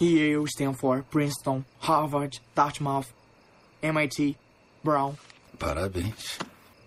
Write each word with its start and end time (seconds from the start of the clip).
Yale, 0.00 0.44
Stanford, 0.46 1.04
Princeton, 1.10 1.64
Harvard, 1.80 2.40
Dartmouth, 2.54 3.06
MIT, 3.82 4.36
Brown. 4.82 5.14
Parabéns. 5.58 6.38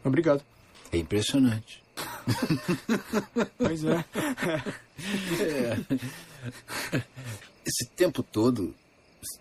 Obrigado. 0.04 0.43
É 0.91 0.97
impressionante. 0.97 1.83
Pois 3.57 3.83
é. 3.83 4.05
é. 5.41 5.77
Esse 7.65 7.89
tempo 7.95 8.23
todo, 8.23 8.73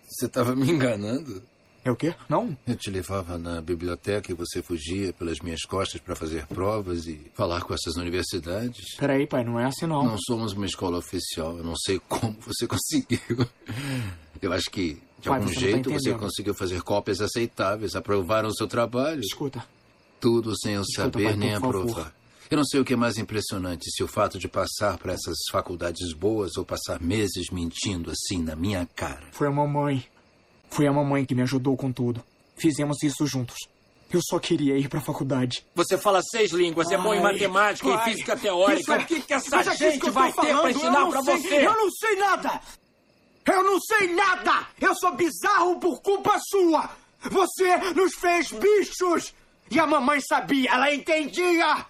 você 0.07 0.25
estava 0.25 0.55
me 0.55 0.69
enganando? 0.69 1.41
É 1.83 1.89
o 1.91 1.95
quê? 1.95 2.13
Não? 2.27 2.57
Eu 2.67 2.75
te 2.75 2.89
levava 2.89 3.37
na 3.37 3.61
biblioteca 3.61 4.31
e 4.31 4.35
você 4.35 4.61
fugia 4.61 5.13
pelas 5.13 5.39
minhas 5.39 5.61
costas 5.61 6.01
para 6.01 6.15
fazer 6.15 6.45
provas 6.47 7.07
e 7.07 7.19
falar 7.33 7.61
com 7.61 7.73
essas 7.73 7.95
universidades. 7.95 8.95
Peraí, 8.97 9.25
pai, 9.25 9.43
não 9.43 9.59
é 9.59 9.65
assim 9.65 9.85
não. 9.85 10.03
Não 10.03 10.17
somos 10.19 10.53
uma 10.53 10.65
escola 10.65 10.97
oficial. 10.97 11.57
Eu 11.57 11.63
não 11.63 11.75
sei 11.77 11.99
como 12.07 12.35
você 12.45 12.67
conseguiu. 12.67 13.47
Eu 14.41 14.53
acho 14.53 14.69
que, 14.69 15.01
de 15.19 15.29
pai, 15.29 15.39
algum 15.39 15.47
você 15.47 15.53
tá 15.55 15.59
jeito, 15.61 15.89
você 15.91 16.13
conseguiu 16.13 16.53
fazer 16.53 16.81
cópias 16.81 17.21
aceitáveis. 17.21 17.95
Aprovaram 17.95 18.49
o 18.49 18.55
seu 18.55 18.67
trabalho. 18.67 19.21
Escuta. 19.21 19.63
Tudo 20.19 20.53
sem 20.59 20.73
eu 20.73 20.81
Escuta, 20.81 21.03
saber 21.03 21.23
pai, 21.23 21.35
nem 21.37 21.51
favor. 21.53 21.67
aprovar. 21.69 22.13
Eu 22.51 22.57
não 22.57 22.65
sei 22.65 22.79
o 22.79 22.85
que 22.85 22.93
é 22.93 22.97
mais 22.97 23.17
impressionante, 23.19 23.89
se 23.91 24.03
o 24.03 24.07
fato 24.07 24.39
de 24.39 24.47
passar 24.47 24.97
para 24.97 25.13
essas 25.13 25.37
faculdades 25.51 26.13
boas 26.13 26.57
ou 26.57 26.65
passar 26.65 26.99
meses 26.99 27.49
mentindo 27.51 28.09
assim 28.11 28.41
na 28.41 28.55
minha 28.55 28.87
cara. 28.95 29.27
Foi 29.31 29.47
a 29.47 29.51
mamãe. 29.51 30.03
Foi 30.69 30.87
a 30.87 30.93
mamãe 30.93 31.25
que 31.25 31.35
me 31.35 31.41
ajudou 31.41 31.75
com 31.75 31.91
tudo. 31.91 32.23
Fizemos 32.57 33.01
isso 33.03 33.25
juntos. 33.25 33.55
Eu 34.11 34.19
só 34.23 34.39
queria 34.39 34.75
ir 34.77 34.89
pra 34.89 34.99
faculdade. 34.99 35.63
Você 35.75 35.97
fala 35.97 36.19
seis 36.23 36.51
línguas, 36.51 36.89
é 36.91 36.97
bom 36.97 37.13
em 37.13 37.21
matemática 37.21 37.87
pai, 37.89 38.01
e 38.09 38.11
física 38.11 38.35
teórica. 38.35 38.79
isso 38.81 38.91
é- 38.91 38.97
o 38.97 39.05
que, 39.05 39.21
que 39.21 39.33
essa 39.33 39.45
isso 39.61 39.69
é 39.69 39.71
que 39.75 39.77
gente 39.91 40.07
eu 40.07 40.11
vai 40.13 40.33
tô 40.33 40.41
ter 40.41 40.47
falando, 40.47 40.61
para 40.61 40.71
eu 40.71 40.77
ensinar 40.77 41.11
sei- 41.23 41.37
você? 41.37 41.67
Eu 41.67 41.73
não 41.75 41.91
sei 41.91 42.15
nada! 42.15 42.61
Eu 43.45 43.63
não 43.63 43.79
sei 43.79 44.13
nada! 44.13 44.67
Eu 44.81 44.95
sou 44.95 45.15
bizarro 45.15 45.79
por 45.79 46.01
culpa 46.01 46.39
sua! 46.39 46.89
Você 47.21 47.77
nos 47.95 48.13
fez 48.15 48.51
bichos! 48.51 49.33
E 49.69 49.79
a 49.79 49.85
mamãe 49.85 50.19
sabia, 50.21 50.71
ela 50.71 50.91
entendia! 50.93 51.85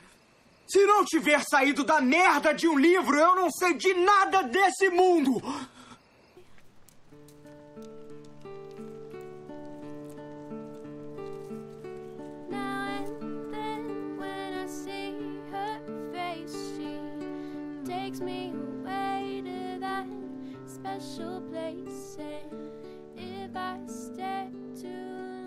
Se 0.67 0.85
não 0.85 1.03
tiver 1.05 1.41
saído 1.49 1.83
da 1.85 1.99
merda 2.01 2.53
de 2.53 2.67
um 2.67 2.77
livro, 2.77 3.17
eu 3.17 3.33
não 3.35 3.49
sei 3.49 3.73
de 3.75 3.93
nada 3.93 4.43
desse 4.43 4.89
mundo! 4.89 5.41
Takes 18.09 18.21
me 18.21 18.51
away 18.51 19.43
to 19.45 19.79
that 19.79 20.07
special 20.65 21.41
place. 21.41 22.17
And 22.17 22.89
if 23.15 23.55
I 23.55 23.77
stay 23.85 24.49
too 24.81 24.87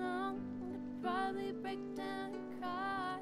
long, 0.00 0.38
I'd 0.70 1.02
probably 1.02 1.52
break 1.60 1.80
down 1.96 2.36
and 2.36 2.60
cry. 2.60 3.18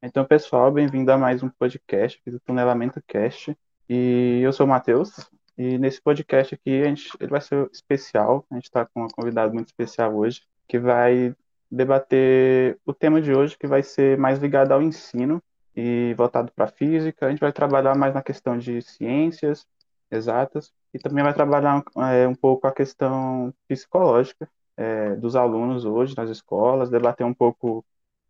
Então, 0.00 0.24
pessoal, 0.24 0.70
bem-vindo 0.70 1.10
a 1.10 1.18
mais 1.18 1.42
um 1.42 1.48
podcast 1.48 2.20
aqui 2.20 2.30
do 2.30 2.38
Tunelamento 2.38 3.02
Cast. 3.08 3.58
E 3.88 4.38
eu 4.40 4.52
sou 4.52 4.66
o 4.66 4.68
Matheus. 4.68 5.28
E 5.58 5.78
nesse 5.78 6.00
podcast 6.00 6.54
aqui, 6.54 6.80
a 6.80 6.84
gente, 6.84 7.10
ele 7.18 7.30
vai 7.30 7.40
ser 7.40 7.68
especial. 7.72 8.46
A 8.48 8.54
gente 8.54 8.66
está 8.66 8.86
com 8.86 9.00
uma 9.00 9.08
convidada 9.08 9.52
muito 9.52 9.66
especial 9.66 10.14
hoje, 10.14 10.42
que 10.68 10.78
vai 10.78 11.34
debater 11.74 12.78
o 12.86 12.94
tema 12.94 13.20
de 13.20 13.34
hoje, 13.34 13.58
que 13.58 13.66
vai 13.66 13.82
ser 13.82 14.16
mais 14.18 14.38
ligado 14.38 14.72
ao 14.72 14.82
ensino 14.82 15.42
e 15.76 16.14
voltado 16.16 16.52
para 16.52 16.68
física. 16.68 17.26
A 17.26 17.30
gente 17.30 17.40
vai 17.40 17.52
trabalhar 17.52 17.96
mais 17.96 18.14
na 18.14 18.22
questão 18.22 18.56
de 18.56 18.80
ciências 18.82 19.66
exatas 20.10 20.72
e 20.92 20.98
também 20.98 21.24
vai 21.24 21.34
trabalhar 21.34 21.82
é, 22.12 22.28
um 22.28 22.34
pouco 22.34 22.66
a 22.66 22.72
questão 22.72 23.52
psicológica 23.66 24.48
é, 24.76 25.16
dos 25.16 25.34
alunos 25.34 25.84
hoje 25.84 26.16
nas 26.16 26.30
escolas, 26.30 26.90
debater 26.90 27.26
um 27.26 27.34
pouco 27.34 27.84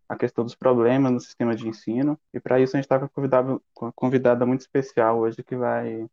a 0.09 0.17
questão 0.17 0.45
dos 0.45 0.55
problemas 0.55 1.13
no 1.13 1.21
sistema 1.21 1.55
de 1.55 1.69
ensino. 1.69 2.19
E 2.33 2.41
para 2.41 2.61
isso 2.61 2.77
a 2.77 2.79
gente 2.81 2.87
está 2.87 2.99
com 3.09 3.85
uma 3.85 3.93
convidada 3.93 4.47
muito 4.47 4.61
especial 4.61 5.19
hoje 5.19 5.43
que 5.43 5.57
vai 5.57 6.07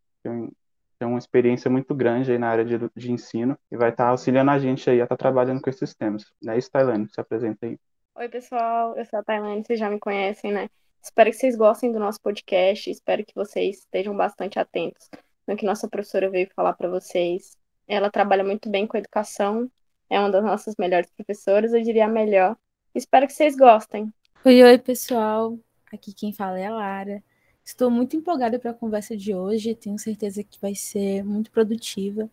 ter 1.01 1.05
uma 1.05 1.17
experiência 1.17 1.67
muito 1.67 1.95
grande 1.95 2.31
aí 2.31 2.37
na 2.37 2.47
área 2.47 2.63
de, 2.63 2.77
de 2.95 3.11
ensino 3.11 3.57
e 3.71 3.75
vai 3.75 3.89
estar 3.89 4.09
auxiliando 4.09 4.51
a 4.51 4.59
gente 4.59 4.87
aí 4.87 5.01
a 5.01 5.05
estar 5.05 5.17
trabalhando 5.17 5.59
com 5.59 5.67
esses 5.67 5.95
temas. 5.95 6.31
É 6.47 6.55
isso, 6.55 6.69
Tailândia? 6.69 7.09
Se 7.11 7.19
apresenta 7.19 7.65
aí. 7.65 7.79
Oi, 8.13 8.29
pessoal, 8.29 8.95
eu 8.95 9.03
sou 9.05 9.17
a 9.17 9.23
Tailândia, 9.23 9.63
vocês 9.65 9.79
já 9.79 9.89
me 9.89 9.97
conhecem, 9.97 10.51
né? 10.51 10.69
Espero 11.01 11.31
que 11.31 11.37
vocês 11.37 11.55
gostem 11.55 11.91
do 11.91 11.99
nosso 11.99 12.21
podcast, 12.21 12.87
espero 12.87 13.25
que 13.25 13.33
vocês 13.33 13.79
estejam 13.79 14.15
bastante 14.15 14.59
atentos 14.59 15.09
no 15.47 15.57
que 15.57 15.65
nossa 15.65 15.89
professora 15.89 16.29
veio 16.29 16.47
falar 16.55 16.73
para 16.73 16.87
vocês. 16.87 17.57
Ela 17.87 18.11
trabalha 18.11 18.43
muito 18.43 18.69
bem 18.69 18.85
com 18.85 18.95
educação, 18.95 19.67
é 20.07 20.19
uma 20.19 20.29
das 20.29 20.43
nossas 20.43 20.75
melhores 20.77 21.09
professoras, 21.09 21.73
eu 21.73 21.81
diria 21.81 22.05
a 22.05 22.09
melhor. 22.09 22.55
Espero 22.93 23.25
que 23.25 23.33
vocês 23.33 23.55
gostem. 23.55 24.13
Oi, 24.45 24.61
oi, 24.61 24.77
pessoal. 24.77 25.57
Aqui 25.91 26.13
quem 26.13 26.31
fala 26.31 26.59
é 26.59 26.67
a 26.67 26.71
Lara. 26.71 27.23
Estou 27.63 27.89
muito 27.89 28.15
empolgada 28.15 28.57
para 28.59 28.71
a 28.71 28.73
conversa 28.73 29.15
de 29.15 29.33
hoje. 29.33 29.75
Tenho 29.75 29.97
certeza 29.97 30.43
que 30.43 30.59
vai 30.59 30.75
ser 30.75 31.23
muito 31.23 31.51
produtiva. 31.51 32.29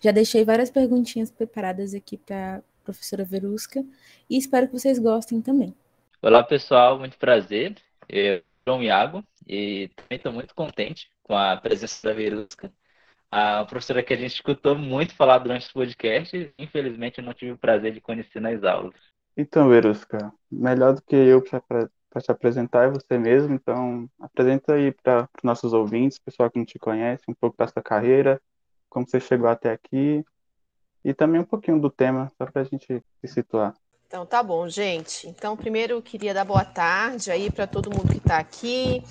Já 0.00 0.10
deixei 0.10 0.44
várias 0.44 0.70
perguntinhas 0.70 1.30
preparadas 1.30 1.94
aqui 1.94 2.16
para 2.16 2.56
a 2.56 2.62
professora 2.84 3.24
Verusca 3.24 3.84
e 4.28 4.36
espero 4.36 4.66
que 4.66 4.72
vocês 4.72 4.98
gostem 4.98 5.40
também. 5.40 5.74
Olá, 6.20 6.42
pessoal, 6.42 6.98
muito 6.98 7.18
prazer. 7.18 7.76
Eu 8.08 8.36
sou 8.36 8.42
o 8.42 8.78
João 8.78 8.82
Iago 8.82 9.24
e 9.46 9.90
também 9.96 10.16
estou 10.16 10.32
muito 10.32 10.54
contente 10.54 11.08
com 11.22 11.36
a 11.36 11.56
presença 11.56 12.06
da 12.06 12.14
Verusca, 12.14 12.72
a 13.30 13.64
professora 13.64 14.02
que 14.02 14.12
a 14.12 14.16
gente 14.16 14.34
escutou 14.34 14.76
muito 14.76 15.14
falar 15.14 15.38
durante 15.38 15.68
o 15.68 15.72
podcast. 15.72 16.54
Infelizmente, 16.58 17.18
eu 17.18 17.24
não 17.24 17.34
tive 17.34 17.52
o 17.52 17.58
prazer 17.58 17.92
de 17.92 18.00
conhecer 18.00 18.40
nas 18.40 18.62
aulas. 18.62 18.94
Então, 19.36 19.68
Verusca, 19.68 20.32
melhor 20.50 20.94
do 20.94 21.02
que 21.02 21.16
eu 21.16 21.42
para 21.42 21.90
te 22.20 22.30
apresentar 22.30 22.84
é 22.84 22.90
você 22.90 23.18
mesmo, 23.18 23.54
então 23.54 24.08
apresenta 24.20 24.74
aí 24.74 24.92
para 24.92 25.28
os 25.36 25.42
nossos 25.42 25.72
ouvintes, 25.72 26.18
pessoal 26.18 26.50
que 26.50 26.58
não 26.58 26.66
te 26.66 26.78
conhece, 26.78 27.24
um 27.28 27.34
pouco 27.34 27.56
da 27.56 27.66
sua 27.66 27.82
carreira, 27.82 28.40
como 28.88 29.08
você 29.08 29.18
chegou 29.18 29.48
até 29.48 29.72
aqui 29.72 30.24
e 31.04 31.12
também 31.12 31.40
um 31.40 31.44
pouquinho 31.44 31.80
do 31.80 31.90
tema, 31.90 32.30
só 32.38 32.46
para 32.46 32.62
a 32.62 32.64
gente 32.64 33.02
se 33.20 33.28
situar. 33.28 33.74
Então 34.06 34.24
tá 34.24 34.42
bom, 34.42 34.68
gente. 34.68 35.28
Então, 35.28 35.56
primeiro 35.56 35.94
eu 35.94 36.02
queria 36.02 36.32
dar 36.32 36.44
boa 36.44 36.64
tarde 36.64 37.30
aí 37.30 37.50
para 37.50 37.66
todo 37.66 37.90
mundo 37.90 38.12
que 38.12 38.18
está 38.18 38.38
aqui. 38.38 39.02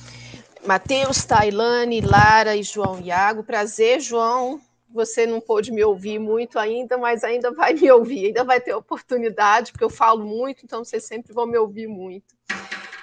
Matheus, 0.66 1.26
Tailane, 1.26 2.00
Lara 2.00 2.56
e 2.56 2.64
João 2.64 3.00
Iago. 3.02 3.44
Prazer, 3.44 4.00
João. 4.00 4.62
Você 4.94 5.26
não 5.26 5.42
pôde 5.42 5.72
me 5.72 5.84
ouvir 5.84 6.20
muito 6.20 6.58
ainda, 6.58 6.98
mas 6.98 7.24
ainda 7.24 7.52
vai 7.52 7.74
me 7.74 7.92
ouvir, 7.92 8.28
ainda 8.28 8.44
vai 8.44 8.62
ter 8.62 8.76
oportunidade, 8.76 9.72
porque 9.72 9.84
eu 9.84 9.90
falo 9.90 10.24
muito, 10.24 10.64
então 10.64 10.86
vocês 10.86 11.04
sempre 11.04 11.34
vão 11.34 11.48
me 11.48 11.58
ouvir 11.58 11.88
muito. 11.88 12.36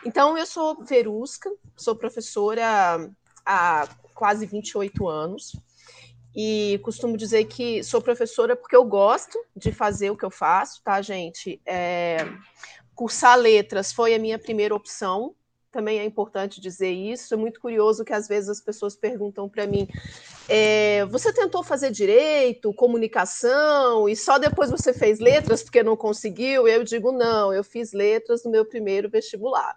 Então, 0.04 0.36
eu 0.36 0.46
sou 0.46 0.82
Verusca, 0.84 1.50
sou 1.76 1.94
professora 1.94 3.10
há 3.44 3.88
quase 4.14 4.46
28 4.46 5.08
anos 5.08 5.52
e 6.34 6.80
costumo 6.82 7.16
dizer 7.16 7.44
que 7.46 7.82
sou 7.82 8.00
professora 8.00 8.54
porque 8.54 8.76
eu 8.76 8.84
gosto 8.84 9.38
de 9.56 9.72
fazer 9.72 10.10
o 10.10 10.16
que 10.16 10.24
eu 10.24 10.30
faço, 10.30 10.82
tá, 10.82 11.02
gente? 11.02 11.60
É, 11.66 12.18
cursar 12.94 13.38
letras 13.38 13.92
foi 13.92 14.14
a 14.14 14.18
minha 14.18 14.38
primeira 14.38 14.74
opção, 14.74 15.34
também 15.70 15.98
é 15.98 16.04
importante 16.04 16.60
dizer 16.60 16.90
isso. 16.90 17.32
É 17.32 17.36
muito 17.36 17.60
curioso 17.60 18.04
que 18.04 18.12
às 18.12 18.26
vezes 18.26 18.48
as 18.48 18.60
pessoas 18.60 18.96
perguntam 18.96 19.48
para 19.48 19.66
mim: 19.66 19.88
é, 20.48 21.04
você 21.06 21.32
tentou 21.32 21.62
fazer 21.62 21.90
direito, 21.90 22.74
comunicação 22.74 24.08
e 24.08 24.16
só 24.16 24.38
depois 24.38 24.70
você 24.70 24.92
fez 24.92 25.18
letras 25.20 25.62
porque 25.62 25.82
não 25.82 25.96
conseguiu? 25.96 26.66
Eu 26.66 26.84
digo: 26.84 27.12
não, 27.12 27.52
eu 27.52 27.62
fiz 27.62 27.92
letras 27.92 28.44
no 28.44 28.50
meu 28.50 28.64
primeiro 28.64 29.08
vestibular. 29.08 29.76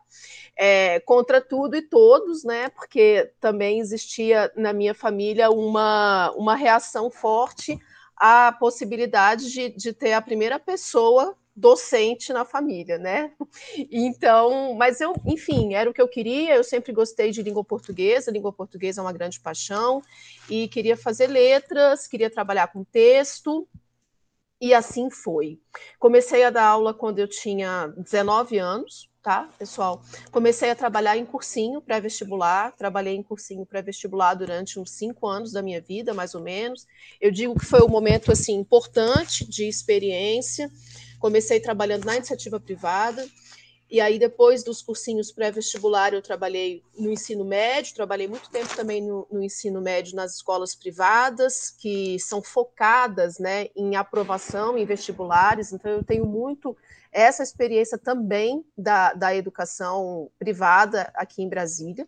É, 0.55 0.99
contra 1.01 1.41
tudo 1.41 1.75
e 1.75 1.81
todos, 1.81 2.43
né? 2.43 2.69
Porque 2.69 3.31
também 3.39 3.79
existia 3.79 4.51
na 4.55 4.73
minha 4.73 4.93
família 4.93 5.49
uma, 5.49 6.31
uma 6.31 6.55
reação 6.55 7.09
forte 7.09 7.77
à 8.15 8.51
possibilidade 8.51 9.51
de, 9.51 9.69
de 9.69 9.93
ter 9.93 10.13
a 10.13 10.21
primeira 10.21 10.59
pessoa 10.59 11.35
docente 11.55 12.33
na 12.33 12.43
família, 12.43 12.97
né? 12.97 13.31
Então, 13.91 14.73
mas 14.73 14.99
eu, 14.99 15.13
enfim, 15.25 15.73
era 15.75 15.89
o 15.89 15.93
que 15.93 16.01
eu 16.01 16.07
queria. 16.07 16.55
Eu 16.55 16.63
sempre 16.63 16.91
gostei 16.91 17.31
de 17.31 17.43
língua 17.43 17.63
portuguesa, 17.63 18.31
língua 18.31 18.51
portuguesa 18.51 19.01
é 19.01 19.03
uma 19.03 19.13
grande 19.13 19.39
paixão, 19.39 20.01
e 20.49 20.67
queria 20.67 20.97
fazer 20.97 21.27
letras, 21.27 22.07
queria 22.07 22.29
trabalhar 22.29 22.67
com 22.67 22.83
texto, 22.83 23.67
e 24.59 24.73
assim 24.73 25.09
foi. 25.09 25.59
Comecei 25.99 26.43
a 26.43 26.49
dar 26.49 26.65
aula 26.65 26.93
quando 26.93 27.19
eu 27.19 27.27
tinha 27.27 27.93
19 27.97 28.57
anos, 28.57 29.09
tá, 29.21 29.49
pessoal? 29.59 30.01
Comecei 30.31 30.69
a 30.69 30.75
trabalhar 30.75 31.17
em 31.17 31.25
cursinho 31.25 31.81
pré-vestibular, 31.81 32.73
trabalhei 32.75 33.15
em 33.15 33.21
cursinho 33.23 33.65
pré-vestibular 33.65 34.33
durante 34.35 34.79
uns 34.79 34.91
cinco 34.91 35.27
anos 35.27 35.51
da 35.51 35.61
minha 35.61 35.81
vida, 35.81 36.13
mais 36.13 36.33
ou 36.33 36.41
menos. 36.41 36.85
Eu 37.19 37.29
digo 37.29 37.57
que 37.59 37.65
foi 37.65 37.81
um 37.81 37.89
momento 37.89 38.31
assim 38.31 38.55
importante 38.55 39.45
de 39.45 39.67
experiência. 39.67 40.69
Comecei 41.23 41.57
trabalhando 41.57 42.03
na 42.03 42.17
iniciativa 42.17 42.59
privada 42.59 43.25
E 43.89 44.01
aí, 44.01 44.19
depois 44.19 44.61
dos 44.61 44.81
cursinhos 44.81 45.31
pré-vestibular, 45.31 46.13
eu 46.13 46.21
trabalhei 46.21 46.83
no 46.99 47.09
ensino 47.09 47.45
médio, 47.45 47.95
trabalhei 47.95 48.27
muito 48.27 48.49
tempo 48.49 48.75
também 48.75 49.01
no, 49.01 49.25
no, 49.31 49.41
ensino 49.41 49.79
médio 49.79 50.17
nas 50.17 50.35
escolas 50.35 50.75
privadas, 50.75 51.69
que 51.69 52.19
são 52.19 52.43
focadas 52.43 53.39
né, 53.39 53.67
em 53.73 53.95
aprovação 53.95 54.77
em 54.77 54.85
vestibulares, 54.85 55.71
então 55.71 55.89
eu 55.91 56.03
tenho 56.03 56.25
muito 56.25 56.75
essa 57.09 57.41
experiência 57.41 57.97
também 57.97 58.65
da, 58.77 59.13
da 59.13 59.33
educação 59.33 60.29
privada 60.37 61.09
aqui 61.15 61.41
em 61.41 61.47
Brasília. 61.47 62.05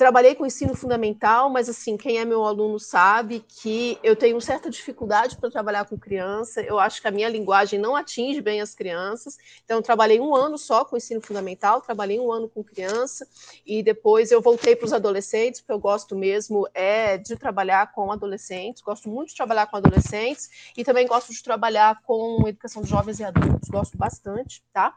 Trabalhei 0.00 0.34
com 0.34 0.46
ensino 0.46 0.74
fundamental, 0.74 1.50
mas 1.50 1.68
assim, 1.68 1.94
quem 1.94 2.16
é 2.16 2.24
meu 2.24 2.42
aluno 2.42 2.80
sabe 2.80 3.44
que 3.46 3.98
eu 4.02 4.16
tenho 4.16 4.40
certa 4.40 4.70
dificuldade 4.70 5.36
para 5.36 5.50
trabalhar 5.50 5.84
com 5.84 5.98
criança. 5.98 6.62
Eu 6.62 6.78
acho 6.78 7.02
que 7.02 7.08
a 7.08 7.10
minha 7.10 7.28
linguagem 7.28 7.78
não 7.78 7.94
atinge 7.94 8.40
bem 8.40 8.62
as 8.62 8.74
crianças. 8.74 9.36
Então, 9.62 9.82
trabalhei 9.82 10.18
um 10.18 10.34
ano 10.34 10.56
só 10.56 10.86
com 10.86 10.96
ensino 10.96 11.20
fundamental, 11.20 11.82
trabalhei 11.82 12.18
um 12.18 12.32
ano 12.32 12.48
com 12.48 12.64
criança 12.64 13.28
e 13.66 13.82
depois 13.82 14.30
eu 14.30 14.40
voltei 14.40 14.74
para 14.74 14.86
os 14.86 14.94
adolescentes, 14.94 15.60
porque 15.60 15.72
eu 15.74 15.78
gosto 15.78 16.16
mesmo 16.16 16.66
é 16.72 17.18
de 17.18 17.36
trabalhar 17.36 17.92
com 17.92 18.10
adolescentes. 18.10 18.80
Gosto 18.80 19.06
muito 19.10 19.28
de 19.28 19.36
trabalhar 19.36 19.66
com 19.66 19.76
adolescentes 19.76 20.72
e 20.78 20.82
também 20.82 21.06
gosto 21.06 21.30
de 21.30 21.42
trabalhar 21.42 22.00
com 22.04 22.48
educação 22.48 22.80
de 22.82 22.88
jovens 22.88 23.20
e 23.20 23.24
adultos. 23.24 23.68
Gosto 23.68 23.98
bastante, 23.98 24.64
tá? 24.72 24.94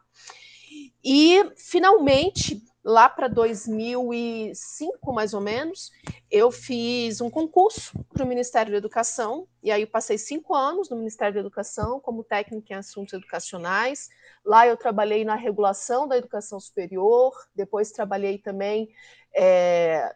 E 1.03 1.51
finalmente 1.57 2.63
lá 2.83 3.07
para 3.07 3.27
2005, 3.27 5.13
mais 5.13 5.33
ou 5.33 5.39
menos, 5.39 5.91
eu 6.29 6.51
fiz 6.51 7.21
um 7.21 7.29
concurso 7.29 7.97
para 8.11 8.25
o 8.25 8.27
Ministério 8.27 8.71
da 8.71 8.77
Educação, 8.77 9.47
e 9.61 9.71
aí 9.71 9.83
eu 9.83 9.87
passei 9.87 10.17
cinco 10.17 10.53
anos 10.53 10.89
no 10.89 10.97
Ministério 10.97 11.33
da 11.33 11.39
Educação 11.39 11.99
como 11.99 12.23
técnica 12.23 12.73
em 12.73 12.77
assuntos 12.77 13.13
educacionais. 13.13 14.09
Lá 14.43 14.67
eu 14.67 14.75
trabalhei 14.75 15.23
na 15.23 15.35
regulação 15.35 16.07
da 16.07 16.17
educação 16.17 16.59
superior, 16.59 17.33
depois 17.55 17.91
trabalhei 17.91 18.37
também 18.37 18.89
é, 19.33 20.13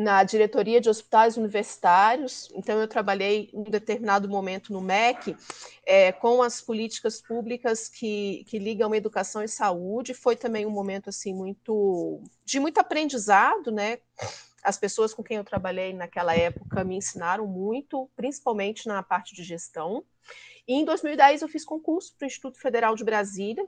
na 0.00 0.24
diretoria 0.24 0.80
de 0.80 0.88
hospitais 0.88 1.36
universitários, 1.36 2.48
então 2.54 2.80
eu 2.80 2.88
trabalhei 2.88 3.50
em 3.52 3.58
um 3.58 3.62
determinado 3.64 4.28
momento 4.28 4.72
no 4.72 4.80
MEC 4.80 5.36
é, 5.84 6.10
com 6.10 6.42
as 6.42 6.60
políticas 6.60 7.20
públicas 7.20 7.86
que, 7.86 8.44
que 8.48 8.58
ligam 8.58 8.94
educação 8.94 9.42
e 9.42 9.48
saúde. 9.48 10.14
Foi 10.14 10.36
também 10.36 10.64
um 10.64 10.70
momento 10.70 11.10
assim 11.10 11.34
muito 11.34 12.22
de 12.44 12.58
muito 12.58 12.78
aprendizado, 12.78 13.70
né? 13.70 13.98
As 14.62 14.78
pessoas 14.78 15.12
com 15.12 15.22
quem 15.22 15.36
eu 15.36 15.44
trabalhei 15.44 15.92
naquela 15.92 16.34
época 16.34 16.82
me 16.82 16.96
ensinaram 16.96 17.46
muito, 17.46 18.10
principalmente 18.16 18.86
na 18.86 19.02
parte 19.02 19.34
de 19.34 19.42
gestão. 19.42 20.02
E 20.66 20.74
em 20.74 20.84
2010 20.84 21.42
eu 21.42 21.48
fiz 21.48 21.64
concurso 21.64 22.14
para 22.16 22.24
o 22.24 22.26
Instituto 22.26 22.58
Federal 22.58 22.94
de 22.94 23.04
Brasília, 23.04 23.66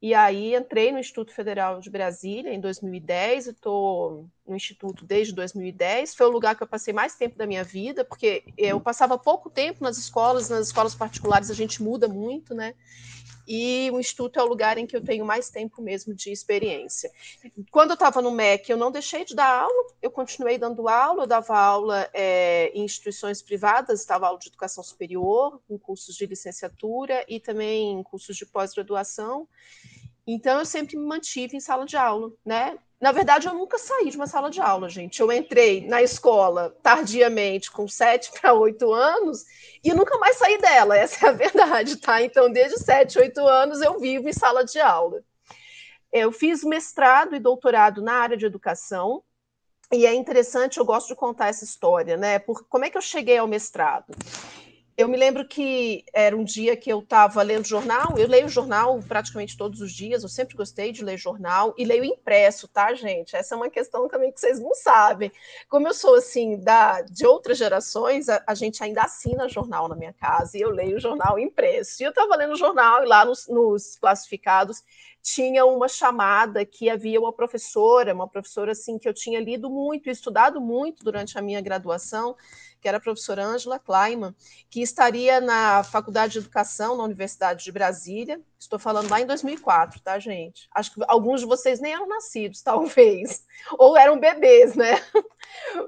e 0.00 0.12
aí 0.12 0.54
entrei 0.54 0.92
no 0.92 0.98
Instituto 0.98 1.32
Federal 1.32 1.80
de 1.80 1.88
Brasília 1.88 2.52
em 2.52 2.60
2010, 2.60 3.46
estou 3.46 4.28
no 4.46 4.54
Instituto 4.54 5.04
desde 5.04 5.34
2010. 5.34 6.14
Foi 6.14 6.26
o 6.26 6.30
lugar 6.30 6.54
que 6.54 6.62
eu 6.62 6.66
passei 6.66 6.92
mais 6.92 7.14
tempo 7.14 7.36
da 7.38 7.46
minha 7.46 7.64
vida, 7.64 8.04
porque 8.04 8.44
eu 8.58 8.78
passava 8.78 9.16
pouco 9.16 9.48
tempo 9.48 9.82
nas 9.82 9.96
escolas, 9.96 10.50
nas 10.50 10.66
escolas 10.66 10.94
particulares 10.94 11.50
a 11.50 11.54
gente 11.54 11.82
muda 11.82 12.06
muito, 12.08 12.54
né? 12.54 12.74
E 13.46 13.90
o 13.92 14.00
Instituto 14.00 14.38
é 14.38 14.42
o 14.42 14.46
lugar 14.46 14.76
em 14.76 14.86
que 14.86 14.96
eu 14.96 15.02
tenho 15.02 15.24
mais 15.24 15.48
tempo 15.48 15.80
mesmo 15.80 16.12
de 16.12 16.32
experiência. 16.32 17.10
Quando 17.70 17.90
eu 17.90 17.94
estava 17.94 18.20
no 18.20 18.30
MEC, 18.30 18.70
eu 18.70 18.76
não 18.76 18.90
deixei 18.90 19.24
de 19.24 19.34
dar 19.34 19.62
aula, 19.62 19.86
eu 20.02 20.10
continuei 20.10 20.58
dando 20.58 20.88
aula, 20.88 21.22
eu 21.22 21.26
dava 21.26 21.56
aula 21.56 22.08
é, 22.12 22.70
em 22.74 22.84
instituições 22.84 23.40
privadas, 23.40 24.04
dava 24.04 24.26
aula 24.26 24.38
de 24.38 24.48
educação 24.48 24.82
superior, 24.82 25.60
em 25.70 25.78
cursos 25.78 26.16
de 26.16 26.26
licenciatura 26.26 27.24
e 27.28 27.38
também 27.38 27.92
em 27.92 28.02
cursos 28.02 28.36
de 28.36 28.46
pós-graduação. 28.46 29.48
Então, 30.26 30.58
eu 30.58 30.66
sempre 30.66 30.96
me 30.96 31.06
mantive 31.06 31.56
em 31.56 31.60
sala 31.60 31.86
de 31.86 31.96
aula, 31.96 32.32
né? 32.44 32.76
Na 32.98 33.12
verdade, 33.12 33.46
eu 33.46 33.52
nunca 33.52 33.76
saí 33.76 34.08
de 34.10 34.16
uma 34.16 34.26
sala 34.26 34.50
de 34.50 34.60
aula, 34.60 34.88
gente. 34.88 35.20
Eu 35.20 35.30
entrei 35.30 35.86
na 35.86 36.02
escola 36.02 36.74
tardiamente, 36.82 37.70
com 37.70 37.86
sete 37.86 38.30
para 38.32 38.54
oito 38.54 38.90
anos, 38.92 39.44
e 39.84 39.92
nunca 39.92 40.16
mais 40.18 40.36
saí 40.36 40.58
dela, 40.58 40.96
essa 40.98 41.26
é 41.26 41.28
a 41.28 41.32
verdade, 41.32 41.96
tá? 41.96 42.22
Então, 42.22 42.50
desde 42.50 42.78
sete, 42.78 43.18
oito 43.18 43.46
anos, 43.46 43.82
eu 43.82 43.98
vivo 43.98 44.28
em 44.28 44.32
sala 44.32 44.64
de 44.64 44.80
aula. 44.80 45.22
Eu 46.10 46.32
fiz 46.32 46.64
mestrado 46.64 47.36
e 47.36 47.40
doutorado 47.40 48.00
na 48.00 48.14
área 48.14 48.36
de 48.36 48.46
educação, 48.46 49.22
e 49.92 50.04
é 50.04 50.14
interessante, 50.14 50.78
eu 50.78 50.84
gosto 50.84 51.08
de 51.08 51.14
contar 51.14 51.48
essa 51.48 51.64
história, 51.64 52.16
né? 52.16 52.38
Por, 52.38 52.66
como 52.66 52.84
é 52.84 52.90
que 52.90 52.96
eu 52.96 53.02
cheguei 53.02 53.38
ao 53.38 53.46
mestrado? 53.46 54.16
Eu 54.96 55.08
me 55.08 55.16
lembro 55.16 55.46
que 55.46 56.04
era 56.14 56.34
um 56.34 56.42
dia 56.42 56.74
que 56.74 56.90
eu 56.90 57.00
estava 57.00 57.42
lendo 57.42 57.66
jornal, 57.66 58.16
eu 58.16 58.26
leio 58.26 58.48
jornal 58.48 58.98
praticamente 59.06 59.54
todos 59.54 59.82
os 59.82 59.92
dias, 59.92 60.22
eu 60.22 60.28
sempre 60.28 60.56
gostei 60.56 60.90
de 60.90 61.04
ler 61.04 61.18
jornal, 61.18 61.74
e 61.76 61.84
leio 61.84 62.02
impresso, 62.02 62.66
tá, 62.66 62.94
gente? 62.94 63.36
Essa 63.36 63.54
é 63.54 63.56
uma 63.56 63.68
questão 63.68 64.08
também 64.08 64.32
que 64.32 64.40
vocês 64.40 64.58
não 64.58 64.74
sabem. 64.74 65.30
Como 65.68 65.86
eu 65.86 65.92
sou, 65.92 66.14
assim, 66.14 66.58
da, 66.58 67.02
de 67.02 67.26
outras 67.26 67.58
gerações, 67.58 68.30
a, 68.30 68.42
a 68.46 68.54
gente 68.54 68.82
ainda 68.82 69.02
assina 69.02 69.48
jornal 69.50 69.86
na 69.86 69.94
minha 69.94 70.14
casa, 70.14 70.56
e 70.56 70.62
eu 70.62 70.70
leio 70.70 70.98
jornal 70.98 71.38
impresso. 71.38 72.02
E 72.02 72.06
eu 72.06 72.10
estava 72.10 72.34
lendo 72.34 72.56
jornal, 72.56 73.02
e 73.02 73.06
lá 73.06 73.22
nos, 73.22 73.46
nos 73.48 73.96
classificados 73.96 74.82
tinha 75.22 75.66
uma 75.66 75.88
chamada 75.88 76.64
que 76.64 76.88
havia 76.88 77.20
uma 77.20 77.32
professora, 77.32 78.14
uma 78.14 78.28
professora, 78.28 78.72
assim, 78.72 78.96
que 78.96 79.08
eu 79.08 79.12
tinha 79.12 79.40
lido 79.40 79.68
muito, 79.68 80.08
estudado 80.08 80.60
muito 80.60 81.04
durante 81.04 81.36
a 81.36 81.42
minha 81.42 81.60
graduação, 81.60 82.36
que 82.86 82.88
era 82.88 82.98
a 82.98 83.00
professora 83.00 83.44
Angela 83.44 83.80
Kleiman, 83.80 84.32
que 84.70 84.80
estaria 84.80 85.40
na 85.40 85.82
Faculdade 85.82 86.34
de 86.34 86.38
Educação 86.38 86.96
na 86.96 87.02
Universidade 87.02 87.64
de 87.64 87.72
Brasília. 87.72 88.40
Estou 88.60 88.78
falando 88.78 89.10
lá 89.10 89.20
em 89.20 89.26
2004, 89.26 90.00
tá, 90.00 90.16
gente? 90.20 90.68
Acho 90.72 90.94
que 90.94 91.00
alguns 91.08 91.40
de 91.40 91.48
vocês 91.48 91.80
nem 91.80 91.92
eram 91.92 92.06
nascidos, 92.06 92.62
talvez, 92.62 93.44
ou 93.76 93.96
eram 93.96 94.20
bebês, 94.20 94.76
né? 94.76 95.02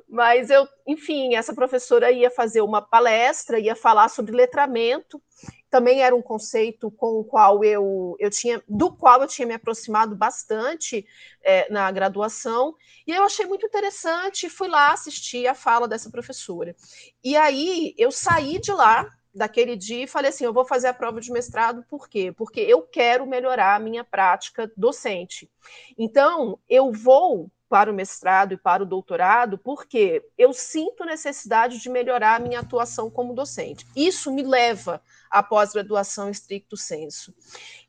Mas 0.09 0.51
eu, 0.51 0.67
enfim, 0.89 1.37
essa 1.37 1.55
professora 1.55 2.11
ia 2.11 2.31
fazer 2.31 2.63
uma 2.63 2.83
palestra, 2.83 3.61
ia 3.61 3.77
falar 3.77 4.09
sobre 4.09 4.35
letramento 4.35 5.23
também 5.71 6.03
era 6.03 6.15
um 6.15 6.23
conceito 6.23 6.91
com 6.91 7.21
o 7.21 7.25
qual 7.25 7.63
eu, 7.63 8.17
eu 8.19 8.31
tinha, 8.31 8.63
do 8.69 8.91
qual 8.91 9.23
eu 9.23 9.29
tinha 9.29 9.47
me 9.47 9.55
aproximado 9.55 10.17
bastante 10.17 11.07
é, 11.43 11.71
na 11.71 11.91
graduação, 11.91 12.75
e 13.07 13.13
eu 13.13 13.23
achei 13.23 13.47
muito 13.47 13.67
interessante, 13.67 14.49
fui 14.49 14.69
lá 14.69 14.93
assistir 14.93 15.47
a 15.47 15.55
fala 15.55 15.87
dessa 15.87 16.11
professora. 16.11 16.75
E 17.23 17.37
aí 17.37 17.95
eu 17.99 18.11
saí 18.11 18.59
de 18.59 18.73
lá 18.73 19.11
daquele 19.35 19.77
dia 19.77 20.05
e 20.05 20.09
falei 20.09 20.31
assim: 20.31 20.45
eu 20.45 20.53
vou 20.53 20.65
fazer 20.65 20.89
a 20.89 20.95
prova 20.95 21.21
de 21.21 21.31
mestrado, 21.31 21.85
por 21.89 22.09
quê? 22.09 22.33
Porque 22.33 22.61
eu 22.61 22.83
quero 22.83 23.27
melhorar 23.27 23.77
a 23.77 23.81
minha 23.81 24.05
prática 24.05 24.71
docente. 24.77 25.51
Então, 25.99 26.59
eu 26.69 26.91
vou 26.91 27.51
para 27.69 27.91
o 27.91 27.95
mestrado 27.95 28.53
e 28.53 28.57
para 28.57 28.83
o 28.83 28.87
doutorado, 28.87 29.59
porque 29.59 30.25
eu 30.37 30.53
sinto 30.53 31.05
necessidade 31.05 31.79
de 31.79 31.91
melhorar 31.91 32.37
a 32.37 32.39
minha 32.39 32.61
atuação 32.61 33.11
como 33.11 33.35
docente. 33.35 33.87
Isso 33.95 34.33
me 34.33 34.43
leva 34.43 35.03
à 35.31 35.43
pós-graduação 35.43 36.31
estricto 36.31 36.77
senso. 36.77 37.35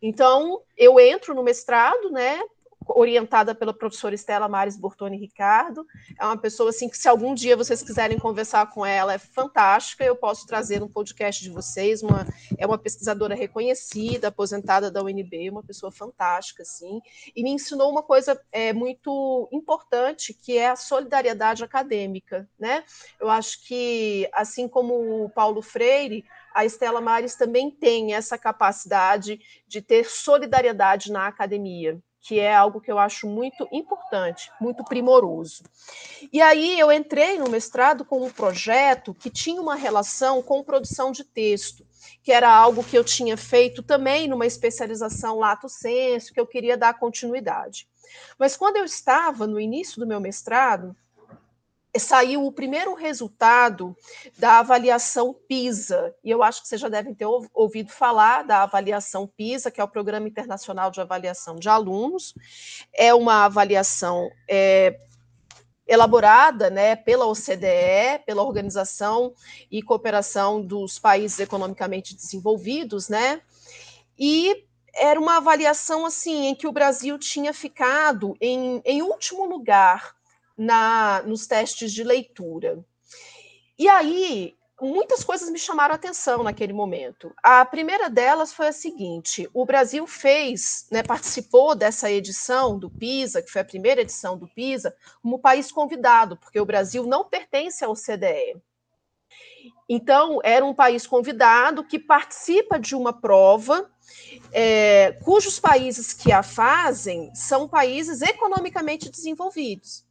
Então, 0.02 0.62
eu 0.78 1.00
entro 1.00 1.34
no 1.34 1.44
mestrado, 1.44 2.12
né, 2.12 2.42
orientada 2.96 3.54
pela 3.54 3.74
professora 3.74 4.16
Estela 4.16 4.48
Mares 4.48 4.78
Bortoni 4.78 5.18
Ricardo. 5.18 5.86
É 6.20 6.26
uma 6.26 6.38
pessoa 6.38 6.70
assim 6.70 6.90
que, 6.90 6.98
se 6.98 7.08
algum 7.08 7.34
dia 7.34 7.56
vocês 7.56 7.82
quiserem 7.82 8.18
conversar 8.18 8.68
com 8.68 8.86
ela, 8.86 9.14
é 9.14 9.18
fantástica. 9.18 10.04
Eu 10.04 10.16
posso 10.16 10.46
trazer 10.46 10.80
no 10.80 10.90
podcast 10.90 11.44
de 11.44 11.50
vocês. 11.50 12.02
Uma, 12.02 12.26
é 12.58 12.66
uma 12.66 12.78
pesquisadora 12.78 13.36
reconhecida, 13.36 14.30
aposentada 14.30 14.92
da 14.92 15.04
UNB, 15.04 15.50
uma 15.50 15.64
pessoa 15.64 15.92
fantástica, 15.92 16.64
assim. 16.64 17.02
E 17.36 17.44
me 17.44 17.52
ensinou 17.52 17.92
uma 17.92 18.04
coisa 18.04 18.40
é, 18.52 18.74
muito 18.74 19.48
importante, 19.52 20.34
que 20.34 20.58
é 20.58 20.70
a 20.70 20.76
solidariedade 20.76 21.64
acadêmica, 21.64 22.50
né? 22.60 22.84
Eu 23.20 23.30
acho 23.30 23.66
que, 23.66 24.30
assim 24.34 24.68
como 24.68 25.26
o 25.26 25.30
Paulo 25.30 25.62
Freire, 25.62 26.26
a 26.54 26.66
Estela 26.66 27.00
Mares 27.00 27.36
também 27.36 27.70
tem 27.70 28.14
essa 28.14 28.38
capacidade 28.38 29.40
de 29.68 29.82
ter 29.82 30.06
solidariedade 30.06 31.12
na 31.12 31.28
academia 31.28 32.02
que 32.22 32.40
é 32.40 32.54
algo 32.54 32.82
que 32.82 32.92
eu 32.92 33.00
acho 33.00 33.28
muito 33.28 33.68
importante, 33.72 34.52
muito 34.60 34.84
primoroso. 34.84 35.64
E 36.32 36.42
aí 36.42 36.80
eu 36.80 36.92
entrei 36.92 37.38
no 37.38 37.50
mestrado 37.50 38.04
com 38.04 38.24
um 38.24 38.32
projeto 38.32 39.14
que 39.14 39.30
tinha 39.30 39.62
uma 39.62 39.76
relação 39.76 40.42
com 40.42 40.64
produção 40.64 41.12
de 41.12 41.24
texto, 41.24 41.86
que 42.22 42.32
era 42.32 42.54
algo 42.54 42.84
que 42.84 42.98
eu 42.98 43.04
tinha 43.04 43.38
feito 43.38 43.82
também 43.82 44.28
numa 44.28 44.46
especialização 44.46 45.40
lato 45.40 45.70
senso, 45.70 46.34
que 46.34 46.40
eu 46.40 46.48
queria 46.48 46.78
dar 46.78 47.00
continuidade. 47.00 47.88
Mas 48.38 48.58
quando 48.58 48.78
eu 48.78 48.86
estava 48.86 49.48
no 49.48 49.60
início 49.60 50.00
do 50.00 50.08
meu 50.08 50.20
mestrado, 50.20 50.96
saiu 51.98 52.46
o 52.46 52.52
primeiro 52.52 52.94
resultado 52.94 53.96
da 54.38 54.60
avaliação 54.60 55.34
PISA, 55.48 56.14
e 56.24 56.30
eu 56.30 56.44
acho 56.44 56.62
que 56.62 56.68
vocês 56.68 56.80
já 56.80 56.90
devem 56.90 57.14
ter 57.14 57.26
ouvido 57.54 57.92
falar 57.92 58.44
da 58.44 58.64
avaliação 58.64 59.26
PISA, 59.26 59.72
que 59.72 59.82
é 59.82 59.84
o 59.84 59.88
Programa 59.88 60.28
Internacional 60.28 60.92
de 60.92 61.02
Avaliação 61.02 61.56
de 61.56 61.68
Alunos. 61.68 62.36
É 62.94 63.14
uma 63.14 63.46
avaliação 63.46 64.30
é, 64.48 65.00
elaborada 65.88 66.70
né, 66.70 66.96
pela 66.96 67.26
OCDE, 67.26 68.24
pela 68.26 68.44
Organização 68.44 69.34
e 69.72 69.82
Cooperação 69.82 70.62
dos 70.62 71.00
Países 71.00 71.40
Economicamente 71.40 72.16
Desenvolvidos, 72.16 73.10
né? 73.10 73.42
E 74.18 74.66
era 74.94 75.20
uma 75.20 75.38
avaliação 75.38 76.06
assim 76.06 76.48
em 76.48 76.56
que 76.56 76.68
o 76.68 76.72
Brasil 76.72 77.18
tinha 77.18 77.54
ficado 77.54 78.36
em, 78.40 78.82
em 78.86 79.02
último 79.02 79.46
lugar 79.46 80.19
na, 80.60 81.24
nos 81.26 81.48
testes 81.48 81.94
de 81.94 82.04
leitura. 82.04 82.84
E 83.78 83.88
aí, 83.88 84.58
muitas 84.82 85.24
coisas 85.24 85.50
me 85.50 85.58
chamaram 85.58 85.94
a 85.94 85.96
atenção 85.96 86.44
naquele 86.44 86.74
momento. 86.74 87.34
A 87.42 87.64
primeira 87.64 88.10
delas 88.10 88.52
foi 88.52 88.68
a 88.68 88.74
seguinte: 88.74 89.50
o 89.54 89.66
Brasil 89.66 90.06
fez, 90.06 90.86
né, 90.92 91.02
participou 91.02 91.74
dessa 91.76 92.12
edição 92.12 92.78
do 92.78 92.90
PISA, 92.90 93.42
que 93.42 93.50
foi 93.50 93.62
a 93.62 93.66
primeira 93.66 94.02
edição 94.02 94.38
do 94.38 94.50
PISA, 94.50 94.94
como 95.24 95.40
país 95.40 95.72
convidado, 95.72 96.36
porque 96.36 96.60
o 96.60 96.66
Brasil 96.66 97.06
não 97.06 97.24
pertence 97.24 97.86
ao 97.86 97.96
CDE. 97.96 98.62
Então, 99.88 100.40
era 100.44 100.64
um 100.64 100.74
país 100.74 101.08
convidado 101.08 101.86
que 101.86 101.98
participa 101.98 102.78
de 102.78 102.96
uma 102.96 103.14
prova 103.14 103.90
é, 104.52 105.14
cujos 105.24 105.60
países 105.60 106.14
que 106.14 106.32
a 106.32 106.44
fazem 106.44 107.34
são 107.34 107.68
países 107.68 108.22
economicamente 108.22 109.10
desenvolvidos. 109.10 110.09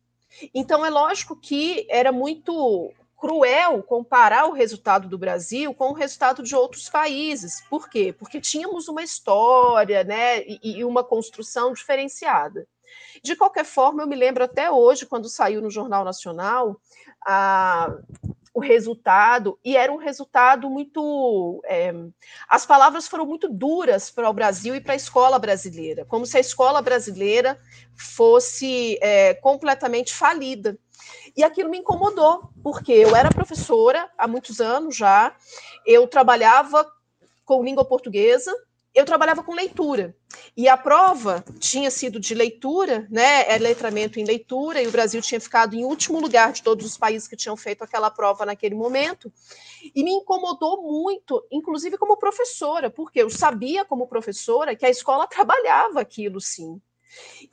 Então, 0.54 0.85
é 0.85 0.90
lógico 0.90 1.37
que 1.37 1.87
era 1.88 2.12
muito 2.12 2.92
cruel 3.18 3.83
comparar 3.83 4.47
o 4.47 4.52
resultado 4.52 5.09
do 5.09 5.18
Brasil 5.18 5.75
com 5.75 5.90
o 5.90 5.95
resultado 5.95 6.42
de 6.42 6.54
outros 6.54 6.88
países. 6.88 7.61
Por 7.68 7.90
quê? 7.90 8.14
Porque 8.16 8.40
tínhamos 8.40 8.88
uma 8.88 9.02
história 9.02 10.04
né, 10.04 10.40
e, 10.42 10.61
e 10.62 10.85
uma 10.85 11.02
construção 11.02 11.73
diferenciada. 11.73 12.66
De 13.23 13.35
qualquer 13.35 13.64
forma, 13.64 14.02
eu 14.02 14.07
me 14.07 14.16
lembro 14.16 14.45
até 14.45 14.71
hoje, 14.71 15.04
quando 15.04 15.28
saiu 15.28 15.61
no 15.61 15.71
Jornal 15.71 16.04
Nacional, 16.04 16.80
a, 17.26 17.92
o 18.55 18.61
resultado, 18.61 19.59
e 19.64 19.76
era 19.76 19.93
um 19.93 19.97
resultado 19.97 20.69
muito. 20.69 21.61
É, 21.67 21.93
as 22.49 22.64
palavras 22.67 23.07
foram 23.07 23.26
muito 23.26 23.49
duras 23.49 24.11
para 24.11 24.28
o 24.28 24.33
Brasil 24.33 24.75
e 24.75 24.81
para 24.81 24.95
a 24.95 24.97
escola 24.97 25.38
brasileira, 25.38 26.05
como 26.05 26.26
se 26.26 26.37
a 26.37 26.40
escola 26.40 26.83
brasileira 26.83 27.61
fosse 27.95 28.99
é, 29.00 29.35
completamente 29.35 30.14
falida. 30.14 30.78
E 31.37 31.45
aquilo 31.45 31.71
me 31.71 31.78
incomodou, 31.78 32.50
porque 32.62 32.93
eu 32.93 33.14
era 33.14 33.31
professora 33.31 34.11
há 34.19 34.26
muitos 34.26 34.61
anos 34.61 34.97
já, 34.97 35.35
eu 35.87 36.07
trabalhava 36.07 36.87
com 37.45 37.64
língua 37.64 37.85
portuguesa, 37.85 38.52
eu 38.99 39.05
trabalhava 39.05 39.45
com 39.45 39.55
leitura. 39.55 40.12
E 40.57 40.69
a 40.69 40.76
prova 40.76 41.45
tinha 41.61 41.88
sido 41.88 42.19
de 42.19 42.35
leitura, 42.35 43.07
né? 43.09 43.49
É 43.49 43.57
letramento 43.57 44.19
em 44.19 44.25
leitura, 44.25 44.83
e 44.83 44.88
o 44.88 44.90
Brasil 44.90 45.23
tinha 45.23 45.40
ficado 45.40 45.75
em 45.76 45.85
último 45.85 46.19
lugar 46.19 46.52
de 46.52 46.64
todos 46.64 46.85
os 46.85 46.99
países 46.99 47.28
que 47.28 47.37
tinham 47.37 47.57
feito 47.57 47.85
aquela 47.85 48.11
prova 48.11 48.45
naquele 48.45 48.75
momento. 48.75 49.33
E 49.95 50.02
me 50.02 50.11
incomodou 50.11 50.83
muito, 50.83 51.47
inclusive 51.49 51.97
como 51.97 52.17
professora, 52.17 52.90
porque 52.90 53.23
eu 53.23 53.31
sabia, 53.31 53.85
como 53.85 54.09
professora, 54.09 54.75
que 54.75 54.85
a 54.85 54.90
escola 54.90 55.26
trabalhava 55.31 56.00
aquilo 56.00 56.40
sim. 56.40 56.81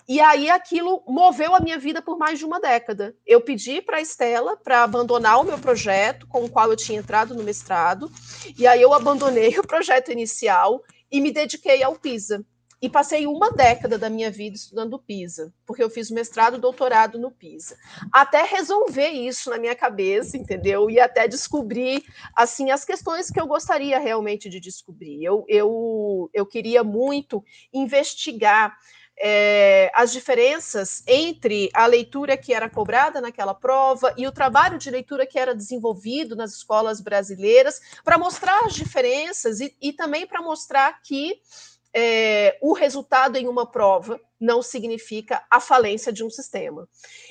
E 0.07 0.19
aí 0.19 0.49
aquilo 0.49 1.03
moveu 1.07 1.55
a 1.55 1.59
minha 1.59 1.77
vida 1.77 2.01
por 2.01 2.17
mais 2.17 2.39
de 2.39 2.45
uma 2.45 2.59
década. 2.59 3.15
Eu 3.25 3.39
pedi 3.39 3.81
para 3.81 3.97
a 3.97 4.01
Estela 4.01 4.57
para 4.57 4.83
abandonar 4.83 5.39
o 5.39 5.43
meu 5.43 5.57
projeto, 5.57 6.27
com 6.27 6.43
o 6.43 6.49
qual 6.49 6.69
eu 6.69 6.75
tinha 6.75 6.99
entrado 6.99 7.33
no 7.35 7.43
mestrado, 7.43 8.11
e 8.57 8.67
aí 8.67 8.81
eu 8.81 8.93
abandonei 8.93 9.57
o 9.59 9.65
projeto 9.65 10.11
inicial 10.11 10.81
e 11.15 11.21
me 11.21 11.31
dediquei 11.31 11.81
ao 11.81 11.95
PISA. 11.95 12.45
E 12.81 12.89
passei 12.89 13.25
uma 13.25 13.49
década 13.51 13.97
da 13.97 14.09
minha 14.09 14.29
vida 14.29 14.57
estudando 14.57 14.99
PISA, 14.99 15.51
porque 15.65 15.81
eu 15.81 15.89
fiz 15.89 16.11
mestrado 16.11 16.59
doutorado 16.59 17.17
no 17.17 17.31
PISA. 17.31 17.77
Até 18.11 18.43
resolver 18.43 19.07
isso 19.07 19.49
na 19.49 19.57
minha 19.57 19.73
cabeça, 19.73 20.35
entendeu? 20.35 20.89
E 20.89 20.99
até 20.99 21.25
descobrir, 21.25 22.03
assim, 22.35 22.71
as 22.71 22.83
questões 22.83 23.31
que 23.31 23.39
eu 23.39 23.47
gostaria 23.47 23.97
realmente 23.97 24.49
de 24.49 24.59
descobrir. 24.59 25.23
Eu, 25.23 25.45
eu, 25.47 26.29
eu 26.33 26.45
queria 26.45 26.83
muito 26.83 27.41
investigar 27.73 28.77
é, 29.17 29.91
as 29.93 30.11
diferenças 30.11 31.03
entre 31.07 31.69
a 31.73 31.85
leitura 31.85 32.35
que 32.37 32.53
era 32.53 32.69
cobrada 32.69 33.21
naquela 33.21 33.53
prova 33.53 34.13
e 34.17 34.27
o 34.27 34.31
trabalho 34.31 34.77
de 34.77 34.91
leitura 34.91 35.25
que 35.25 35.39
era 35.39 35.55
desenvolvido 35.55 36.35
nas 36.35 36.53
escolas 36.53 36.99
brasileiras, 36.99 37.81
para 38.03 38.17
mostrar 38.17 38.65
as 38.65 38.73
diferenças 38.73 39.59
e, 39.59 39.75
e 39.81 39.93
também 39.93 40.27
para 40.27 40.41
mostrar 40.41 41.01
que 41.01 41.39
é, 41.93 42.57
o 42.61 42.73
resultado 42.73 43.37
em 43.37 43.47
uma 43.47 43.65
prova 43.65 44.19
não 44.39 44.61
significa 44.61 45.43
a 45.49 45.59
falência 45.59 46.11
de 46.11 46.23
um 46.23 46.29
sistema. 46.29 46.87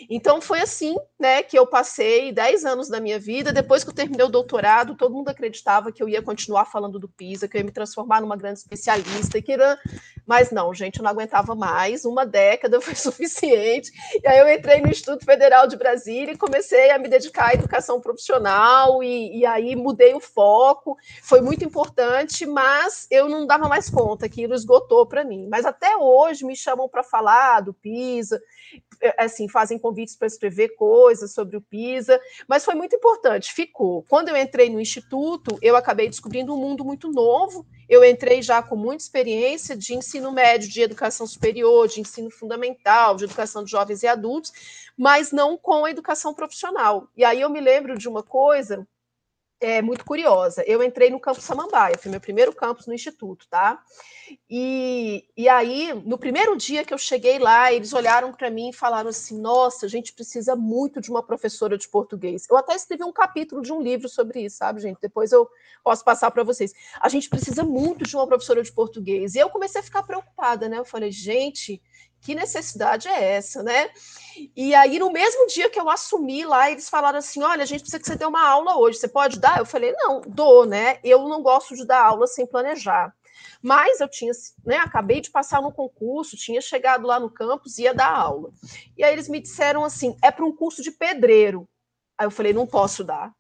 Então 0.09 0.41
foi 0.41 0.61
assim, 0.61 0.97
né, 1.19 1.43
que 1.43 1.59
eu 1.59 1.67
passei 1.67 2.33
10 2.33 2.65
anos 2.65 2.89
da 2.89 3.01
minha 3.01 3.19
vida, 3.19 3.53
depois 3.53 3.85
que 3.85 3.91
eu 3.91 3.95
terminei 3.95 4.25
o 4.25 4.31
doutorado, 4.31 4.97
todo 4.97 5.15
mundo 5.15 5.29
acreditava 5.29 5.93
que 5.93 6.03
eu 6.03 6.09
ia 6.09 6.23
continuar 6.23 6.65
falando 6.65 6.99
do 6.99 7.09
PISA, 7.09 7.47
que 7.47 7.57
eu 7.57 7.61
ia 7.61 7.65
me 7.65 7.73
transformar 7.73 8.21
numa 8.21 8.37
grande 8.37 8.59
especialista, 8.59 9.41
que 9.41 9.53
era... 9.53 9.79
mas 10.27 10.51
não, 10.51 10.73
gente, 10.73 10.99
eu 10.99 11.03
não 11.03 11.11
aguentava 11.11 11.55
mais, 11.55 12.05
uma 12.05 12.25
década 12.25 12.81
foi 12.83 12.95
suficiente, 12.95 13.91
e 14.23 14.27
aí 14.27 14.39
eu 14.39 14.49
entrei 14.49 14.81
no 14.81 14.89
Instituto 14.89 15.25
Federal 15.25 15.67
de 15.67 15.77
Brasília 15.77 16.33
e 16.33 16.39
comecei 16.39 16.91
a 16.91 16.99
me 16.99 17.09
dedicar 17.09 17.51
à 17.51 17.55
educação 17.55 18.01
profissional, 18.01 19.03
e, 19.03 19.41
e 19.41 19.47
aí 19.47 19.77
mudei 19.77 20.15
o 20.15 20.21
foco, 20.21 20.97
foi 21.23 21.41
muito 21.41 21.65
importante, 21.65 22.47
mas 22.47 23.07
eu 23.11 23.29
não 23.29 23.47
dava 23.47 23.69
mais 23.69 23.91
conta, 23.91 24.27
aquilo 24.27 24.55
esgotou 24.55 25.07
para 25.07 25.25
mim, 25.25 25.47
mas 25.51 25.67
até 25.67 25.97
hoje 25.97 26.45
me 26.45 26.57
chamam 26.57 26.89
para 26.95 27.03
falar 27.03 27.61
do 27.61 27.75
PISA, 27.75 28.41
é, 29.03 29.25
assim, 29.25 29.49
fazem 29.49 29.77
convites 29.77 30.15
para 30.15 30.29
escrever 30.29 30.77
coisas 30.77 31.35
sobre 31.35 31.57
o 31.57 31.61
PISA, 31.61 32.21
mas 32.47 32.65
foi 32.65 32.77
muito 32.77 32.95
importante, 32.95 33.53
ficou. 33.53 34.05
Quando 34.09 34.29
eu 34.29 34.37
entrei 34.37 34.71
no 34.71 34.81
instituto, 34.81 35.59
eu 35.61 35.75
acabei 35.75 36.09
descobrindo 36.09 36.55
um 36.55 36.57
mundo 36.57 36.85
muito 36.85 37.11
novo. 37.11 37.67
Eu 37.89 38.05
entrei 38.05 38.41
já 38.41 38.63
com 38.63 38.77
muita 38.77 39.03
experiência 39.03 39.77
de 39.77 39.95
ensino 39.95 40.31
médio, 40.31 40.71
de 40.71 40.81
educação 40.81 41.27
superior, 41.27 41.89
de 41.89 42.01
ensino 42.01 42.31
fundamental, 42.31 43.17
de 43.17 43.25
educação 43.25 43.65
de 43.65 43.71
jovens 43.71 44.03
e 44.03 44.07
adultos, 44.07 44.53
mas 44.97 45.33
não 45.33 45.57
com 45.57 45.85
a 45.85 45.91
educação 45.91 46.33
profissional. 46.33 47.09
E 47.17 47.25
aí 47.25 47.41
eu 47.41 47.51
me 47.51 47.61
lembro 47.61 47.99
de 47.99 48.09
uma 48.09 48.23
coisa 48.23 48.87
é, 49.65 49.81
muito 49.81 50.05
curiosa. 50.05 50.63
Eu 50.67 50.83
entrei 50.83 51.09
no 51.09 51.19
campus 51.19 51.45
Samambaia, 51.45 51.97
foi 51.99 52.11
meu 52.11 52.21
primeiro 52.21 52.55
campus 52.55 52.87
no 52.87 52.93
Instituto, 52.93 53.47
tá? 53.49 53.83
E, 54.49 55.25
e 55.37 55.49
aí, 55.49 55.93
no 56.05 56.19
primeiro 56.19 56.57
dia 56.57 56.85
que 56.85 56.93
eu 56.93 56.99
cheguei 56.99 57.39
lá, 57.39 57.73
eles 57.73 57.93
olharam 57.93 58.33
para 58.33 58.51
mim 58.51 58.69
e 58.69 58.73
falaram 58.73 59.09
assim: 59.09 59.41
nossa, 59.41 59.87
a 59.87 59.89
gente 59.89 60.13
precisa 60.13 60.55
muito 60.55 61.01
de 61.01 61.11
uma 61.11 61.23
professora 61.23 61.79
de 61.79 61.89
português. 61.89 62.47
Eu 62.51 62.57
até 62.59 62.75
escrevi 62.75 63.05
um 63.05 63.13
capítulo 63.13 63.63
de 63.63 63.73
um 63.73 63.81
livro 63.81 64.09
sobre 64.09 64.45
isso, 64.45 64.59
sabe, 64.59 64.81
gente? 64.81 64.99
Depois 65.01 65.33
eu 65.33 65.49
posso 65.83 66.05
passar 66.05 66.31
para 66.31 66.43
vocês. 66.43 66.73
A 67.01 67.09
gente 67.09 67.29
precisa 67.31 67.65
muito 67.65 68.05
de 68.05 68.15
uma 68.15 68.27
professora 68.27 68.63
de 68.63 68.73
português. 68.73 69.35
E 69.35 69.39
eu 69.39 69.49
comecei 69.49 69.81
a 69.81 69.85
ficar 69.85 70.03
preocupada, 70.03 70.69
né? 70.69 70.79
Eu 70.79 70.85
falei, 70.85 71.11
gente 71.11 71.81
que 72.25 72.35
necessidade 72.35 73.07
é 73.07 73.35
essa, 73.35 73.63
né? 73.63 73.91
E 74.57 74.75
aí, 74.75 74.99
no 74.99 75.13
mesmo 75.13 75.47
dia 75.47 75.69
que 75.69 75.79
eu 75.79 75.91
assumi 75.91 76.45
lá, 76.45 76.71
eles 76.71 76.89
falaram 76.89 77.19
assim: 77.19 77.43
olha, 77.43 77.63
a 77.63 77.67
gente 77.67 77.81
precisa 77.81 78.01
que 78.01 78.07
você 78.07 78.17
dê 78.17 78.25
uma 78.25 78.49
aula 78.49 78.79
hoje, 78.79 78.99
você 78.99 79.07
pode 79.07 79.39
dar? 79.39 79.59
Eu 79.59 79.67
falei, 79.67 79.93
não, 79.93 80.23
dou, 80.27 80.65
né? 80.65 80.99
Eu 81.05 81.29
não 81.29 81.43
gosto 81.43 81.77
de 81.77 81.87
dar 81.87 82.03
aula 82.03 82.27
sem 82.27 82.47
planejar. 82.47 83.15
Mas 83.63 84.01
eu 84.01 84.09
tinha, 84.09 84.33
né, 84.65 84.77
acabei 84.77 85.21
de 85.21 85.31
passar 85.31 85.61
no 85.61 85.73
concurso, 85.73 86.37
tinha 86.37 86.61
chegado 86.61 87.07
lá 87.07 87.21
no 87.21 87.31
campus, 87.31 87.79
ia 87.79 87.95
dar 87.95 88.11
aula. 88.11 88.51
E 88.97 89.05
aí 89.05 89.13
eles 89.13 89.29
me 89.29 89.39
disseram 89.39 89.85
assim: 89.85 90.17
é 90.23 90.31
para 90.31 90.47
um 90.47 90.57
curso 90.57 90.83
de 90.83 90.91
pedreiro. 90.91 91.69
Aí 92.17 92.27
eu 92.27 92.31
falei, 92.31 92.53
não 92.53 92.67
posso 92.67 93.05
dar 93.05 93.33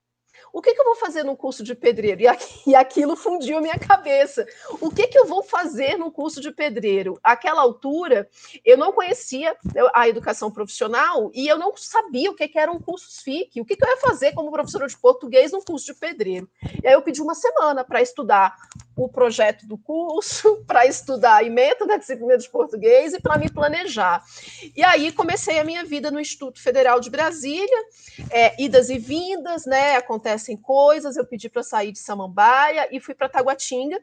o 0.55 0.63
que, 0.63 0.73
que 0.73 0.81
eu 0.81 0.85
vou 0.85 0.95
fazer 0.95 1.25
no 1.25 1.37
curso 1.37 1.65
de 1.65 1.75
pedreiro? 1.75 2.23
E, 2.23 2.27
e 2.71 2.75
aquilo 2.77 3.17
fundiu 3.17 3.59
a 3.59 3.61
minha 3.61 3.77
cabeça. 3.77 4.47
O 4.81 4.89
que, 4.89 5.09
que 5.09 5.19
eu 5.19 5.27
vou 5.27 5.43
fazer 5.43 5.99
no 5.99 6.13
curso 6.13 6.41
de 6.41 6.53
pedreiro? 6.53 7.19
Aquela 7.25 7.61
altura, 7.61 8.29
eu 8.65 8.79
não 8.79 8.93
conhecia 8.93 9.57
a 9.93 10.09
educação 10.09 10.53
profissional 10.53 11.33
e 11.35 11.49
eu 11.49 11.59
não 11.59 11.77
sabia 11.77 12.31
o 12.31 12.37
que, 12.37 12.47
que 12.47 12.59
era 12.59 12.71
um 12.71 12.79
FIC, 12.97 13.61
o 13.61 13.65
que, 13.65 13.75
que 13.75 13.85
eu 13.85 13.89
ia 13.89 13.97
fazer 13.97 14.33
como 14.33 14.53
professora 14.53 14.87
de 14.87 14.97
português 14.97 15.51
no 15.51 15.61
curso 15.61 15.87
de 15.87 15.95
pedreiro. 15.95 16.49
E 16.81 16.87
aí 16.87 16.95
eu 16.95 17.03
pedi 17.03 17.21
uma 17.21 17.35
semana 17.35 17.83
para 17.83 18.01
estudar 18.01 18.55
o 18.97 19.09
projeto 19.09 19.67
do 19.67 19.77
curso, 19.77 20.63
para 20.67 20.87
estudar 20.87 21.37
a 21.37 21.45
emenda 21.45 21.87
da 21.87 21.97
disciplina 21.97 22.39
de 22.39 22.49
português 22.49 23.13
e 23.13 23.21
para 23.21 23.39
me 23.39 23.51
planejar. 23.51 24.23
E 24.77 24.85
aí 24.85 25.11
comecei 25.11 25.59
a 25.59 25.65
minha 25.65 25.85
vida 25.85 26.11
no 26.11 26.21
Instituto 26.21 26.63
Federal 26.63 27.01
de 27.01 27.11
Brasília, 27.11 27.85
é, 28.31 28.63
idas 28.63 28.89
e 28.91 28.99
vindas, 28.99 29.67
né? 29.67 29.97
Acontece 29.97 30.44
acontecem 30.45 30.57
coisas, 30.57 31.17
eu 31.17 31.25
pedi 31.25 31.49
para 31.49 31.63
sair 31.63 31.93
de 31.93 31.99
Samambaia 31.99 32.89
e 32.93 33.01
fui 33.01 33.15
para 33.15 33.29
Taguatinga. 33.29 33.99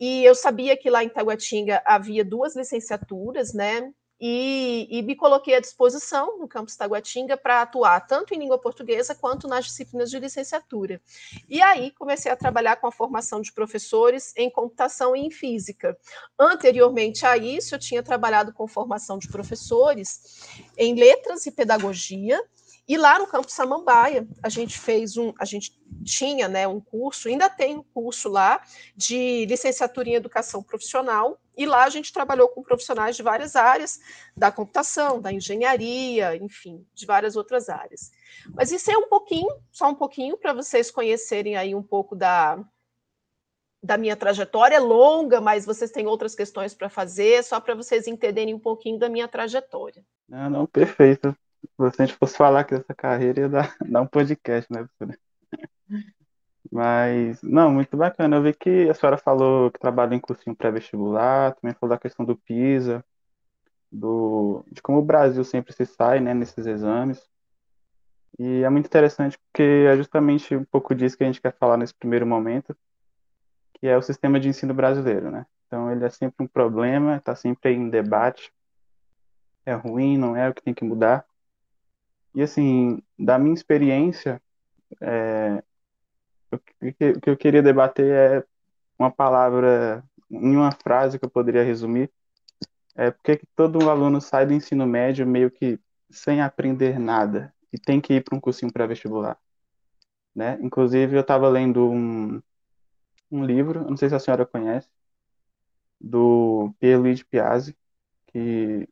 E 0.00 0.24
eu 0.24 0.34
sabia 0.34 0.76
que 0.76 0.88
lá 0.88 1.02
em 1.02 1.08
Taguatinga 1.08 1.82
havia 1.84 2.24
duas 2.24 2.56
licenciaturas, 2.56 3.52
né? 3.52 3.92
E, 4.18 4.86
e, 4.90 5.02
me 5.02 5.16
coloquei 5.16 5.54
à 5.54 5.60
disposição 5.60 6.38
no 6.38 6.46
campus 6.46 6.76
Taguatinga 6.76 7.36
para 7.36 7.60
atuar 7.60 8.00
tanto 8.06 8.32
em 8.32 8.38
língua 8.38 8.56
portuguesa 8.56 9.14
quanto 9.14 9.48
nas 9.48 9.66
disciplinas 9.66 10.08
de 10.08 10.18
licenciatura. 10.18 11.02
E 11.48 11.60
aí 11.60 11.90
comecei 11.90 12.30
a 12.30 12.36
trabalhar 12.36 12.76
com 12.76 12.86
a 12.86 12.92
formação 12.92 13.40
de 13.40 13.52
professores 13.52 14.32
em 14.36 14.48
computação 14.48 15.14
e 15.16 15.26
em 15.26 15.30
física. 15.30 15.98
Anteriormente 16.38 17.26
a 17.26 17.36
isso, 17.36 17.74
eu 17.74 17.78
tinha 17.78 18.02
trabalhado 18.02 18.52
com 18.52 18.68
formação 18.68 19.18
de 19.18 19.28
professores 19.28 20.48
em 20.78 20.94
letras 20.94 21.44
e 21.44 21.50
pedagogia, 21.50 22.40
E 22.86 22.98
lá 22.98 23.18
no 23.18 23.26
Campo 23.26 23.50
Samambaia, 23.50 24.28
a 24.42 24.48
gente 24.50 24.78
fez 24.78 25.16
um, 25.16 25.32
a 25.38 25.44
gente 25.46 25.80
tinha, 26.04 26.48
né, 26.48 26.68
um 26.68 26.80
curso, 26.80 27.28
ainda 27.28 27.48
tem 27.48 27.76
um 27.76 27.82
curso 27.82 28.28
lá 28.28 28.60
de 28.94 29.46
licenciatura 29.46 30.08
em 30.10 30.14
educação 30.14 30.62
profissional, 30.62 31.40
e 31.56 31.64
lá 31.64 31.84
a 31.84 31.88
gente 31.88 32.12
trabalhou 32.12 32.48
com 32.48 32.62
profissionais 32.62 33.16
de 33.16 33.22
várias 33.22 33.56
áreas, 33.56 34.00
da 34.36 34.52
computação, 34.52 35.20
da 35.20 35.32
engenharia, 35.32 36.36
enfim, 36.36 36.86
de 36.92 37.06
várias 37.06 37.36
outras 37.36 37.70
áreas. 37.70 38.10
Mas 38.54 38.70
isso 38.70 38.90
é 38.90 38.98
um 38.98 39.08
pouquinho, 39.08 39.48
só 39.72 39.88
um 39.88 39.94
pouquinho 39.94 40.36
para 40.36 40.52
vocês 40.52 40.90
conhecerem 40.90 41.56
aí 41.56 41.74
um 41.74 41.82
pouco 41.82 42.14
da 42.14 42.62
da 43.82 43.98
minha 43.98 44.16
trajetória, 44.16 44.76
é 44.76 44.80
longa, 44.80 45.42
mas 45.42 45.66
vocês 45.66 45.90
têm 45.90 46.06
outras 46.06 46.34
questões 46.34 46.72
para 46.72 46.88
fazer, 46.88 47.44
só 47.44 47.60
para 47.60 47.74
vocês 47.74 48.06
entenderem 48.06 48.54
um 48.54 48.58
pouquinho 48.58 48.98
da 48.98 49.10
minha 49.10 49.28
trajetória. 49.28 50.02
Não, 50.26 50.48
não, 50.48 50.66
perfeito. 50.66 51.36
Se 51.92 52.02
a 52.02 52.06
gente 52.06 52.16
fosse 52.18 52.36
falar 52.36 52.60
aqui 52.60 52.74
dessa 52.74 52.94
carreira, 52.94 53.40
ia 53.40 53.48
dar, 53.48 53.76
dar 53.88 54.02
um 54.02 54.06
podcast, 54.06 54.70
né, 54.72 54.86
professora? 54.98 55.18
Mas, 56.70 57.42
não, 57.42 57.70
muito 57.70 57.96
bacana. 57.96 58.36
Eu 58.36 58.42
vi 58.42 58.52
que 58.52 58.88
a 58.88 58.94
senhora 58.94 59.16
falou 59.16 59.70
que 59.70 59.78
trabalha 59.78 60.14
em 60.14 60.20
cursinho 60.20 60.56
pré-vestibular, 60.56 61.54
também 61.54 61.74
falou 61.78 61.94
da 61.94 62.00
questão 62.00 62.24
do 62.24 62.36
PISA, 62.36 63.04
do, 63.90 64.64
de 64.70 64.82
como 64.82 64.98
o 64.98 65.04
Brasil 65.04 65.44
sempre 65.44 65.72
se 65.72 65.86
sai, 65.86 66.20
né, 66.20 66.34
nesses 66.34 66.66
exames. 66.66 67.22
E 68.38 68.64
é 68.64 68.70
muito 68.70 68.86
interessante 68.86 69.38
porque 69.38 69.62
é 69.62 69.96
justamente 69.96 70.56
um 70.56 70.64
pouco 70.64 70.94
disso 70.94 71.16
que 71.16 71.22
a 71.22 71.26
gente 71.26 71.40
quer 71.40 71.54
falar 71.56 71.76
nesse 71.76 71.94
primeiro 71.94 72.26
momento, 72.26 72.76
que 73.74 73.86
é 73.86 73.96
o 73.96 74.02
sistema 74.02 74.40
de 74.40 74.48
ensino 74.48 74.74
brasileiro, 74.74 75.30
né? 75.30 75.46
Então 75.66 75.90
ele 75.90 76.04
é 76.04 76.10
sempre 76.10 76.44
um 76.44 76.48
problema, 76.48 77.16
está 77.16 77.36
sempre 77.36 77.72
em 77.72 77.88
debate. 77.88 78.52
É 79.64 79.74
ruim, 79.74 80.18
não 80.18 80.36
é 80.36 80.48
o 80.48 80.54
que 80.54 80.62
tem 80.62 80.74
que 80.74 80.84
mudar. 80.84 81.24
E 82.34 82.42
assim, 82.42 83.00
da 83.18 83.38
minha 83.38 83.54
experiência, 83.54 84.42
é, 85.00 85.62
o, 86.50 86.58
que, 86.58 87.10
o 87.10 87.20
que 87.20 87.30
eu 87.30 87.36
queria 87.36 87.62
debater 87.62 88.10
é 88.10 88.44
uma 88.98 89.10
palavra, 89.10 90.04
em 90.30 90.56
uma 90.56 90.72
frase 90.72 91.18
que 91.18 91.24
eu 91.24 91.30
poderia 91.30 91.62
resumir, 91.62 92.10
é 92.96 93.10
porque 93.10 93.36
que 93.36 93.46
todo 93.56 93.90
aluno 93.90 94.20
sai 94.20 94.46
do 94.46 94.52
ensino 94.52 94.86
médio 94.86 95.26
meio 95.26 95.50
que 95.50 95.78
sem 96.10 96.40
aprender 96.40 96.98
nada 96.98 97.52
e 97.72 97.78
tem 97.78 98.00
que 98.00 98.14
ir 98.14 98.24
para 98.24 98.36
um 98.36 98.40
cursinho 98.40 98.72
pré-vestibular. 98.72 99.38
Né? 100.34 100.58
Inclusive, 100.60 101.16
eu 101.16 101.20
estava 101.20 101.48
lendo 101.48 101.88
um, 101.90 102.40
um 103.30 103.44
livro, 103.44 103.88
não 103.88 103.96
sei 103.96 104.08
se 104.08 104.14
a 104.14 104.20
senhora 104.20 104.46
conhece, 104.46 104.88
do 106.00 106.72
Pierluigi 106.78 107.24
Piazzi, 107.24 107.76
que 108.26 108.88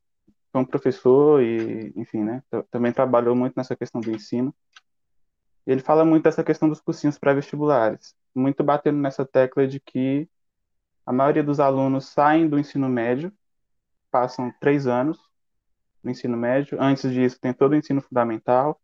foi 0.52 0.60
um 0.60 0.64
professor 0.64 1.42
e, 1.42 1.92
enfim, 1.96 2.22
né, 2.22 2.42
também 2.70 2.92
trabalhou 2.92 3.34
muito 3.34 3.54
nessa 3.56 3.74
questão 3.74 4.00
do 4.00 4.10
ensino. 4.10 4.54
Ele 5.66 5.80
fala 5.80 6.04
muito 6.04 6.24
dessa 6.24 6.44
questão 6.44 6.68
dos 6.68 6.80
cursinhos 6.80 7.18
pré-vestibulares, 7.18 8.14
muito 8.34 8.62
batendo 8.62 8.98
nessa 8.98 9.24
tecla 9.24 9.66
de 9.66 9.80
que 9.80 10.28
a 11.06 11.12
maioria 11.12 11.42
dos 11.42 11.58
alunos 11.58 12.06
saem 12.08 12.48
do 12.48 12.58
ensino 12.58 12.88
médio, 12.88 13.32
passam 14.10 14.52
três 14.60 14.86
anos 14.86 15.18
no 16.02 16.10
ensino 16.10 16.36
médio, 16.36 16.76
antes 16.80 17.10
disso 17.10 17.40
tem 17.40 17.52
todo 17.52 17.72
o 17.72 17.76
ensino 17.76 18.02
fundamental, 18.02 18.80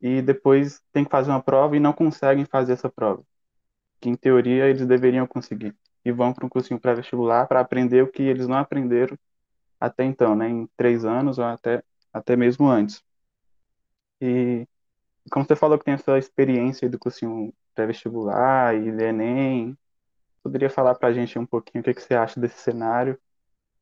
e 0.00 0.22
depois 0.22 0.80
tem 0.92 1.04
que 1.04 1.10
fazer 1.10 1.30
uma 1.30 1.42
prova 1.42 1.76
e 1.76 1.80
não 1.80 1.92
conseguem 1.92 2.44
fazer 2.44 2.74
essa 2.74 2.88
prova 2.88 3.24
que 4.00 4.08
em 4.08 4.16
teoria 4.16 4.66
eles 4.66 4.86
deveriam 4.86 5.26
conseguir. 5.26 5.76
E 6.04 6.10
vão 6.10 6.32
para 6.32 6.46
um 6.46 6.48
cursinho 6.48 6.80
pré-vestibular 6.80 7.46
para 7.46 7.60
aprender 7.60 8.02
o 8.02 8.08
que 8.08 8.22
eles 8.22 8.48
não 8.48 8.56
aprenderam 8.56 9.18
até 9.80 10.04
então, 10.04 10.36
né, 10.36 10.48
em 10.48 10.68
três 10.76 11.04
anos 11.04 11.38
ou 11.38 11.44
até, 11.44 11.82
até 12.12 12.36
mesmo 12.36 12.68
antes. 12.68 13.02
E 14.20 14.68
como 15.30 15.46
você 15.46 15.56
falou 15.56 15.78
que 15.78 15.84
tem 15.84 15.94
essa 15.94 16.18
experiência 16.18 16.88
do 16.88 16.98
cursinho 16.98 17.52
pré-vestibular 17.74 18.74
e 18.74 18.92
do 18.92 19.00
Enem, 19.00 19.76
poderia 20.42 20.68
falar 20.68 20.94
para 20.94 21.08
a 21.08 21.12
gente 21.12 21.38
um 21.38 21.46
pouquinho 21.46 21.80
o 21.80 21.84
que, 21.84 21.94
que 21.94 22.02
você 22.02 22.14
acha 22.14 22.38
desse 22.38 22.58
cenário? 22.58 23.18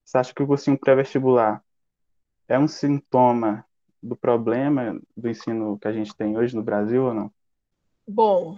Você 0.04 0.18
acha 0.18 0.32
que 0.32 0.42
o 0.42 0.46
cursinho 0.46 0.78
pré-vestibular 0.78 1.62
é 2.46 2.58
um 2.58 2.68
sintoma 2.68 3.64
do 4.02 4.16
problema 4.16 4.98
do 5.16 5.28
ensino 5.28 5.78
que 5.78 5.88
a 5.88 5.92
gente 5.92 6.14
tem 6.16 6.36
hoje 6.36 6.54
no 6.54 6.62
Brasil 6.62 7.04
ou 7.04 7.14
não? 7.14 7.32
Bom, 8.06 8.56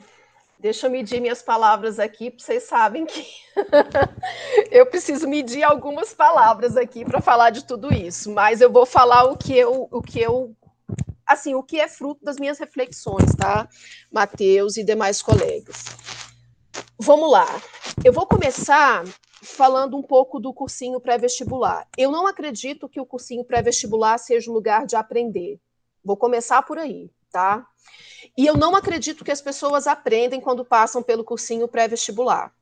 Deixa 0.60 0.86
eu 0.86 0.90
medir 0.90 1.22
minhas 1.22 1.40
palavras 1.40 1.98
aqui, 1.98 2.34
vocês 2.36 2.64
sabem 2.64 3.06
que 3.06 3.26
eu 4.70 4.84
preciso 4.84 5.26
medir 5.26 5.62
algumas 5.62 6.12
palavras 6.12 6.76
aqui 6.76 7.02
para 7.02 7.18
falar 7.18 7.48
de 7.48 7.64
tudo 7.64 7.90
isso, 7.94 8.30
mas 8.30 8.60
eu 8.60 8.70
vou 8.70 8.84
falar 8.84 9.24
o 9.24 9.38
que 9.38 9.56
eu, 9.56 9.88
o 9.90 10.02
que 10.02 10.20
eu, 10.20 10.54
assim, 11.26 11.54
o 11.54 11.62
que 11.62 11.80
é 11.80 11.88
fruto 11.88 12.22
das 12.22 12.36
minhas 12.36 12.58
reflexões, 12.58 13.34
tá? 13.34 13.66
Mateus 14.12 14.76
e 14.76 14.84
demais 14.84 15.22
colegas. 15.22 15.82
Vamos 16.98 17.32
lá. 17.32 17.46
Eu 18.04 18.12
vou 18.12 18.26
começar 18.26 19.02
falando 19.42 19.96
um 19.96 20.02
pouco 20.02 20.38
do 20.38 20.52
cursinho 20.52 21.00
pré-vestibular. 21.00 21.88
Eu 21.96 22.10
não 22.10 22.26
acredito 22.26 22.86
que 22.86 23.00
o 23.00 23.06
cursinho 23.06 23.46
pré-vestibular 23.46 24.18
seja 24.18 24.50
um 24.50 24.54
lugar 24.54 24.84
de 24.84 24.94
aprender. 24.94 25.58
Vou 26.04 26.18
começar 26.18 26.60
por 26.62 26.78
aí, 26.78 27.10
tá? 27.32 27.66
E 28.36 28.46
eu 28.46 28.56
não 28.56 28.74
acredito 28.74 29.24
que 29.24 29.30
as 29.30 29.40
pessoas 29.40 29.86
aprendem 29.86 30.40
quando 30.40 30.64
passam 30.64 31.02
pelo 31.02 31.24
cursinho 31.24 31.68
pré-vestibular. 31.68 32.52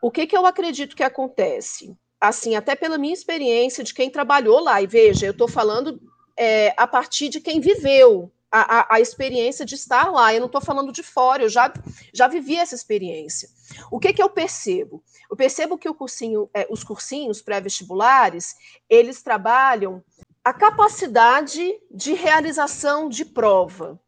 O 0.00 0.10
que, 0.10 0.26
que 0.26 0.36
eu 0.36 0.46
acredito 0.46 0.96
que 0.96 1.02
acontece? 1.02 1.96
Assim, 2.20 2.54
até 2.54 2.74
pela 2.74 2.98
minha 2.98 3.14
experiência 3.14 3.84
de 3.84 3.94
quem 3.94 4.10
trabalhou 4.10 4.60
lá, 4.60 4.80
e 4.80 4.86
veja, 4.86 5.26
eu 5.26 5.32
estou 5.32 5.48
falando 5.48 6.00
é, 6.36 6.74
a 6.76 6.86
partir 6.86 7.28
de 7.28 7.40
quem 7.40 7.60
viveu 7.60 8.30
a, 8.50 8.80
a, 8.80 8.96
a, 8.96 9.00
experiência 9.00 9.64
de 9.64 9.74
estar 9.74 10.10
lá. 10.10 10.32
Eu 10.32 10.40
não 10.40 10.46
estou 10.46 10.60
falando 10.60 10.92
de 10.92 11.02
fora, 11.02 11.42
eu 11.42 11.48
já, 11.48 11.72
já 12.12 12.28
vivi 12.28 12.56
essa 12.56 12.74
experiência. 12.74 13.48
O 13.90 13.98
que, 13.98 14.12
que 14.12 14.22
eu 14.22 14.30
percebo? 14.30 15.02
Eu 15.30 15.36
percebo 15.36 15.78
que 15.78 15.92
cursinho, 15.92 16.48
é, 16.54 16.66
os 16.70 16.84
cursinhos 16.84 17.42
pré-vestibulares, 17.42 18.54
eles 18.88 19.22
trabalham 19.22 20.02
a 20.44 20.52
capacidade 20.52 21.60
de 21.90 22.14
realização 22.14 23.08
de 23.08 23.24
prova. 23.24 24.00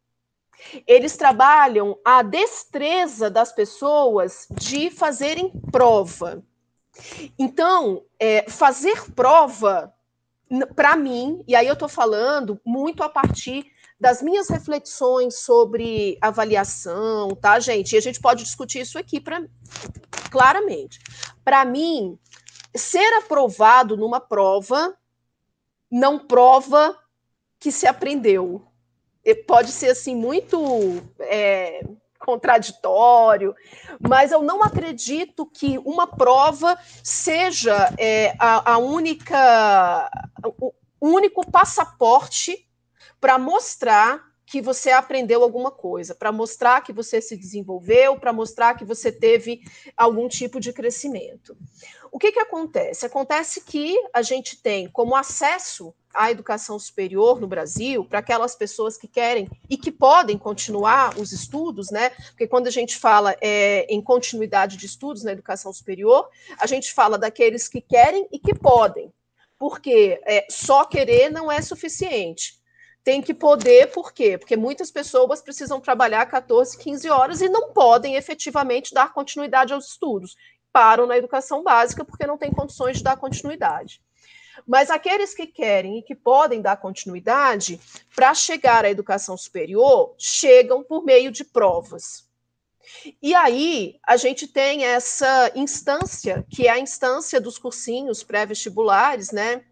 Eles 0.87 1.17
trabalham 1.17 1.99
a 2.05 2.23
destreza 2.23 3.31
das 3.31 3.53
pessoas 3.53 4.47
de 4.53 4.91
fazerem 4.91 5.51
prova. 5.71 6.43
Então, 7.39 8.05
é, 8.19 8.49
fazer 8.49 9.13
prova, 9.13 9.95
para 10.75 10.97
mim, 10.97 11.43
e 11.47 11.55
aí 11.55 11.67
eu 11.67 11.75
estou 11.75 11.89
falando 11.89 12.61
muito 12.65 13.03
a 13.03 13.09
partir 13.09 13.67
das 14.01 14.23
minhas 14.23 14.49
reflexões 14.49 15.41
sobre 15.41 16.17
avaliação, 16.21 17.31
tá, 17.31 17.59
gente? 17.59 17.93
E 17.93 17.99
a 17.99 18.01
gente 18.01 18.21
pode 18.21 18.45
discutir 18.45 18.81
isso 18.81 18.99
aqui 18.99 19.21
pra, 19.21 19.43
claramente. 20.31 21.01
Para 21.45 21.65
mim, 21.65 22.19
ser 22.75 23.13
aprovado 23.15 23.97
numa 23.97 24.21
prova 24.21 24.97
não 25.91 26.19
prova 26.19 26.97
que 27.59 27.73
se 27.73 27.87
aprendeu 27.87 28.68
pode 29.35 29.73
ser 29.73 29.91
assim 29.91 30.15
muito 30.15 31.03
é, 31.21 31.83
contraditório, 32.19 33.55
mas 34.01 34.33
eu 34.33 34.43
não 34.43 34.63
acredito 34.63 35.47
que 35.47 35.79
uma 35.79 36.07
prova 36.07 36.79
seja 37.03 37.95
é, 37.99 38.35
a, 38.39 38.73
a 38.75 38.79
única 38.79 40.11
o 41.01 41.09
único 41.09 41.49
passaporte 41.49 42.69
para 43.21 43.39
mostrar 43.39 44.29
que 44.49 44.63
você 44.63 44.91
aprendeu 44.91 45.43
alguma 45.43 45.71
coisa, 45.71 46.15
para 46.15 46.33
mostrar 46.33 46.81
que 46.81 46.93
você 46.93 47.21
se 47.21 47.37
desenvolveu, 47.37 48.19
para 48.19 48.33
mostrar 48.33 48.75
que 48.75 48.85
você 48.85 49.13
teve 49.13 49.61
algum 49.95 50.27
tipo 50.27 50.59
de 50.59 50.73
crescimento. 50.73 51.57
O 52.11 52.19
que, 52.19 52.33
que 52.33 52.41
acontece? 52.41 53.07
Acontece 53.07 53.61
que 53.61 53.97
a 54.13 54.23
gente 54.23 54.61
tem 54.61 54.89
como 54.89 55.15
acesso 55.15 55.95
à 56.13 56.31
educação 56.31 56.79
superior 56.79 57.41
no 57.41 57.47
Brasil, 57.47 58.05
para 58.05 58.19
aquelas 58.19 58.55
pessoas 58.57 58.97
que 58.97 59.07
querem 59.07 59.49
e 59.69 59.77
que 59.77 59.93
podem 59.93 60.37
continuar 60.37 61.19
os 61.19 61.33
estudos, 61.33 61.91
né? 61.91 62.11
Porque 62.11 62.47
quando 62.47 62.67
a 62.67 62.71
gente 62.71 62.97
fala 62.97 63.37
é, 63.41 63.87
em 63.89 64.01
continuidade 64.03 64.77
de 64.77 64.87
estudos 64.87 65.23
na 65.23 65.33
educação 65.33 65.73
superior, 65.73 66.29
a 66.59 66.67
gente 66.67 66.93
fala 66.93 67.19
daqueles 67.19 67.69
que 67.69 67.81
querem 67.81 68.27
e 68.33 68.39
que 68.39 68.55
podem, 68.55 69.13
porque 69.59 70.21
é, 70.25 70.47
só 70.51 70.85
querer 70.85 71.31
não 71.31 71.51
é 71.53 71.61
suficiente. 71.63 72.59
Tem 73.05 73.23
que 73.23 73.33
poder, 73.33 73.91
por 73.91 74.13
quê? 74.13 74.37
Porque 74.37 74.57
muitas 74.57 74.91
pessoas 74.91 75.41
precisam 75.41 75.81
trabalhar 75.81 76.27
14, 76.27 76.77
15 76.77 77.09
horas 77.09 77.41
e 77.41 77.49
não 77.49 77.73
podem 77.73 78.17
efetivamente 78.17 78.93
dar 78.93 79.15
continuidade 79.15 79.73
aos 79.73 79.93
estudos. 79.93 80.37
Param 80.73 81.07
na 81.07 81.17
educação 81.17 81.63
básica 81.63 82.05
porque 82.05 82.27
não 82.27 82.39
têm 82.39 82.53
condições 82.53 82.99
de 82.99 83.05
dar 83.05 83.17
continuidade. 83.17 84.03
Mas 84.67 84.91
aqueles 84.91 85.35
que 85.35 85.47
querem 85.47 85.99
e 85.99 86.03
que 86.03 86.15
podem 86.15 86.61
dar 86.61 86.77
continuidade, 86.77 87.81
para 88.15 88.35
chegar 88.35 88.85
à 88.85 88.91
educação 88.91 89.37
superior, 89.37 90.15
chegam 90.19 90.83
por 90.83 91.05
meio 91.05 91.31
de 91.31 91.45
provas. 91.45 92.29
E 93.23 93.35
aí 93.35 93.99
a 94.07 94.17
gente 94.17 94.47
tem 94.47 94.85
essa 94.85 95.53
instância, 95.55 96.45
que 96.51 96.67
é 96.67 96.71
a 96.71 96.79
instância 96.79 97.41
dos 97.41 97.59
cursinhos 97.59 98.23
pré-vestibulares, 98.23 99.31
né? 99.31 99.65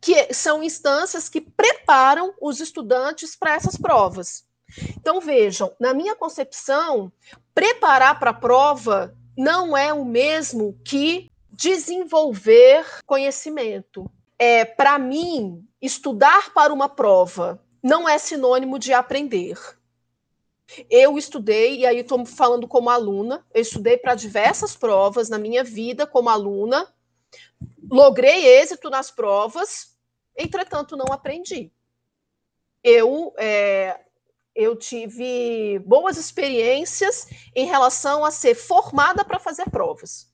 que 0.00 0.32
são 0.32 0.62
instâncias 0.62 1.28
que 1.28 1.40
preparam 1.40 2.34
os 2.40 2.60
estudantes 2.60 3.36
para 3.36 3.54
essas 3.54 3.76
provas. 3.76 4.44
Então, 4.96 5.20
vejam, 5.20 5.74
na 5.80 5.92
minha 5.92 6.14
concepção, 6.14 7.12
preparar 7.54 8.18
para 8.18 8.30
a 8.30 8.34
prova 8.34 9.16
não 9.40 9.74
é 9.74 9.90
o 9.90 10.04
mesmo 10.04 10.78
que 10.84 11.30
desenvolver 11.50 12.84
conhecimento. 13.06 14.04
É, 14.38 14.66
para 14.66 14.98
mim, 14.98 15.66
estudar 15.80 16.52
para 16.52 16.70
uma 16.74 16.90
prova 16.90 17.58
não 17.82 18.06
é 18.06 18.18
sinônimo 18.18 18.78
de 18.78 18.92
aprender. 18.92 19.58
Eu 20.90 21.16
estudei, 21.16 21.78
e 21.78 21.86
aí 21.86 22.00
estou 22.00 22.26
falando 22.26 22.68
como 22.68 22.90
aluna, 22.90 23.42
eu 23.54 23.62
estudei 23.62 23.96
para 23.96 24.14
diversas 24.14 24.76
provas 24.76 25.30
na 25.30 25.38
minha 25.38 25.64
vida 25.64 26.06
como 26.06 26.28
aluna, 26.28 26.86
logrei 27.90 28.46
êxito 28.46 28.90
nas 28.90 29.10
provas, 29.10 29.96
entretanto, 30.36 30.98
não 30.98 31.06
aprendi. 31.14 31.72
Eu, 32.84 33.32
é, 33.38 34.00
eu 34.54 34.76
tive 34.76 35.78
boas 35.80 36.16
experiências 36.16 37.26
em 37.54 37.66
relação 37.66 38.24
a 38.24 38.30
ser 38.30 38.54
formada 38.54 39.24
para 39.24 39.38
fazer 39.38 39.70
provas. 39.70 40.30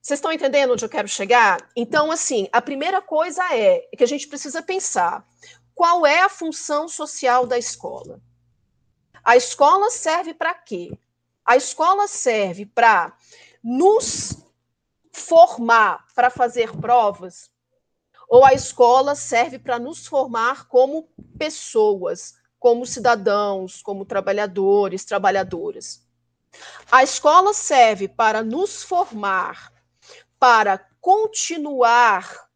Vocês 0.00 0.18
estão 0.18 0.32
entendendo 0.32 0.72
onde 0.72 0.84
eu 0.84 0.88
quero 0.88 1.08
chegar? 1.08 1.66
Então, 1.74 2.10
assim, 2.10 2.46
a 2.52 2.60
primeira 2.60 3.00
coisa 3.00 3.42
é 3.54 3.88
que 3.96 4.04
a 4.04 4.06
gente 4.06 4.28
precisa 4.28 4.62
pensar 4.62 5.26
qual 5.74 6.04
é 6.04 6.20
a 6.20 6.28
função 6.28 6.86
social 6.88 7.46
da 7.46 7.58
escola. 7.58 8.20
A 9.24 9.36
escola 9.36 9.90
serve 9.90 10.34
para 10.34 10.52
quê? 10.52 10.98
A 11.44 11.56
escola 11.56 12.06
serve 12.06 12.66
para 12.66 13.16
nos 13.62 14.36
formar 15.10 16.06
para 16.14 16.28
fazer 16.28 16.70
provas, 16.76 17.50
ou 18.28 18.44
a 18.44 18.52
escola 18.52 19.14
serve 19.14 19.58
para 19.58 19.78
nos 19.78 20.06
formar 20.06 20.68
como 20.68 21.08
pessoas, 21.38 22.34
como 22.64 22.86
cidadãos, 22.86 23.82
como 23.82 24.06
trabalhadores, 24.06 25.04
trabalhadoras. 25.04 26.02
A 26.90 27.02
escola 27.02 27.52
serve 27.52 28.08
para 28.08 28.42
nos 28.42 28.82
formar, 28.82 29.70
para 30.38 30.78
continuar 30.98 32.48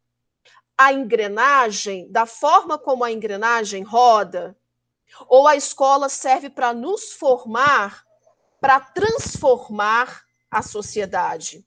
a 0.75 0.91
engrenagem 0.91 2.11
da 2.11 2.25
forma 2.25 2.75
como 2.75 3.03
a 3.03 3.11
engrenagem 3.11 3.83
roda, 3.83 4.57
ou 5.27 5.47
a 5.47 5.55
escola 5.55 6.09
serve 6.09 6.49
para 6.49 6.73
nos 6.73 7.13
formar, 7.13 8.03
para 8.59 8.79
transformar 8.79 10.23
a 10.49 10.63
sociedade 10.63 11.63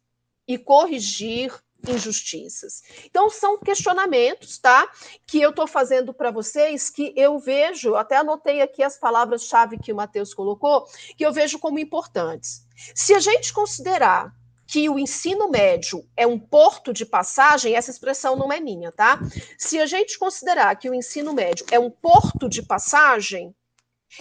e 0.48 0.58
corrigir 0.58 1.54
injustiças. 1.88 2.82
Então 3.04 3.28
são 3.30 3.58
questionamentos, 3.58 4.58
tá? 4.58 4.90
Que 5.26 5.40
eu 5.40 5.50
estou 5.50 5.66
fazendo 5.66 6.12
para 6.12 6.30
vocês 6.30 6.90
que 6.90 7.12
eu 7.16 7.38
vejo, 7.38 7.94
até 7.94 8.16
anotei 8.16 8.60
aqui 8.60 8.82
as 8.82 8.98
palavras-chave 8.98 9.78
que 9.78 9.92
o 9.92 9.96
Matheus 9.96 10.34
colocou, 10.34 10.86
que 11.16 11.24
eu 11.24 11.32
vejo 11.32 11.58
como 11.58 11.78
importantes. 11.78 12.66
Se 12.94 13.14
a 13.14 13.20
gente 13.20 13.52
considerar 13.52 14.34
que 14.66 14.88
o 14.88 14.98
ensino 14.98 15.50
médio 15.50 16.02
é 16.16 16.26
um 16.26 16.38
porto 16.38 16.94
de 16.94 17.04
passagem, 17.04 17.74
essa 17.74 17.90
expressão 17.90 18.36
não 18.36 18.50
é 18.50 18.58
minha, 18.58 18.90
tá? 18.90 19.20
Se 19.58 19.78
a 19.78 19.84
gente 19.84 20.18
considerar 20.18 20.74
que 20.76 20.88
o 20.88 20.94
ensino 20.94 21.34
médio 21.34 21.66
é 21.70 21.78
um 21.78 21.90
porto 21.90 22.48
de 22.48 22.62
passagem, 22.62 23.54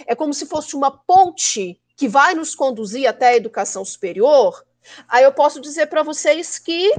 é 0.06 0.14
como 0.14 0.34
se 0.34 0.44
fosse 0.44 0.76
uma 0.76 0.90
ponte 0.90 1.80
que 1.96 2.08
vai 2.08 2.34
nos 2.34 2.54
conduzir 2.54 3.08
até 3.08 3.28
a 3.28 3.36
educação 3.36 3.82
superior, 3.82 4.62
aí 5.08 5.24
eu 5.24 5.32
posso 5.32 5.60
dizer 5.60 5.86
para 5.86 6.02
vocês 6.02 6.58
que 6.58 6.94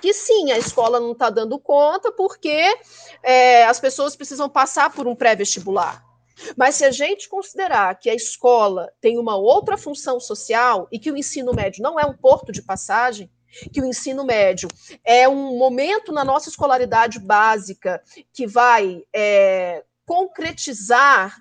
que 0.00 0.12
sim, 0.14 0.50
a 0.50 0.58
escola 0.58 0.98
não 0.98 1.12
está 1.12 1.30
dando 1.30 1.58
conta 1.58 2.10
porque 2.12 2.62
é, 3.22 3.64
as 3.64 3.78
pessoas 3.78 4.16
precisam 4.16 4.48
passar 4.48 4.92
por 4.92 5.06
um 5.06 5.14
pré-vestibular. 5.14 6.04
Mas 6.56 6.76
se 6.76 6.84
a 6.84 6.90
gente 6.90 7.28
considerar 7.28 7.98
que 7.98 8.08
a 8.08 8.14
escola 8.14 8.90
tem 9.00 9.18
uma 9.18 9.36
outra 9.36 9.76
função 9.76 10.18
social 10.18 10.88
e 10.90 10.98
que 10.98 11.10
o 11.10 11.16
ensino 11.16 11.52
médio 11.52 11.82
não 11.82 12.00
é 12.00 12.06
um 12.06 12.16
porto 12.16 12.50
de 12.50 12.62
passagem, 12.62 13.30
que 13.72 13.80
o 13.80 13.84
ensino 13.84 14.24
médio 14.24 14.68
é 15.04 15.28
um 15.28 15.58
momento 15.58 16.12
na 16.12 16.24
nossa 16.24 16.48
escolaridade 16.48 17.18
básica 17.18 18.02
que 18.32 18.46
vai 18.46 19.02
é, 19.12 19.84
concretizar, 20.06 21.40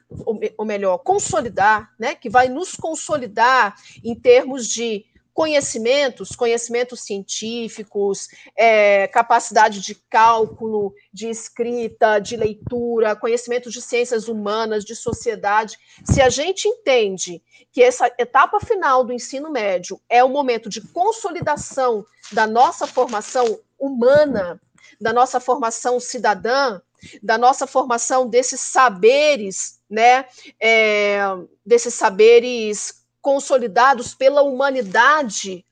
ou 0.57 0.65
melhor, 0.65 0.99
consolidar, 0.99 1.91
né, 1.99 2.15
que 2.15 2.29
vai 2.29 2.49
nos 2.49 2.75
consolidar 2.75 3.75
em 4.03 4.13
termos 4.13 4.67
de 4.67 5.05
conhecimentos, 5.39 6.35
conhecimentos 6.35 6.99
científicos, 6.99 8.27
é, 8.57 9.07
capacidade 9.07 9.79
de 9.79 9.95
cálculo, 9.95 10.93
de 11.13 11.29
escrita, 11.29 12.19
de 12.19 12.35
leitura, 12.35 13.15
conhecimentos 13.15 13.71
de 13.71 13.81
ciências 13.81 14.27
humanas, 14.27 14.83
de 14.83 14.93
sociedade. 14.93 15.77
Se 16.03 16.21
a 16.21 16.27
gente 16.27 16.67
entende 16.67 17.41
que 17.71 17.81
essa 17.81 18.13
etapa 18.19 18.59
final 18.59 19.05
do 19.05 19.13
ensino 19.13 19.49
médio 19.49 19.97
é 20.09 20.21
o 20.21 20.27
momento 20.27 20.67
de 20.67 20.81
consolidação 20.81 22.05
da 22.33 22.45
nossa 22.45 22.85
formação 22.85 23.61
humana, 23.79 24.59
da 24.99 25.13
nossa 25.13 25.39
formação 25.39 26.01
cidadã, 26.01 26.81
da 27.23 27.37
nossa 27.37 27.65
formação 27.65 28.27
desses 28.27 28.59
saberes, 28.59 29.79
né, 29.89 30.25
é, 30.59 31.21
desses 31.65 31.93
saberes 31.93 32.98
consolidados 33.21 34.13
pela 34.13 34.41
humanidade, 34.41 35.65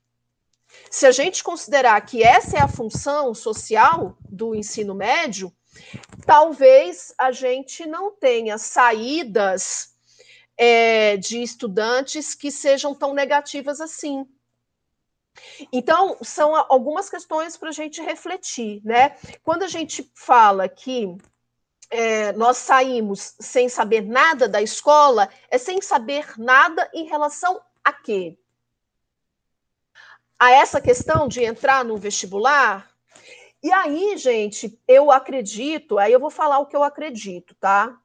se 0.89 1.05
a 1.05 1.11
gente 1.11 1.43
considerar 1.43 1.99
que 2.01 2.23
essa 2.23 2.57
é 2.57 2.61
a 2.61 2.67
função 2.67 3.33
social 3.33 4.17
do 4.29 4.55
ensino 4.55 4.93
médio, 4.93 5.53
talvez 6.25 7.13
a 7.17 7.31
gente 7.31 7.85
não 7.85 8.11
tenha 8.11 8.57
saídas 8.57 9.95
é, 10.57 11.17
de 11.17 11.41
estudantes 11.41 12.33
que 12.33 12.51
sejam 12.51 12.95
tão 12.95 13.13
negativas 13.13 13.79
assim. 13.79 14.25
Então, 15.71 16.17
são 16.23 16.55
algumas 16.55 17.09
questões 17.09 17.55
para 17.55 17.69
a 17.69 17.73
gente 17.73 18.01
refletir, 18.01 18.81
né? 18.83 19.15
Quando 19.43 19.63
a 19.63 19.67
gente 19.67 20.11
fala 20.15 20.67
que 20.67 21.15
é, 21.89 22.33
nós 22.33 22.57
saímos 22.57 23.35
sem 23.39 23.69
saber 23.69 24.01
nada 24.01 24.47
da 24.47 24.61
escola, 24.61 25.29
é 25.49 25.57
sem 25.57 25.81
saber 25.81 26.33
nada 26.37 26.89
em 26.93 27.05
relação 27.05 27.61
a 27.83 27.93
quê? 27.93 28.37
A 30.37 30.51
essa 30.51 30.79
questão 30.79 31.27
de 31.27 31.43
entrar 31.43 31.83
no 31.83 31.97
vestibular. 31.97 32.91
E 33.63 33.71
aí, 33.71 34.17
gente, 34.17 34.79
eu 34.87 35.09
acredito, 35.11 35.97
aí 35.97 36.11
eu 36.13 36.19
vou 36.19 36.29
falar 36.29 36.59
o 36.59 36.65
que 36.65 36.75
eu 36.75 36.83
acredito, 36.83 37.55
tá? 37.55 37.97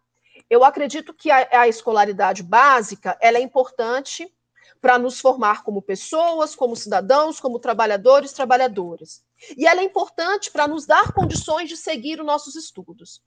Eu 0.48 0.64
acredito 0.64 1.12
que 1.12 1.30
a, 1.30 1.60
a 1.60 1.68
escolaridade 1.68 2.42
básica 2.42 3.18
ela 3.20 3.38
é 3.38 3.40
importante 3.40 4.32
para 4.80 4.98
nos 4.98 5.20
formar 5.20 5.62
como 5.62 5.82
pessoas, 5.82 6.54
como 6.54 6.74
cidadãos, 6.74 7.38
como 7.38 7.58
trabalhadores, 7.58 8.32
trabalhadoras. 8.32 9.22
E 9.56 9.66
ela 9.66 9.80
é 9.80 9.84
importante 9.84 10.50
para 10.50 10.68
nos 10.68 10.86
dar 10.86 11.12
condições 11.12 11.68
de 11.68 11.76
seguir 11.76 12.20
os 12.20 12.26
nossos 12.26 12.54
estudos. 12.56 13.20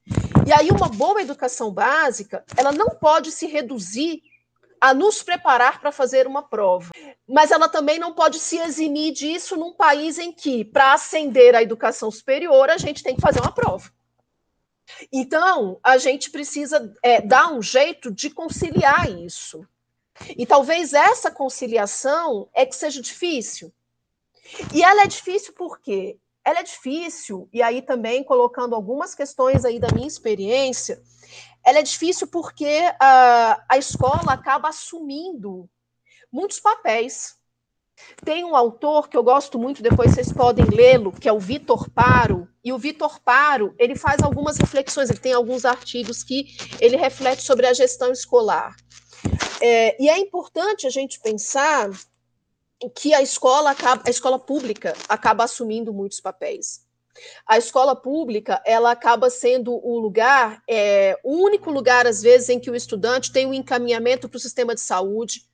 E 0.48 0.54
aí 0.54 0.70
uma 0.70 0.88
boa 0.88 1.22
educação 1.22 1.72
básica, 1.72 2.44
ela 2.56 2.72
não 2.72 2.90
pode 2.90 3.32
se 3.32 3.46
reduzir 3.48 4.22
a 4.80 4.94
nos 4.94 5.24
preparar 5.24 5.80
para 5.80 5.92
fazer 5.92 6.28
uma 6.28 6.44
prova. 6.44 6.92
Mas 7.28 7.52
ela 7.52 7.68
também 7.68 7.98
não 7.98 8.14
pode 8.14 8.40
se 8.40 8.58
eximir 8.58 9.14
disso 9.14 9.58
num 9.58 9.74
país 9.74 10.20
em 10.20 10.32
que, 10.32 10.64
para 10.64 10.94
ascender 10.94 11.56
à 11.56 11.64
educação 11.64 12.12
superior, 12.12 12.70
a 12.70 12.78
gente 12.78 13.02
tem 13.02 13.16
que 13.16 13.22
fazer 13.22 13.40
uma 13.40 13.52
prova. 13.52 13.90
Então, 15.12 15.80
a 15.84 15.98
gente 15.98 16.30
precisa 16.30 16.94
é, 17.02 17.20
dar 17.22 17.52
um 17.52 17.62
jeito 17.62 18.12
de 18.12 18.30
conciliar 18.30 19.10
isso. 19.10 19.66
E 20.38 20.46
talvez 20.46 20.94
essa 20.94 21.32
conciliação 21.32 22.48
é 22.54 22.66
que 22.66 22.76
seja 22.76 23.02
difícil. 23.02 23.74
E 24.74 24.84
ela 24.84 25.04
é 25.04 25.08
difícil 25.08 25.54
porque 25.54 26.20
ela 26.44 26.60
é 26.60 26.64
difícil, 26.64 27.50
e 27.52 27.62
aí 27.62 27.82
também 27.82 28.24
colocando 28.24 28.76
algumas 28.76 29.16
questões 29.16 29.66
aí 29.66 29.80
da 29.80 29.88
minha 29.94 30.08
experiência, 30.08 31.02
ela 31.66 31.80
é 31.80 31.84
difícil 31.84 32.28
porque 32.28 32.82
a, 33.00 33.64
a 33.68 33.78
escola 33.80 34.32
acaba 34.32 34.70
assumindo 34.70 35.68
muitos 36.32 36.60
papéis. 36.60 37.36
Tem 38.24 38.44
um 38.44 38.56
autor 38.56 39.10
que 39.10 39.18
eu 39.18 39.24
gosto 39.24 39.58
muito, 39.58 39.82
depois 39.82 40.12
vocês 40.14 40.32
podem 40.32 40.66
lê-lo, 40.66 41.12
que 41.12 41.28
é 41.28 41.34
o 41.34 41.40
Vitor 41.40 41.90
Paro, 41.90 42.48
e 42.64 42.72
o 42.72 42.78
Vitor 42.78 43.20
Paro, 43.22 43.74
ele 43.80 43.96
faz 43.96 44.22
algumas 44.22 44.58
reflexões, 44.58 45.10
ele 45.10 45.20
tem 45.20 45.34
alguns 45.34 45.66
artigos 45.66 46.24
que 46.24 46.48
ele 46.80 46.98
reflete 46.98 47.42
sobre 47.42 47.66
a 47.66 47.74
gestão 47.74 48.12
escolar. 48.12 48.76
É, 49.62 50.00
e 50.00 50.10
é 50.10 50.20
importante 50.20 50.86
a 50.86 50.90
gente 50.90 51.20
pensar 51.22 51.90
que 52.96 53.14
a 53.14 53.22
escola 53.22 53.72
acaba, 53.72 54.04
a 54.06 54.10
escola 54.10 54.40
pública 54.40 54.94
acaba 55.08 55.44
assumindo 55.44 55.94
muitos 55.94 56.20
papéis. 56.20 56.86
A 57.48 57.58
escola 57.58 57.96
pública 57.96 58.62
ela 58.66 58.92
acaba 58.92 59.30
sendo 59.30 59.74
o 59.74 59.98
lugar, 59.98 60.62
é, 60.70 61.18
o 61.24 61.44
único 61.44 61.72
lugar 61.72 62.06
às 62.06 62.22
vezes 62.22 62.50
em 62.50 62.60
que 62.60 62.70
o 62.70 62.76
estudante 62.76 63.32
tem 63.32 63.46
um 63.46 63.54
encaminhamento 63.54 64.28
para 64.28 64.38
o 64.38 64.40
sistema 64.40 64.76
de 64.76 64.82
saúde, 64.82 65.46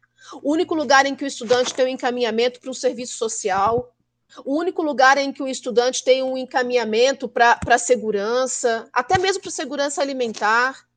o 0.41 0.51
único 0.51 0.73
lugar 0.73 1.05
em 1.05 1.15
que 1.15 1.23
o 1.23 1.27
estudante 1.27 1.73
tem 1.73 1.85
um 1.85 1.89
encaminhamento 1.89 2.59
para 2.59 2.71
um 2.71 2.73
serviço 2.73 3.15
social, 3.15 3.93
o 4.45 4.57
único 4.57 4.81
lugar 4.81 5.17
em 5.17 5.31
que 5.31 5.43
o 5.43 5.47
estudante 5.47 6.03
tem 6.03 6.23
um 6.23 6.37
encaminhamento 6.37 7.27
para 7.27 7.77
segurança, 7.77 8.87
até 8.93 9.17
mesmo 9.17 9.41
para 9.41 9.51
segurança 9.51 10.01
alimentar. 10.01 10.87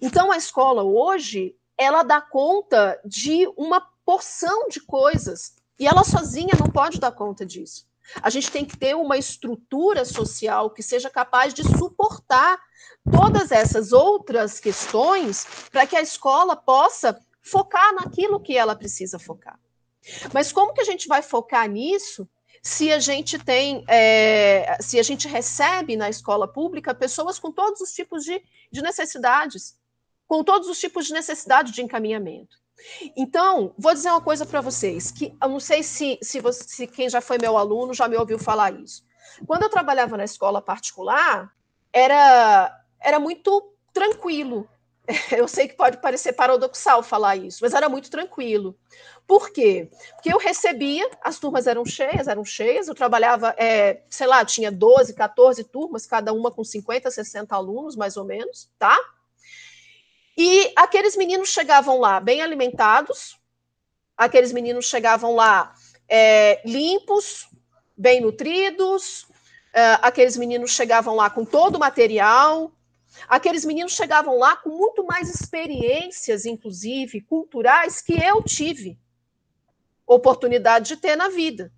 Então, 0.00 0.30
a 0.30 0.36
escola 0.36 0.82
hoje, 0.84 1.56
ela 1.76 2.02
dá 2.02 2.20
conta 2.20 2.98
de 3.04 3.46
uma 3.56 3.80
porção 4.04 4.68
de 4.68 4.80
coisas, 4.80 5.55
e 5.78 5.86
ela 5.86 6.04
sozinha 6.04 6.54
não 6.58 6.70
pode 6.70 6.98
dar 6.98 7.12
conta 7.12 7.44
disso. 7.44 7.86
A 8.22 8.30
gente 8.30 8.50
tem 8.50 8.64
que 8.64 8.76
ter 8.76 8.94
uma 8.94 9.18
estrutura 9.18 10.04
social 10.04 10.70
que 10.70 10.82
seja 10.82 11.10
capaz 11.10 11.52
de 11.52 11.64
suportar 11.64 12.58
todas 13.10 13.50
essas 13.50 13.92
outras 13.92 14.60
questões 14.60 15.46
para 15.70 15.86
que 15.86 15.96
a 15.96 16.00
escola 16.00 16.56
possa 16.56 17.18
focar 17.42 17.94
naquilo 17.94 18.40
que 18.40 18.56
ela 18.56 18.76
precisa 18.76 19.18
focar. 19.18 19.58
Mas 20.32 20.52
como 20.52 20.72
que 20.72 20.80
a 20.80 20.84
gente 20.84 21.08
vai 21.08 21.22
focar 21.22 21.68
nisso 21.68 22.28
se 22.62 22.92
a 22.92 22.98
gente 22.98 23.38
tem, 23.38 23.84
é, 23.88 24.76
se 24.80 24.98
a 24.98 25.02
gente 25.02 25.28
recebe 25.28 25.96
na 25.96 26.08
escola 26.08 26.48
pública 26.48 26.94
pessoas 26.94 27.38
com 27.38 27.52
todos 27.52 27.80
os 27.80 27.92
tipos 27.92 28.24
de, 28.24 28.42
de 28.72 28.82
necessidades, 28.82 29.78
com 30.26 30.42
todos 30.42 30.68
os 30.68 30.78
tipos 30.78 31.06
de 31.06 31.12
necessidade 31.12 31.72
de 31.72 31.82
encaminhamento. 31.82 32.56
Então, 33.16 33.74
vou 33.78 33.94
dizer 33.94 34.10
uma 34.10 34.20
coisa 34.20 34.44
para 34.44 34.60
vocês, 34.60 35.10
que 35.10 35.36
eu 35.42 35.48
não 35.48 35.60
sei 35.60 35.82
se, 35.82 36.18
se, 36.22 36.40
você, 36.40 36.64
se 36.64 36.86
quem 36.86 37.08
já 37.08 37.20
foi 37.20 37.38
meu 37.38 37.56
aluno 37.56 37.94
já 37.94 38.06
me 38.08 38.16
ouviu 38.16 38.38
falar 38.38 38.72
isso. 38.74 39.04
Quando 39.46 39.64
eu 39.64 39.70
trabalhava 39.70 40.16
na 40.16 40.24
escola 40.24 40.62
particular, 40.62 41.52
era, 41.92 42.84
era 43.00 43.18
muito 43.18 43.72
tranquilo. 43.92 44.68
Eu 45.30 45.46
sei 45.46 45.68
que 45.68 45.76
pode 45.76 45.98
parecer 45.98 46.32
paradoxal 46.32 47.00
falar 47.00 47.36
isso, 47.36 47.58
mas 47.62 47.72
era 47.72 47.88
muito 47.88 48.10
tranquilo. 48.10 48.76
Por 49.24 49.50
quê? 49.50 49.88
Porque 50.14 50.32
eu 50.32 50.38
recebia, 50.38 51.08
as 51.22 51.38
turmas 51.38 51.66
eram 51.66 51.84
cheias, 51.84 52.28
eram 52.28 52.44
cheias, 52.44 52.88
eu 52.88 52.94
trabalhava, 52.94 53.54
é, 53.56 54.02
sei 54.10 54.26
lá, 54.26 54.44
tinha 54.44 54.70
12, 54.70 55.14
14 55.14 55.62
turmas, 55.64 56.06
cada 56.06 56.32
uma 56.32 56.50
com 56.50 56.64
50, 56.64 57.10
60 57.10 57.54
alunos, 57.54 57.96
mais 57.96 58.16
ou 58.16 58.24
menos, 58.24 58.68
tá? 58.78 58.96
E 60.36 60.72
aqueles 60.76 61.16
meninos 61.16 61.48
chegavam 61.48 61.98
lá 61.98 62.20
bem 62.20 62.42
alimentados, 62.42 63.40
aqueles 64.16 64.52
meninos 64.52 64.86
chegavam 64.86 65.34
lá 65.34 65.72
é, 66.08 66.60
limpos, 66.68 67.48
bem 67.96 68.20
nutridos, 68.20 69.26
é, 69.72 69.98
aqueles 70.02 70.36
meninos 70.36 70.72
chegavam 70.72 71.14
lá 71.14 71.30
com 71.30 71.44
todo 71.44 71.76
o 71.76 71.80
material, 71.80 72.70
aqueles 73.26 73.64
meninos 73.64 73.92
chegavam 73.92 74.38
lá 74.38 74.56
com 74.56 74.68
muito 74.68 75.04
mais 75.06 75.34
experiências, 75.34 76.44
inclusive 76.44 77.22
culturais, 77.22 78.02
que 78.02 78.12
eu 78.12 78.42
tive 78.42 78.98
oportunidade 80.06 80.88
de 80.88 80.96
ter 80.96 81.16
na 81.16 81.28
vida. 81.28 81.72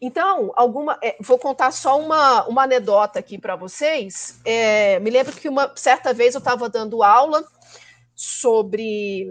Então, 0.00 0.52
alguma, 0.54 0.98
é, 1.02 1.16
vou 1.20 1.38
contar 1.38 1.70
só 1.70 1.98
uma, 1.98 2.44
uma 2.46 2.64
anedota 2.64 3.18
aqui 3.18 3.38
para 3.38 3.56
vocês. 3.56 4.38
É, 4.44 4.98
me 4.98 5.08
lembro 5.08 5.34
que 5.34 5.48
uma 5.48 5.72
certa 5.76 6.12
vez 6.12 6.34
eu 6.34 6.40
estava 6.40 6.68
dando 6.68 7.02
aula 7.02 7.44
sobre 8.22 9.26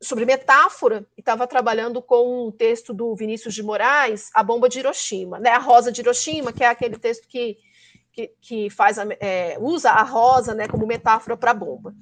sobre 0.00 0.24
metáfora 0.24 1.04
e 1.16 1.20
estava 1.20 1.44
trabalhando 1.44 2.00
com 2.00 2.46
um 2.46 2.52
texto 2.52 2.94
do 2.94 3.16
Vinícius 3.16 3.52
de 3.52 3.64
Moraes, 3.64 4.30
A 4.32 4.44
Bomba 4.44 4.68
de 4.68 4.78
Hiroshima, 4.78 5.40
né? 5.40 5.50
A 5.50 5.58
Rosa 5.58 5.90
de 5.90 6.00
Hiroshima, 6.00 6.52
que 6.52 6.62
é 6.62 6.68
aquele 6.68 6.96
texto 6.96 7.26
que 7.26 7.58
que, 8.12 8.34
que 8.40 8.70
faz 8.70 8.98
a, 8.98 9.04
é, 9.20 9.56
usa 9.60 9.90
a 9.90 10.02
rosa 10.02 10.52
né, 10.52 10.66
como 10.66 10.84
metáfora 10.88 11.36
para 11.36 11.52
a 11.52 11.54
bomba. 11.54 11.94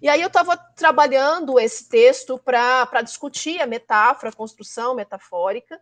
E 0.00 0.08
aí 0.08 0.20
eu 0.20 0.28
estava 0.28 0.56
trabalhando 0.56 1.58
esse 1.58 1.88
texto 1.88 2.38
para 2.38 3.02
discutir 3.02 3.60
a 3.60 3.66
metáfora, 3.66 4.30
a 4.30 4.36
construção 4.36 4.94
metafórica. 4.94 5.80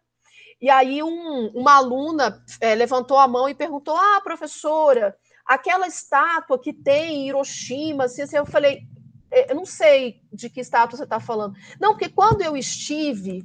E 0.58 0.70
aí 0.70 1.02
um, 1.02 1.52
uma 1.54 1.74
aluna 1.74 2.42
é, 2.58 2.74
levantou 2.74 3.18
a 3.18 3.28
mão 3.28 3.50
e 3.50 3.54
perguntou: 3.54 3.94
Ah, 3.94 4.20
professora, 4.22 5.14
aquela 5.44 5.86
estátua 5.86 6.58
que 6.58 6.72
tem 6.72 7.16
em 7.16 7.28
Hiroshima, 7.28 8.04
assim, 8.04 8.22
assim, 8.22 8.36
eu 8.36 8.46
falei, 8.46 8.86
eu 9.32 9.54
não 9.54 9.64
sei 9.64 10.20
de 10.32 10.50
que 10.50 10.60
estátua 10.60 10.96
você 10.96 11.04
está 11.04 11.18
falando. 11.18 11.54
Não, 11.80 11.92
porque 11.92 12.08
quando 12.08 12.42
eu 12.42 12.56
estive 12.56 13.44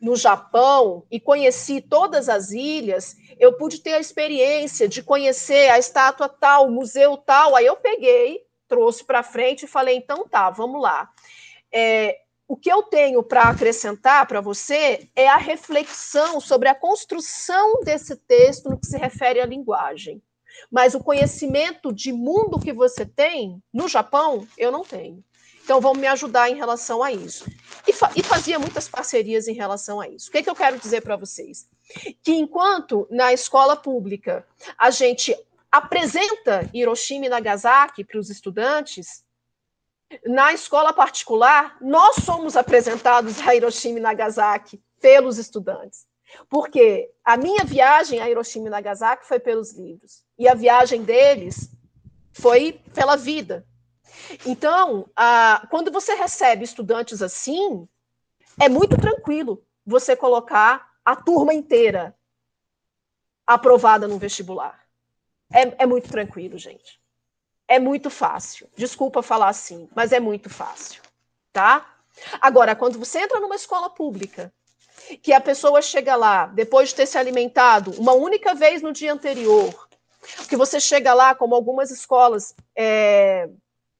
no 0.00 0.14
Japão 0.14 1.04
e 1.10 1.18
conheci 1.18 1.80
todas 1.80 2.28
as 2.28 2.52
ilhas, 2.52 3.16
eu 3.38 3.54
pude 3.54 3.80
ter 3.80 3.94
a 3.94 4.00
experiência 4.00 4.88
de 4.88 5.02
conhecer 5.02 5.70
a 5.70 5.78
estátua 5.78 6.28
tal, 6.28 6.68
o 6.68 6.70
museu 6.70 7.16
tal. 7.16 7.56
Aí 7.56 7.66
eu 7.66 7.76
peguei, 7.76 8.42
trouxe 8.68 9.04
para 9.04 9.22
frente 9.22 9.64
e 9.64 9.68
falei: 9.68 9.96
então 9.96 10.26
tá, 10.28 10.50
vamos 10.50 10.80
lá. 10.80 11.10
É, 11.72 12.20
o 12.46 12.56
que 12.56 12.70
eu 12.72 12.82
tenho 12.82 13.22
para 13.22 13.42
acrescentar 13.42 14.26
para 14.26 14.40
você 14.40 15.10
é 15.14 15.28
a 15.28 15.36
reflexão 15.36 16.40
sobre 16.40 16.68
a 16.68 16.74
construção 16.74 17.80
desse 17.82 18.16
texto 18.16 18.70
no 18.70 18.78
que 18.78 18.86
se 18.86 18.96
refere 18.96 19.40
à 19.40 19.46
linguagem. 19.46 20.22
Mas 20.70 20.94
o 20.94 21.00
conhecimento 21.00 21.92
de 21.92 22.12
mundo 22.12 22.58
que 22.58 22.72
você 22.72 23.04
tem 23.06 23.62
no 23.72 23.88
Japão, 23.88 24.46
eu 24.56 24.70
não 24.70 24.82
tenho. 24.82 25.22
Então, 25.62 25.80
vão 25.80 25.92
me 25.92 26.06
ajudar 26.06 26.48
em 26.48 26.56
relação 26.56 27.02
a 27.02 27.12
isso. 27.12 27.44
E, 27.86 27.92
fa 27.92 28.10
e 28.16 28.22
fazia 28.22 28.58
muitas 28.58 28.88
parcerias 28.88 29.46
em 29.48 29.52
relação 29.52 30.00
a 30.00 30.08
isso. 30.08 30.28
O 30.28 30.32
que, 30.32 30.38
é 30.38 30.42
que 30.42 30.48
eu 30.48 30.54
quero 30.54 30.78
dizer 30.78 31.02
para 31.02 31.16
vocês? 31.16 31.68
Que 32.22 32.32
enquanto 32.32 33.06
na 33.10 33.34
escola 33.34 33.76
pública 33.76 34.46
a 34.78 34.90
gente 34.90 35.36
apresenta 35.70 36.68
Hiroshima 36.72 37.26
e 37.26 37.28
Nagasaki 37.28 38.02
para 38.02 38.18
os 38.18 38.30
estudantes, 38.30 39.22
na 40.24 40.52
escola 40.54 40.92
particular, 40.92 41.76
nós 41.80 42.16
somos 42.24 42.56
apresentados 42.56 43.38
a 43.46 43.54
Hiroshima 43.54 43.98
e 43.98 44.02
Nagasaki 44.02 44.82
pelos 45.00 45.36
estudantes. 45.36 46.06
Porque 46.48 47.10
a 47.24 47.36
minha 47.36 47.64
viagem 47.64 48.20
a 48.20 48.28
Hiroshima 48.28 48.68
e 48.68 48.70
Nagasaki 48.70 49.26
foi 49.26 49.38
pelos 49.38 49.72
livros, 49.72 50.24
e 50.38 50.48
a 50.48 50.54
viagem 50.54 51.02
deles 51.02 51.70
foi 52.32 52.80
pela 52.94 53.16
vida, 53.16 53.66
então, 54.46 55.08
a, 55.16 55.66
quando 55.70 55.90
você 55.90 56.14
recebe 56.14 56.64
estudantes 56.64 57.22
assim, 57.22 57.88
é 58.60 58.68
muito 58.68 58.96
tranquilo 58.96 59.64
você 59.86 60.16
colocar 60.16 60.90
a 61.04 61.16
turma 61.16 61.54
inteira 61.54 62.14
aprovada 63.46 64.06
no 64.06 64.18
vestibular. 64.18 64.78
É, 65.52 65.82
é 65.84 65.86
muito 65.86 66.08
tranquilo, 66.08 66.58
gente. 66.58 67.00
É 67.66 67.78
muito 67.78 68.10
fácil. 68.10 68.68
Desculpa 68.76 69.22
falar 69.22 69.48
assim, 69.48 69.88
mas 69.94 70.12
é 70.12 70.20
muito 70.20 70.50
fácil, 70.50 71.02
tá? 71.52 71.96
Agora, 72.40 72.74
quando 72.74 72.98
você 72.98 73.20
entra 73.20 73.40
numa 73.40 73.54
escola 73.54 73.88
pública, 73.88 74.52
que 75.22 75.32
a 75.32 75.40
pessoa 75.40 75.80
chega 75.80 76.16
lá 76.16 76.46
depois 76.46 76.90
de 76.90 76.96
ter 76.96 77.06
se 77.06 77.16
alimentado 77.16 77.92
uma 77.92 78.12
única 78.12 78.54
vez 78.54 78.82
no 78.82 78.92
dia 78.92 79.12
anterior, 79.12 79.87
que 80.48 80.56
você 80.56 80.80
chega 80.80 81.14
lá, 81.14 81.34
como 81.34 81.54
algumas 81.54 81.90
escolas 81.90 82.54
é, 82.76 83.48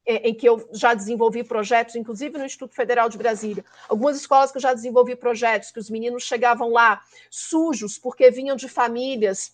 é, 0.09 0.29
em 0.29 0.35
que 0.35 0.49
eu 0.49 0.69
já 0.73 0.95
desenvolvi 0.95 1.45
projetos, 1.45 1.95
inclusive 1.95 2.38
no 2.38 2.45
Instituto 2.47 2.75
Federal 2.75 3.11
de 3.11 3.19
Brasília, 3.19 3.64
algumas 3.88 4.17
escolas 4.17 4.51
que 4.51 4.57
eu 4.57 4.62
já 4.62 4.73
desenvolvi 4.73 5.14
projetos, 5.14 5.71
que 5.71 5.79
os 5.79 5.91
meninos 5.91 6.23
chegavam 6.23 6.71
lá 6.73 7.03
sujos, 7.31 7.99
porque 7.99 8.31
vinham 8.31 8.57
de 8.57 8.69
famílias 8.69 9.53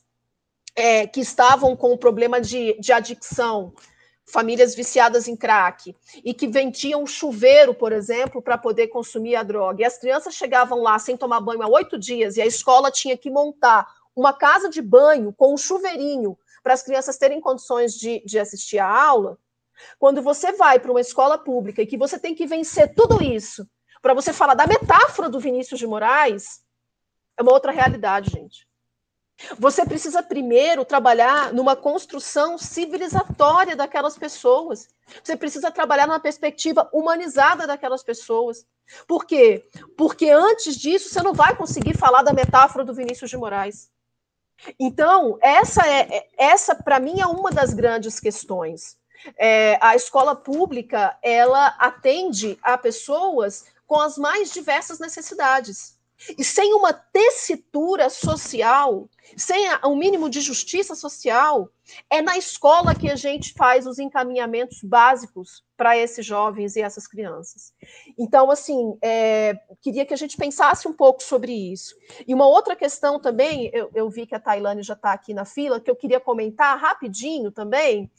é, 0.77 1.07
que 1.09 1.21
estavam 1.21 1.77
com 1.77 1.97
problema 1.97 2.41
de, 2.41 2.79
de 2.79 2.93
adicção, 2.93 3.75
famílias 4.25 4.77
viciadas 4.77 5.27
em 5.27 5.37
crack, 5.37 5.95
e 6.25 6.33
que 6.33 6.47
vendiam 6.47 7.05
chuveiro, 7.05 7.75
por 7.75 7.93
exemplo, 7.93 8.41
para 8.41 8.57
poder 8.57 8.87
consumir 8.87 9.35
a 9.35 9.43
droga. 9.43 9.83
E 9.83 9.85
as 9.85 9.99
crianças 9.99 10.35
chegavam 10.35 10.81
lá 10.81 10.99
sem 11.01 11.17
tomar 11.17 11.41
banho 11.41 11.63
há 11.63 11.69
oito 11.69 11.99
dias, 11.99 12.37
e 12.37 12.43
a 12.43 12.47
escola 12.47 12.93
tinha 12.93 13.17
que 13.17 13.29
montar 13.29 13.87
uma 14.15 14.33
casa 14.33 14.69
de 14.69 14.81
banho 14.81 15.33
com 15.33 15.53
um 15.53 15.57
chuveirinho 15.57 16.39
para 16.65 16.73
as 16.73 16.83
crianças 16.83 17.19
terem 17.19 17.43
condições 17.43 17.93
de, 17.93 18.25
de 18.25 18.39
assistir 18.39 18.79
à 18.79 18.89
aula. 18.89 19.39
Quando 19.99 20.23
você 20.23 20.53
vai 20.53 20.81
para 20.81 20.91
uma 20.91 21.01
escola 21.01 21.37
pública 21.37 21.83
e 21.83 21.87
que 21.87 21.99
você 21.99 22.19
tem 22.19 22.35
que 22.35 22.47
vencer 22.47 22.95
tudo 22.95 23.23
isso 23.23 23.69
para 24.01 24.15
você 24.15 24.33
falar 24.33 24.55
da 24.55 24.67
metáfora 24.67 25.29
do 25.29 25.39
Vinícius 25.39 25.79
de 25.79 25.87
Moraes, 25.87 26.65
é 27.37 27.43
uma 27.43 27.53
outra 27.53 27.71
realidade, 27.71 28.31
gente. 28.31 28.67
Você 29.59 29.85
precisa 29.85 30.23
primeiro 30.23 30.85
trabalhar 30.85 31.53
numa 31.53 31.77
construção 31.77 32.57
civilizatória 32.57 33.77
daquelas 33.77 34.17
pessoas. 34.17 34.89
Você 35.23 35.37
precisa 35.37 35.71
trabalhar 35.71 36.07
numa 36.07 36.21
perspectiva 36.21 36.89
humanizada 36.93 37.67
daquelas 37.67 38.03
pessoas. 38.03 38.65
Por 39.07 39.27
quê? 39.27 39.69
Porque 39.99 40.31
antes 40.31 40.77
disso 40.77 41.11
você 41.11 41.21
não 41.21 41.35
vai 41.35 41.55
conseguir 41.57 41.97
falar 41.97 42.23
da 42.23 42.33
metáfora 42.33 42.85
do 42.85 42.95
Vinícius 42.95 43.29
de 43.29 43.37
Moraes. 43.37 43.91
Então, 44.79 45.39
essa 45.41 45.87
é, 45.87 46.17
é 46.17 46.29
essa 46.37 46.75
para 46.75 47.01
mim 47.01 47.21
é 47.21 47.27
uma 47.27 47.51
das 47.51 47.75
grandes 47.75 48.21
questões. 48.21 48.97
É, 49.39 49.79
a 49.81 49.97
escola 49.97 50.37
pública 50.37 51.17
ela 51.23 51.69
atende 51.79 52.59
a 52.63 52.77
pessoas 52.77 53.65
com 53.87 54.01
as 54.01 54.19
mais 54.19 54.53
diversas 54.53 54.99
necessidades. 54.99 55.99
E 56.39 56.45
sem 56.45 56.73
uma 56.75 56.93
tessitura 56.93 58.09
social, 58.09 59.09
sem 59.37 59.69
o 59.83 59.89
um 59.89 59.97
mínimo 59.97 60.31
de 60.31 60.41
justiça 60.41 60.95
social, 60.95 61.69
é 62.09 62.23
na 62.23 62.37
escola 62.39 62.95
que 62.95 63.11
a 63.11 63.17
gente 63.17 63.53
faz 63.53 63.87
os 63.87 63.99
encaminhamentos 63.99 64.81
básicos 64.83 65.63
para 65.77 65.97
esses 65.99 66.25
jovens 66.25 66.77
e 66.77 66.81
essas 66.81 67.07
crianças. 67.07 67.73
Então, 68.19 68.51
assim, 68.51 68.97
é, 69.03 69.55
queria 69.83 70.07
que 70.07 70.15
a 70.15 70.17
gente 70.17 70.37
pensasse 70.37 70.89
um 70.89 70.93
pouco 70.93 71.23
sobre 71.23 71.53
isso. 71.53 71.95
E 72.27 72.33
uma 72.33 72.47
outra 72.47 72.75
questão 72.77 73.21
também, 73.21 73.71
eu, 73.73 73.91
eu 73.95 74.09
vi 74.09 74.27
que 74.27 74.35
a 74.35 74.41
Tailane 74.41 74.83
já 74.83 74.95
está 74.95 75.13
aqui 75.13 75.35
na 75.35 75.45
fila, 75.45 75.81
que 75.81 75.91
eu 75.91 75.97
queria 75.97 76.21
comentar 76.21 76.79
rapidinho 76.79 77.51
também. 77.51 78.11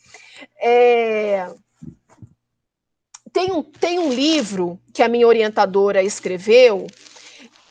É, 0.61 1.49
tem, 3.35 3.51
um, 3.51 3.63
tem 3.63 3.99
um 3.99 4.09
livro 4.09 4.79
que 4.93 5.03
a 5.03 5.09
minha 5.09 5.27
orientadora 5.27 6.03
escreveu, 6.03 6.87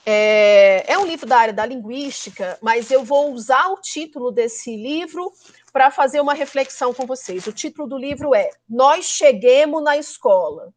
é, 0.06 0.92
é, 0.92 0.98
um 0.98 1.06
livro 1.06 1.26
da 1.26 1.38
área 1.38 1.54
da 1.54 1.64
linguística, 1.64 2.58
mas 2.60 2.90
eu 2.90 3.02
vou 3.02 3.32
usar 3.32 3.68
o 3.68 3.80
título 3.80 4.30
desse 4.30 4.76
livro 4.76 5.32
para 5.72 5.90
fazer 5.90 6.20
uma 6.20 6.34
reflexão 6.34 6.92
com 6.92 7.06
vocês. 7.06 7.46
O 7.46 7.52
título 7.52 7.88
do 7.88 7.98
livro 7.98 8.34
é 8.34 8.50
Nós 8.68 9.06
Cheguemos 9.06 9.82
na 9.82 9.96
Escola. 9.96 10.72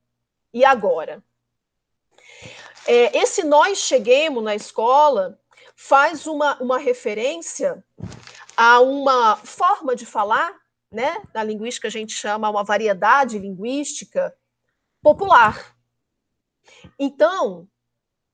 E 0.54 0.64
agora? 0.64 1.24
É, 2.86 3.18
esse 3.18 3.44
Nós 3.44 3.80
Cheguemos 3.80 4.44
na 4.44 4.56
Escola 4.56 5.38
faz 5.76 6.26
uma, 6.26 6.58
uma 6.62 6.78
referência 6.78 7.84
a 8.56 8.80
uma 8.80 9.36
forma 9.36 9.96
de 9.96 10.06
falar, 10.06 10.52
né? 10.92 11.22
Na 11.34 11.44
linguística 11.44 11.88
a 11.88 11.92
gente 11.92 12.14
chama 12.14 12.50
uma 12.50 12.64
variedade 12.64 13.38
linguística 13.38 14.34
popular. 15.02 15.76
Então, 16.98 17.68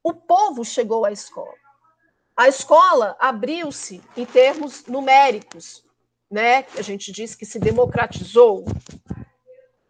o 0.03 0.13
povo 0.13 0.65
chegou 0.65 1.05
à 1.05 1.11
escola. 1.11 1.53
A 2.35 2.47
escola 2.47 3.15
abriu-se 3.19 4.03
em 4.17 4.25
termos 4.25 4.85
numéricos, 4.85 5.85
né? 6.29 6.65
A 6.77 6.81
gente 6.81 7.11
diz 7.11 7.35
que 7.35 7.45
se 7.45 7.59
democratizou. 7.59 8.65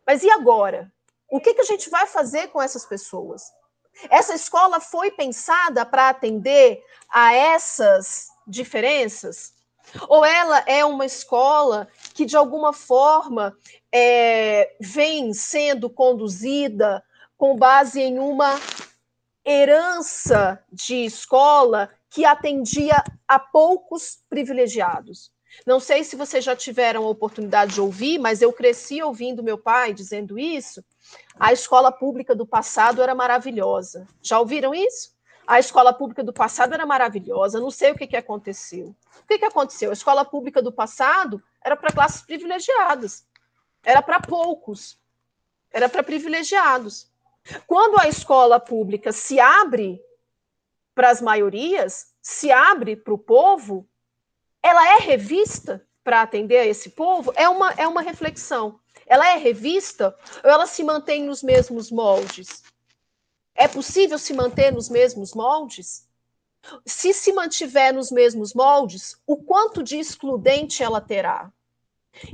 Mas 0.06 0.24
e 0.24 0.30
agora? 0.30 0.92
O 1.32 1.40
que, 1.40 1.54
que 1.54 1.62
a 1.62 1.66
gente 1.66 1.90
vai 1.90 2.06
fazer 2.06 2.50
com 2.50 2.62
essas 2.62 2.86
pessoas? 2.86 3.52
Essa 4.10 4.36
escola 4.36 4.80
foi 4.80 5.10
pensada 5.10 5.86
para 5.86 6.10
atender 6.10 6.84
a 7.10 7.34
essas 7.34 8.28
diferenças? 8.46 9.54
Ou 10.08 10.26
ela 10.26 10.60
é 10.68 10.84
uma 10.84 11.06
escola 11.06 11.88
que, 12.14 12.26
de 12.26 12.36
alguma 12.36 12.74
forma, 12.74 13.56
é, 13.92 14.76
vem 14.80 15.34
sendo 15.34 15.90
conduzida 15.90 17.04
com 17.38 17.56
base 17.56 18.02
em 18.02 18.20
uma 18.20 18.60
herança 19.46 20.64
de 20.72 21.06
escola 21.06 21.90
que 22.10 22.26
atendia 22.26 23.04
a 23.28 23.40
poucos 23.40 24.20
privilegiados. 24.30 25.32
Não 25.66 25.80
sei 25.80 26.04
se 26.04 26.16
vocês 26.16 26.44
já 26.44 26.56
tiveram 26.56 27.04
a 27.04 27.10
oportunidade 27.10 27.74
de 27.74 27.82
ouvir, 27.82 28.18
mas 28.18 28.42
eu 28.42 28.52
cresci 28.52 29.02
ouvindo 29.02 29.44
meu 29.44 29.58
pai 29.58 29.94
dizendo 29.94 30.40
isso. 30.40 30.84
A 31.40 31.54
escola 31.54 31.92
pública 31.92 32.36
do 32.36 32.46
passado 32.46 33.02
era 33.02 33.14
maravilhosa. 33.14 34.08
Já 34.22 34.40
ouviram 34.40 34.74
isso? 34.74 35.14
A 35.46 35.60
escola 35.60 35.94
pública 35.94 36.24
do 36.24 36.34
passado 36.34 36.74
era 36.74 36.86
maravilhosa. 36.86 37.60
Não 37.60 37.70
sei 37.70 37.92
o 37.92 37.96
que, 37.96 38.08
que 38.08 38.16
aconteceu. 38.18 38.96
O 39.20 39.28
que, 39.28 39.38
que 39.38 39.46
aconteceu? 39.46 39.90
A 39.90 39.94
escola 39.94 40.26
pública 40.26 40.62
do 40.62 40.72
passado 40.72 41.42
era 41.64 41.76
para 41.76 41.94
classes 41.94 42.22
privilegiadas. 42.22 43.26
Era 43.84 44.02
para 44.02 44.20
poucos. 44.20 44.98
Era 45.72 45.90
para 45.90 46.04
privilegiados. 46.04 47.12
Quando 47.68 48.00
a 48.00 48.08
escola 48.08 48.60
pública 48.60 49.12
se 49.12 49.40
abre 49.40 50.02
para 50.96 51.10
as 51.10 51.22
maiorias, 51.22 52.14
se 52.22 52.52
abre 52.52 52.96
para 52.96 53.14
o 53.14 53.18
povo, 53.18 53.88
ela 54.62 54.96
é 54.96 55.00
revista 55.00 55.86
para 56.04 56.22
atender 56.22 56.60
a 56.60 56.66
esse 56.66 56.92
povo? 56.92 57.34
É 57.36 57.50
uma, 57.50 57.72
é 57.74 57.88
uma 57.88 58.02
reflexão. 58.02 58.80
Ela 59.06 59.30
é 59.34 59.38
revista 59.38 60.16
ou 60.44 60.50
ela 60.50 60.66
se 60.66 60.84
mantém 60.84 61.24
nos 61.24 61.44
mesmos 61.44 61.92
moldes? 61.92 62.64
É 63.56 63.68
possível 63.68 64.18
se 64.18 64.34
manter 64.34 64.72
nos 64.72 64.90
mesmos 64.90 65.34
moldes? 65.34 66.08
Se 66.86 67.14
se 67.14 67.34
mantiver 67.34 67.94
nos 67.94 68.10
mesmos 68.10 68.54
moldes, 68.54 69.18
o 69.28 69.36
quanto 69.36 69.84
de 69.84 69.98
excludente 69.98 70.82
ela 70.82 71.02
terá? 71.02 71.52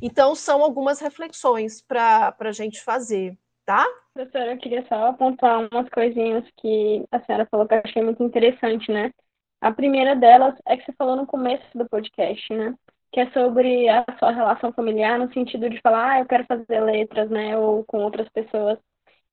Então, 0.01 0.35
são 0.35 0.61
algumas 0.61 0.99
reflexões 0.99 1.81
para 1.81 2.35
a 2.37 2.51
gente 2.51 2.81
fazer, 2.81 3.37
tá? 3.69 3.85
Professora, 4.15 4.53
eu 4.53 4.57
queria 4.57 4.83
só 4.87 5.13
pontuar 5.13 5.69
umas 5.71 5.87
coisinhas 5.89 6.43
que 6.57 7.05
a 7.11 7.19
senhora 7.19 7.47
falou 7.51 7.67
que 7.67 7.75
eu 7.75 7.81
achei 7.85 8.01
muito 8.01 8.23
interessante, 8.23 8.91
né? 8.91 9.13
A 9.61 9.71
primeira 9.71 10.15
delas 10.15 10.55
é 10.65 10.75
que 10.75 10.85
você 10.85 10.93
falou 10.93 11.15
no 11.15 11.27
começo 11.27 11.63
do 11.77 11.87
podcast, 11.87 12.51
né? 12.51 12.73
Que 13.11 13.19
é 13.19 13.29
sobre 13.29 13.87
a 13.87 14.03
sua 14.17 14.31
relação 14.31 14.73
familiar, 14.73 15.19
no 15.19 15.31
sentido 15.33 15.69
de 15.69 15.79
falar, 15.81 16.13
ah, 16.13 16.19
eu 16.19 16.25
quero 16.25 16.45
fazer 16.47 16.79
letras, 16.79 17.29
né? 17.29 17.55
Ou 17.59 17.85
com 17.85 17.99
outras 17.99 18.27
pessoas. 18.29 18.79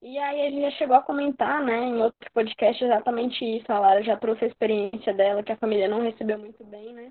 E 0.02 0.18
aí 0.18 0.42
a 0.42 0.50
gente 0.50 0.60
já 0.60 0.70
chegou 0.72 0.96
a 0.96 1.02
comentar, 1.02 1.64
né, 1.64 1.78
em 1.78 2.02
outro 2.02 2.30
podcast 2.32 2.84
exatamente 2.84 3.42
isso. 3.42 3.72
A 3.72 3.78
Lara 3.80 4.02
já 4.02 4.18
trouxe 4.18 4.44
a 4.44 4.48
experiência 4.48 5.14
dela, 5.14 5.42
que 5.42 5.52
a 5.52 5.56
família 5.56 5.88
não 5.88 6.02
recebeu 6.02 6.38
muito 6.38 6.62
bem, 6.64 6.92
né? 6.92 7.10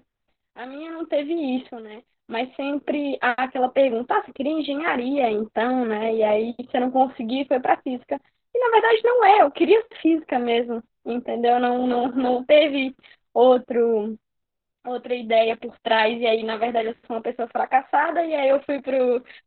A 0.56 0.68
minha 0.68 0.92
não 0.92 1.06
teve 1.08 1.34
isso, 1.34 1.76
né? 1.80 2.04
Mas 2.28 2.54
sempre 2.56 3.18
há 3.22 3.44
aquela 3.44 3.70
pergunta, 3.70 4.16
ah, 4.16 4.24
você 4.24 4.34
queria 4.34 4.54
engenharia, 4.54 5.30
então, 5.32 5.86
né? 5.86 6.16
E 6.16 6.24
aí 6.24 6.56
você 6.60 6.80
não 6.80 6.92
conseguiu 6.92 7.46
foi 7.48 7.60
para 7.60 7.78
física. 7.82 8.20
E 8.54 8.60
na 8.60 8.72
verdade 8.72 9.02
não 9.04 9.26
é, 9.26 9.42
eu 9.44 9.52
queria 9.52 9.86
física 10.02 10.40
mesmo, 10.40 10.84
entendeu? 11.06 11.60
Não, 11.60 11.86
não, 11.88 12.08
não 12.10 12.46
teve 12.46 12.96
outro 13.34 14.18
outra 14.86 15.16
ideia 15.16 15.58
por 15.58 15.78
trás, 15.80 16.20
e 16.20 16.26
aí, 16.28 16.44
na 16.44 16.58
verdade, 16.58 16.90
eu 16.90 16.96
sou 17.08 17.16
uma 17.16 17.22
pessoa 17.22 17.48
fracassada, 17.48 18.24
e 18.26 18.34
aí 18.36 18.50
eu 18.50 18.62
fui 18.64 18.82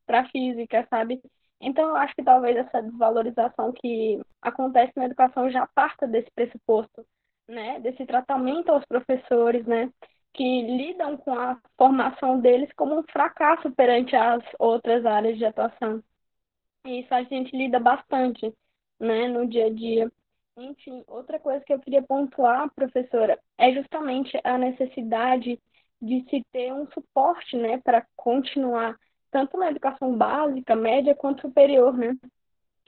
para 0.07 0.29
física, 0.31 0.87
sabe? 0.91 1.21
Então, 1.61 1.89
eu 1.89 1.97
acho 1.97 2.15
que 2.15 2.23
talvez 2.23 2.57
essa 2.57 2.83
desvalorização 2.83 3.73
que 3.73 4.21
acontece 4.43 4.93
na 4.97 5.07
educação 5.07 5.51
já 5.51 5.67
parta 5.69 6.07
desse 6.07 6.31
pressuposto, 6.35 7.05
né? 7.49 7.81
Desse 7.81 8.05
tratamento 8.07 8.71
aos 8.71 8.85
professores, 8.85 9.65
né? 9.67 9.91
Que 10.33 10.63
lidam 10.63 11.17
com 11.17 11.33
a 11.33 11.61
formação 11.77 12.41
deles 12.41 12.71
como 12.77 12.99
um 12.99 13.03
fracasso 13.05 13.71
perante 13.73 14.15
as 14.15 14.43
outras 14.59 15.05
áreas 15.05 15.37
de 15.37 15.45
atuação. 15.45 16.03
E 16.87 17.01
isso 17.01 17.13
a 17.15 17.23
gente 17.25 17.57
lida 17.57 17.79
bastante, 17.81 18.53
né, 19.01 19.29
no 19.29 19.47
dia 19.47 19.67
a 19.67 19.71
dia. 19.71 20.11
Enfim, 20.57 21.05
outra 21.07 21.39
coisa 21.39 21.65
que 21.65 21.73
eu 21.73 21.79
queria 21.81 22.03
pontuar, 22.03 22.73
professora, 22.75 23.39
é 23.57 23.73
justamente 23.73 24.39
a 24.45 24.59
necessidade 24.59 25.61
de 26.01 26.25
se 26.31 26.45
ter 26.53 26.73
um 26.73 26.87
suporte, 26.93 27.57
né, 27.57 27.79
para 27.79 28.07
continuar 28.17 28.97
tanto 29.31 29.57
na 29.59 29.71
educação 29.71 30.17
básica, 30.17 30.75
média, 30.75 31.15
quanto 31.15 31.43
superior, 31.43 31.97
né? 31.97 32.17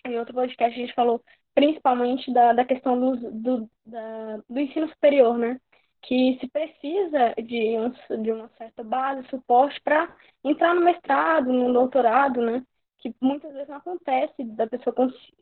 Em 0.04 0.18
outro 0.18 0.34
podcast 0.34 0.78
a 0.78 0.82
gente 0.82 0.94
falou 0.94 1.22
principalmente 1.54 2.32
da, 2.32 2.52
da 2.52 2.64
questão 2.64 2.98
do, 2.98 3.30
do, 3.30 3.70
da, 3.84 4.36
do 4.48 4.60
ensino 4.60 4.88
superior, 4.88 5.36
né? 5.36 5.60
Que 6.02 6.38
se 6.40 6.48
precisa 6.48 7.34
de, 7.42 7.78
um, 7.78 8.22
de 8.22 8.32
uma 8.32 8.48
certa 8.58 8.82
base, 8.82 9.28
suporte 9.28 9.80
para 9.82 10.14
entrar 10.44 10.74
no 10.74 10.80
mestrado, 10.82 11.52
no 11.52 11.72
doutorado, 11.72 12.40
né? 12.42 12.64
Que 12.98 13.14
muitas 13.20 13.52
vezes 13.52 13.68
não 13.68 13.76
acontece, 13.78 14.44
da 14.44 14.66
pessoa 14.66 14.94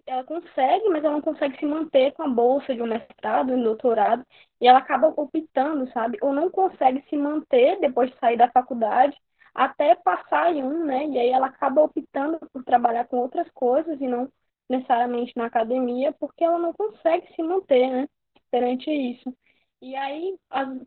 ela 0.07 0.25
consegue, 0.25 0.89
mas 0.89 1.03
ela 1.05 1.15
não 1.15 1.21
consegue 1.23 1.59
se 1.59 1.67
manter 1.67 2.13
com 2.13 2.23
a 2.23 2.29
bolsa 2.29 2.75
de 2.75 2.83
um 2.83 2.87
mestrado, 2.87 3.53
um 3.53 3.63
doutorado, 3.63 4.25
e 4.61 4.67
ela 4.69 4.79
acaba 4.79 5.09
optando, 5.17 5.91
sabe? 5.93 6.19
Ou 6.23 6.33
não 6.33 6.51
consegue 6.51 7.05
se 7.09 7.17
manter 7.17 7.79
depois 7.81 8.11
de 8.11 8.19
sair 8.19 8.37
da 8.37 8.51
faculdade 8.51 9.17
até 9.55 9.95
passar 9.97 10.55
em 10.55 10.63
um, 10.63 10.85
né? 10.85 11.07
E 11.07 11.19
aí 11.19 11.29
ela 11.31 11.47
acaba 11.49 11.83
optando 11.83 12.39
por 12.53 12.63
trabalhar 12.65 13.07
com 13.07 13.17
outras 13.19 13.49
coisas 13.51 14.01
e 14.01 14.07
não 14.07 14.31
necessariamente 14.69 15.33
na 15.37 15.47
academia, 15.47 16.13
porque 16.13 16.45
ela 16.45 16.59
não 16.59 16.73
consegue 16.73 17.27
se 17.35 17.43
manter, 17.43 17.91
né? 17.91 18.09
Perante 18.51 18.91
isso. 18.91 19.35
E 19.81 19.95
aí 19.97 20.37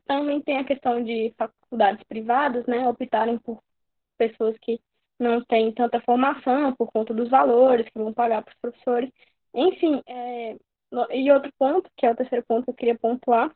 também 0.06 0.42
tem 0.42 0.58
a 0.58 0.66
questão 0.66 1.04
de 1.04 1.34
faculdades 1.38 2.04
privadas, 2.06 2.66
né, 2.68 2.88
optarem 2.88 3.38
por 3.40 3.64
pessoas 4.18 4.58
que 4.60 4.80
não 5.20 5.44
têm 5.46 5.74
tanta 5.74 6.02
formação 6.02 6.76
por 6.76 6.92
conta 6.92 7.14
dos 7.14 7.30
valores 7.30 7.88
que 7.90 8.00
vão 8.00 8.14
pagar 8.14 8.44
para 8.44 8.52
os 8.54 8.60
professores. 8.60 9.12
Enfim, 9.54 10.02
é, 10.08 10.58
e 11.12 11.32
outro 11.32 11.52
ponto, 11.58 11.90
que 11.98 12.06
é 12.06 12.12
o 12.12 12.16
terceiro 12.16 12.46
ponto 12.48 12.66
que 12.66 12.72
eu 12.72 12.76
queria 12.76 12.98
pontuar, 12.98 13.54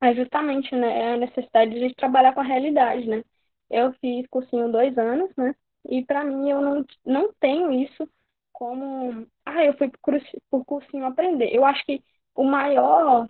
é 0.00 0.14
justamente 0.14 0.74
né, 0.74 1.14
a 1.14 1.16
necessidade 1.16 1.72
de 1.78 1.94
trabalhar 1.94 2.34
com 2.34 2.40
a 2.40 2.44
realidade, 2.44 3.06
né? 3.08 3.24
Eu 3.70 3.92
fiz 3.94 4.26
cursinho 4.28 4.70
dois 4.70 4.96
anos, 4.98 5.30
né? 5.36 5.54
E 5.88 6.04
para 6.04 6.24
mim 6.24 6.50
eu 6.50 6.60
não, 6.60 6.84
não 7.04 7.32
tenho 7.40 7.72
isso 7.72 8.08
como, 8.52 9.26
ah, 9.44 9.64
eu 9.64 9.76
fui 9.78 9.90
por 10.50 10.64
cursinho 10.64 11.06
aprender. 11.06 11.54
Eu 11.54 11.64
acho 11.64 11.84
que 11.84 12.02
o 12.34 12.44
maior 12.44 13.28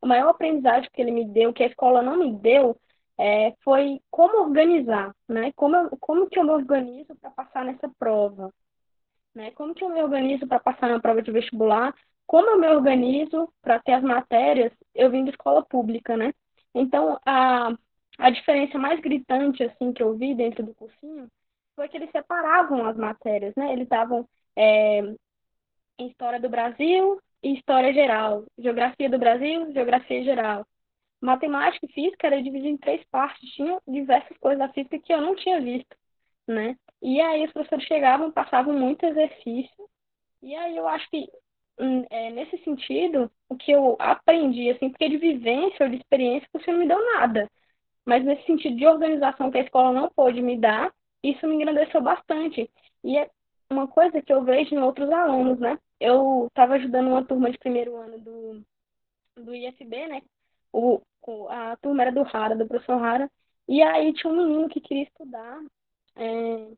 o 0.00 0.06
maior 0.06 0.30
aprendizagem 0.30 0.90
que 0.92 1.00
ele 1.00 1.10
me 1.10 1.26
deu, 1.26 1.52
que 1.52 1.62
a 1.62 1.66
escola 1.66 2.02
não 2.02 2.16
me 2.18 2.32
deu, 2.32 2.78
é, 3.18 3.54
foi 3.64 4.00
como 4.10 4.42
organizar, 4.42 5.14
né? 5.28 5.52
Como, 5.56 5.76
eu, 5.76 5.90
como 6.00 6.28
que 6.28 6.38
eu 6.38 6.44
me 6.44 6.50
organizo 6.50 7.14
para 7.16 7.30
passar 7.30 7.64
nessa 7.64 7.88
prova, 7.98 8.52
né? 9.34 9.50
Como 9.52 9.74
que 9.74 9.84
eu 9.84 9.88
me 9.90 10.02
organizo 10.02 10.46
para 10.46 10.60
passar 10.60 10.88
na 10.88 11.00
prova 11.00 11.22
de 11.22 11.32
vestibular 11.32 11.94
como 12.28 12.50
eu 12.50 12.58
me 12.60 12.68
organizo 12.68 13.50
para 13.62 13.80
ter 13.80 13.92
as 13.94 14.02
matérias, 14.02 14.70
eu 14.94 15.10
vim 15.10 15.24
de 15.24 15.30
escola 15.30 15.64
pública, 15.64 16.14
né? 16.14 16.34
Então, 16.74 17.18
a, 17.24 17.70
a 18.18 18.30
diferença 18.30 18.78
mais 18.78 19.00
gritante, 19.00 19.64
assim, 19.64 19.94
que 19.94 20.02
eu 20.02 20.14
vi 20.14 20.34
dentro 20.34 20.62
do 20.62 20.74
cursinho 20.74 21.26
foi 21.74 21.88
que 21.88 21.96
eles 21.96 22.10
separavam 22.10 22.86
as 22.86 22.98
matérias, 22.98 23.54
né? 23.56 23.72
Eles 23.72 23.88
davam 23.88 24.28
é, 24.54 25.00
História 25.98 26.38
do 26.38 26.50
Brasil 26.50 27.20
e 27.42 27.54
História 27.54 27.92
Geral, 27.92 28.44
Geografia 28.58 29.08
do 29.08 29.18
Brasil, 29.18 29.72
Geografia 29.72 30.22
Geral. 30.24 30.66
Matemática 31.20 31.86
e 31.86 31.92
Física 31.92 32.26
era 32.28 32.42
dividido 32.42 32.68
em 32.68 32.76
três 32.76 33.04
partes, 33.10 33.50
tinha 33.50 33.80
diversas 33.86 34.36
coisas 34.38 34.58
da 34.58 34.72
física 34.72 34.98
que 34.98 35.12
eu 35.12 35.20
não 35.20 35.34
tinha 35.34 35.60
visto, 35.60 35.96
né? 36.46 36.76
E 37.02 37.20
aí 37.20 37.44
os 37.44 37.52
professores 37.52 37.84
chegavam, 37.86 38.30
passavam 38.30 38.72
muito 38.74 39.04
exercício, 39.04 39.88
e 40.42 40.54
aí 40.54 40.76
eu 40.76 40.86
acho 40.88 41.08
que 41.10 41.28
hum, 41.78 42.04
é, 42.10 42.30
nesse 42.30 42.58
sentido, 42.58 43.30
o 43.48 43.56
que 43.56 43.72
eu 43.72 43.96
aprendi, 43.98 44.70
assim, 44.70 44.90
porque 44.90 45.08
de 45.08 45.16
vivência 45.16 45.84
ou 45.84 45.90
de 45.90 45.96
experiência, 45.96 46.48
você 46.52 46.70
não 46.72 46.80
me 46.80 46.88
deu 46.88 47.04
nada. 47.14 47.50
Mas 48.04 48.24
nesse 48.24 48.44
sentido 48.46 48.76
de 48.76 48.86
organização 48.86 49.50
que 49.50 49.58
a 49.58 49.62
escola 49.62 49.92
não 49.92 50.08
pôde 50.10 50.40
me 50.40 50.58
dar, 50.58 50.92
isso 51.22 51.46
me 51.46 51.56
engrandeceu 51.56 52.00
bastante. 52.00 52.70
E 53.04 53.18
é 53.18 53.30
uma 53.70 53.86
coisa 53.88 54.22
que 54.22 54.32
eu 54.32 54.44
vejo 54.44 54.74
em 54.74 54.78
outros 54.78 55.10
alunos, 55.10 55.58
né? 55.58 55.78
Eu 56.00 56.46
estava 56.48 56.74
ajudando 56.74 57.08
uma 57.08 57.24
turma 57.24 57.50
de 57.50 57.58
primeiro 57.58 57.96
ano 57.96 58.18
do, 58.18 58.64
do 59.36 59.54
IFB, 59.54 60.06
né? 60.08 60.22
O, 60.72 61.00
a 61.48 61.76
turma 61.76 62.02
era 62.02 62.12
do 62.12 62.22
Rara, 62.22 62.56
do 62.56 62.66
professor 62.66 62.98
Rara, 62.98 63.30
e 63.68 63.82
aí 63.82 64.12
tinha 64.14 64.32
um 64.32 64.36
menino 64.36 64.68
que 64.68 64.80
queria 64.80 65.04
estudar 65.04 65.60
é, 66.16 66.68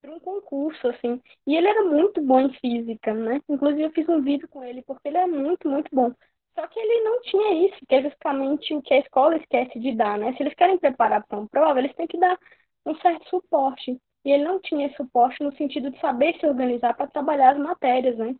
para 0.00 0.12
um 0.12 0.20
concurso, 0.20 0.88
assim, 0.88 1.20
e 1.46 1.56
ele 1.56 1.68
era 1.68 1.84
muito 1.84 2.20
bom 2.22 2.40
em 2.40 2.52
física, 2.54 3.12
né? 3.14 3.40
Inclusive 3.48 3.82
eu 3.82 3.92
fiz 3.92 4.08
um 4.08 4.22
vídeo 4.22 4.48
com 4.48 4.64
ele, 4.64 4.82
porque 4.82 5.08
ele 5.08 5.18
é 5.18 5.26
muito, 5.26 5.68
muito 5.68 5.88
bom. 5.94 6.12
Só 6.54 6.66
que 6.66 6.78
ele 6.78 7.04
não 7.04 7.20
tinha 7.22 7.66
isso, 7.68 7.78
que 7.86 7.94
é 7.94 8.02
justamente 8.02 8.74
o 8.74 8.82
que 8.82 8.94
a 8.94 8.98
escola 8.98 9.36
esquece 9.36 9.78
de 9.78 9.94
dar, 9.94 10.18
né? 10.18 10.32
Se 10.34 10.42
eles 10.42 10.54
querem 10.54 10.78
preparar 10.78 11.24
para 11.26 11.38
uma 11.38 11.48
prova, 11.48 11.78
eles 11.78 11.94
têm 11.94 12.06
que 12.06 12.18
dar 12.18 12.38
um 12.86 12.94
certo 12.96 13.28
suporte. 13.28 14.00
E 14.24 14.30
ele 14.30 14.44
não 14.44 14.60
tinha 14.60 14.86
esse 14.86 14.96
suporte 14.96 15.42
no 15.42 15.54
sentido 15.56 15.90
de 15.90 15.98
saber 16.00 16.38
se 16.38 16.46
organizar 16.46 16.94
para 16.94 17.06
trabalhar 17.06 17.52
as 17.52 17.58
matérias, 17.58 18.16
né? 18.18 18.34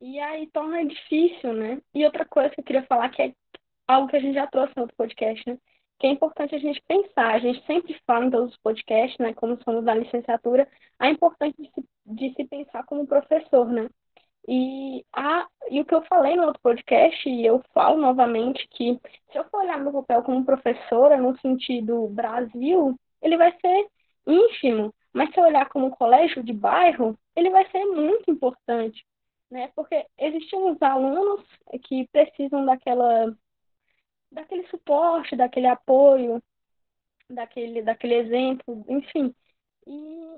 E 0.00 0.18
aí 0.20 0.46
torna 0.48 0.84
difícil, 0.86 1.52
né? 1.52 1.80
E 1.94 2.04
outra 2.04 2.24
coisa 2.24 2.50
que 2.50 2.60
eu 2.60 2.64
queria 2.64 2.86
falar, 2.86 3.08
que 3.10 3.22
é 3.22 3.34
algo 3.86 4.08
que 4.08 4.16
a 4.16 4.20
gente 4.20 4.34
já 4.34 4.46
trouxe 4.46 4.72
no 4.76 4.82
outro 4.82 4.96
podcast, 4.96 5.48
né? 5.48 5.58
Que 5.98 6.06
é 6.06 6.10
importante 6.10 6.54
a 6.54 6.58
gente 6.58 6.80
pensar. 6.86 7.34
A 7.34 7.38
gente 7.40 7.64
sempre 7.66 7.98
fala 8.06 8.26
em 8.26 8.30
todos 8.30 8.52
os 8.52 8.58
podcasts, 8.58 9.18
né? 9.18 9.34
Como 9.34 9.60
somos 9.62 9.84
da 9.84 9.94
licenciatura, 9.94 10.68
a 10.98 11.08
importância 11.10 11.62
de 11.62 11.70
se, 11.72 11.84
de 12.06 12.34
se 12.34 12.44
pensar 12.44 12.84
como 12.84 13.06
professor, 13.06 13.66
né? 13.70 13.88
E, 14.48 15.04
a, 15.12 15.46
e 15.70 15.80
o 15.80 15.84
que 15.84 15.94
eu 15.94 16.02
falei 16.06 16.34
no 16.36 16.44
outro 16.46 16.60
podcast, 16.62 17.28
e 17.28 17.44
eu 17.44 17.62
falo 17.74 18.00
novamente, 18.00 18.66
que 18.70 18.98
se 19.30 19.38
eu 19.38 19.44
for 19.50 19.60
olhar 19.62 19.78
meu 19.78 19.92
papel 19.92 20.22
como 20.22 20.44
professora 20.44 21.18
no 21.18 21.38
sentido 21.40 22.08
Brasil, 22.08 22.98
ele 23.20 23.36
vai 23.36 23.52
ser 23.60 23.88
ínfimo, 24.26 24.94
mas 25.12 25.30
se 25.32 25.40
eu 25.40 25.44
olhar 25.44 25.68
como 25.68 25.90
colégio 25.90 26.42
de 26.42 26.52
bairro, 26.52 27.18
ele 27.36 27.50
vai 27.50 27.68
ser 27.70 27.84
muito 27.84 28.30
importante, 28.30 29.04
né? 29.50 29.68
Porque 29.74 30.06
existem 30.18 30.58
uns 30.60 30.80
alunos 30.82 31.44
que 31.84 32.06
precisam 32.08 32.64
daquela 32.64 33.34
daquele 34.30 34.66
suporte, 34.68 35.36
daquele 35.36 35.66
apoio, 35.66 36.42
daquele 37.30 37.82
daquele 37.82 38.14
exemplo, 38.14 38.84
enfim. 38.88 39.34
E 39.86 39.92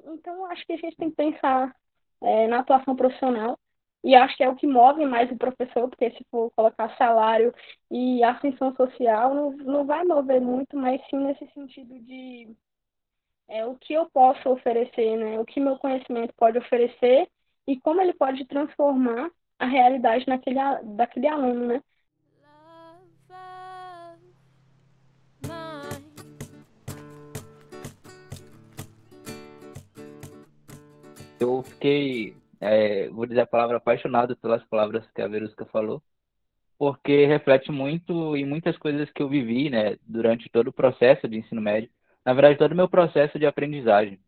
então 0.06 0.46
acho 0.46 0.64
que 0.66 0.74
a 0.74 0.76
gente 0.76 0.96
tem 0.96 1.10
que 1.10 1.16
pensar 1.16 1.74
é, 2.22 2.46
na 2.48 2.60
atuação 2.60 2.96
profissional 2.96 3.58
e 4.02 4.14
acho 4.14 4.36
que 4.36 4.42
é 4.42 4.48
o 4.48 4.56
que 4.56 4.66
move 4.66 5.04
mais 5.04 5.30
o 5.30 5.36
professor, 5.36 5.88
porque 5.88 6.10
se 6.12 6.24
for 6.30 6.50
colocar 6.52 6.96
salário 6.96 7.54
e 7.90 8.22
ascensão 8.24 8.74
social, 8.74 9.34
não, 9.34 9.50
não 9.52 9.84
vai 9.86 10.04
mover 10.04 10.40
muito, 10.40 10.76
mas 10.76 11.02
sim 11.10 11.18
nesse 11.18 11.46
sentido 11.52 11.98
de 12.00 12.56
é, 13.48 13.66
o 13.66 13.74
que 13.76 13.92
eu 13.92 14.08
posso 14.10 14.48
oferecer, 14.48 15.16
né? 15.16 15.38
O 15.40 15.44
que 15.44 15.60
meu 15.60 15.76
conhecimento 15.78 16.32
pode 16.36 16.58
oferecer 16.58 17.28
e 17.66 17.78
como 17.80 18.00
ele 18.00 18.12
pode 18.12 18.44
transformar 18.46 19.30
a 19.58 19.66
realidade 19.66 20.26
naquele, 20.26 20.58
daquele 20.96 21.28
aluno, 21.28 21.66
né? 21.66 21.82
Eu 31.38 31.62
fiquei, 31.62 32.36
é, 32.60 33.08
vou 33.08 33.24
dizer 33.26 33.40
a 33.40 33.46
palavra, 33.46 33.78
apaixonado 33.78 34.36
pelas 34.36 34.62
palavras 34.64 35.10
que 35.12 35.22
a 35.22 35.28
Verusca 35.28 35.64
falou, 35.66 36.02
porque 36.78 37.26
reflete 37.26 37.72
muito 37.72 38.36
em 38.36 38.44
muitas 38.44 38.76
coisas 38.76 39.10
que 39.10 39.22
eu 39.22 39.28
vivi, 39.28 39.70
né, 39.70 39.96
durante 40.06 40.50
todo 40.50 40.68
o 40.68 40.72
processo 40.72 41.26
de 41.28 41.38
ensino 41.38 41.60
médio 41.60 41.90
na 42.24 42.34
verdade, 42.34 42.58
todo 42.58 42.72
o 42.72 42.76
meu 42.76 42.88
processo 42.88 43.38
de 43.38 43.46
aprendizagem. 43.46 44.20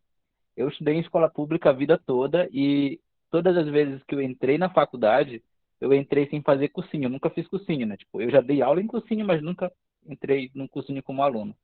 Eu 0.55 0.69
estudei 0.69 0.95
em 0.95 0.99
escola 0.99 1.29
pública 1.29 1.69
a 1.69 1.73
vida 1.73 1.97
toda 1.97 2.47
e 2.51 2.99
todas 3.33 3.57
as 3.57 3.67
vezes 3.67 4.03
que 4.03 4.13
eu 4.13 4.21
entrei 4.21 4.59
na 4.59 4.69
faculdade, 4.69 5.43
eu 5.81 5.91
entrei 5.91 6.29
sem 6.29 6.43
fazer 6.43 6.69
cursinho. 6.69 7.05
Eu 7.05 7.09
nunca 7.09 7.31
fiz 7.31 7.47
cursinho, 7.47 7.87
né? 7.87 7.97
Tipo, 7.97 8.21
eu 8.21 8.29
já 8.29 8.39
dei 8.41 8.61
aula 8.61 8.79
em 8.79 8.85
cursinho, 8.85 9.25
mas 9.25 9.41
nunca 9.41 9.71
entrei 10.05 10.51
num 10.53 10.67
cursinho 10.67 11.01
como 11.01 11.23
aluno. 11.23 11.55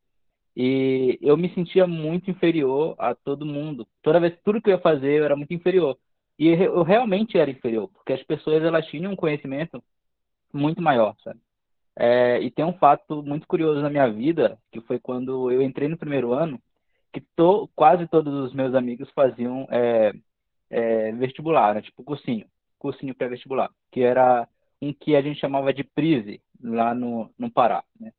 E 0.58 1.20
eu 1.22 1.38
me 1.38 1.54
sentia 1.54 1.86
muito 1.86 2.32
inferior 2.32 2.96
a 2.98 3.14
todo 3.14 3.46
mundo. 3.46 3.88
Toda 4.02 4.20
vez, 4.20 4.36
tudo 4.44 4.60
que 4.60 4.72
eu 4.72 4.74
ia 4.74 4.82
fazer, 4.82 5.20
eu 5.20 5.26
era 5.26 5.36
muito 5.36 5.54
inferior. 5.54 5.96
E 6.40 6.48
eu 6.48 6.82
realmente 6.82 7.38
era 7.38 7.52
inferior, 7.52 7.88
porque 7.90 8.14
as 8.14 8.24
pessoas, 8.24 8.64
elas 8.64 8.88
tinham 8.88 9.12
um 9.12 9.16
conhecimento 9.16 9.84
muito 10.52 10.82
maior, 10.82 11.16
sabe? 11.24 11.40
É, 11.96 12.42
e 12.42 12.50
tem 12.50 12.66
um 12.66 12.74
fato 12.74 13.22
muito 13.22 13.46
curioso 13.48 13.80
na 13.82 13.92
minha 13.92 14.10
vida, 14.12 14.58
que 14.72 14.82
foi 14.82 15.00
quando 15.00 15.52
eu 15.52 15.62
entrei 15.62 15.88
no 15.88 15.98
primeiro 15.98 16.34
ano, 16.34 16.60
que 17.14 17.22
to, 17.36 17.70
quase 17.76 18.08
todos 18.08 18.34
os 18.34 18.54
meus 18.56 18.74
amigos 18.74 19.10
faziam 19.12 19.68
é, 19.70 20.14
é, 20.70 21.12
vestibular, 21.14 21.76
né? 21.76 21.82
tipo 21.82 22.04
cursinho, 22.04 22.46
cursinho 22.78 23.16
pré-vestibular, 23.16 23.70
que 23.92 24.02
era 24.02 24.48
um 24.82 24.94
que 24.94 25.16
a 25.16 25.22
gente 25.22 25.40
chamava 25.40 25.74
de 25.74 25.84
PRISE, 25.84 26.42
lá 26.62 26.94
no, 26.94 27.30
no 27.38 27.52
Pará. 27.52 27.84
Né? 28.00 28.12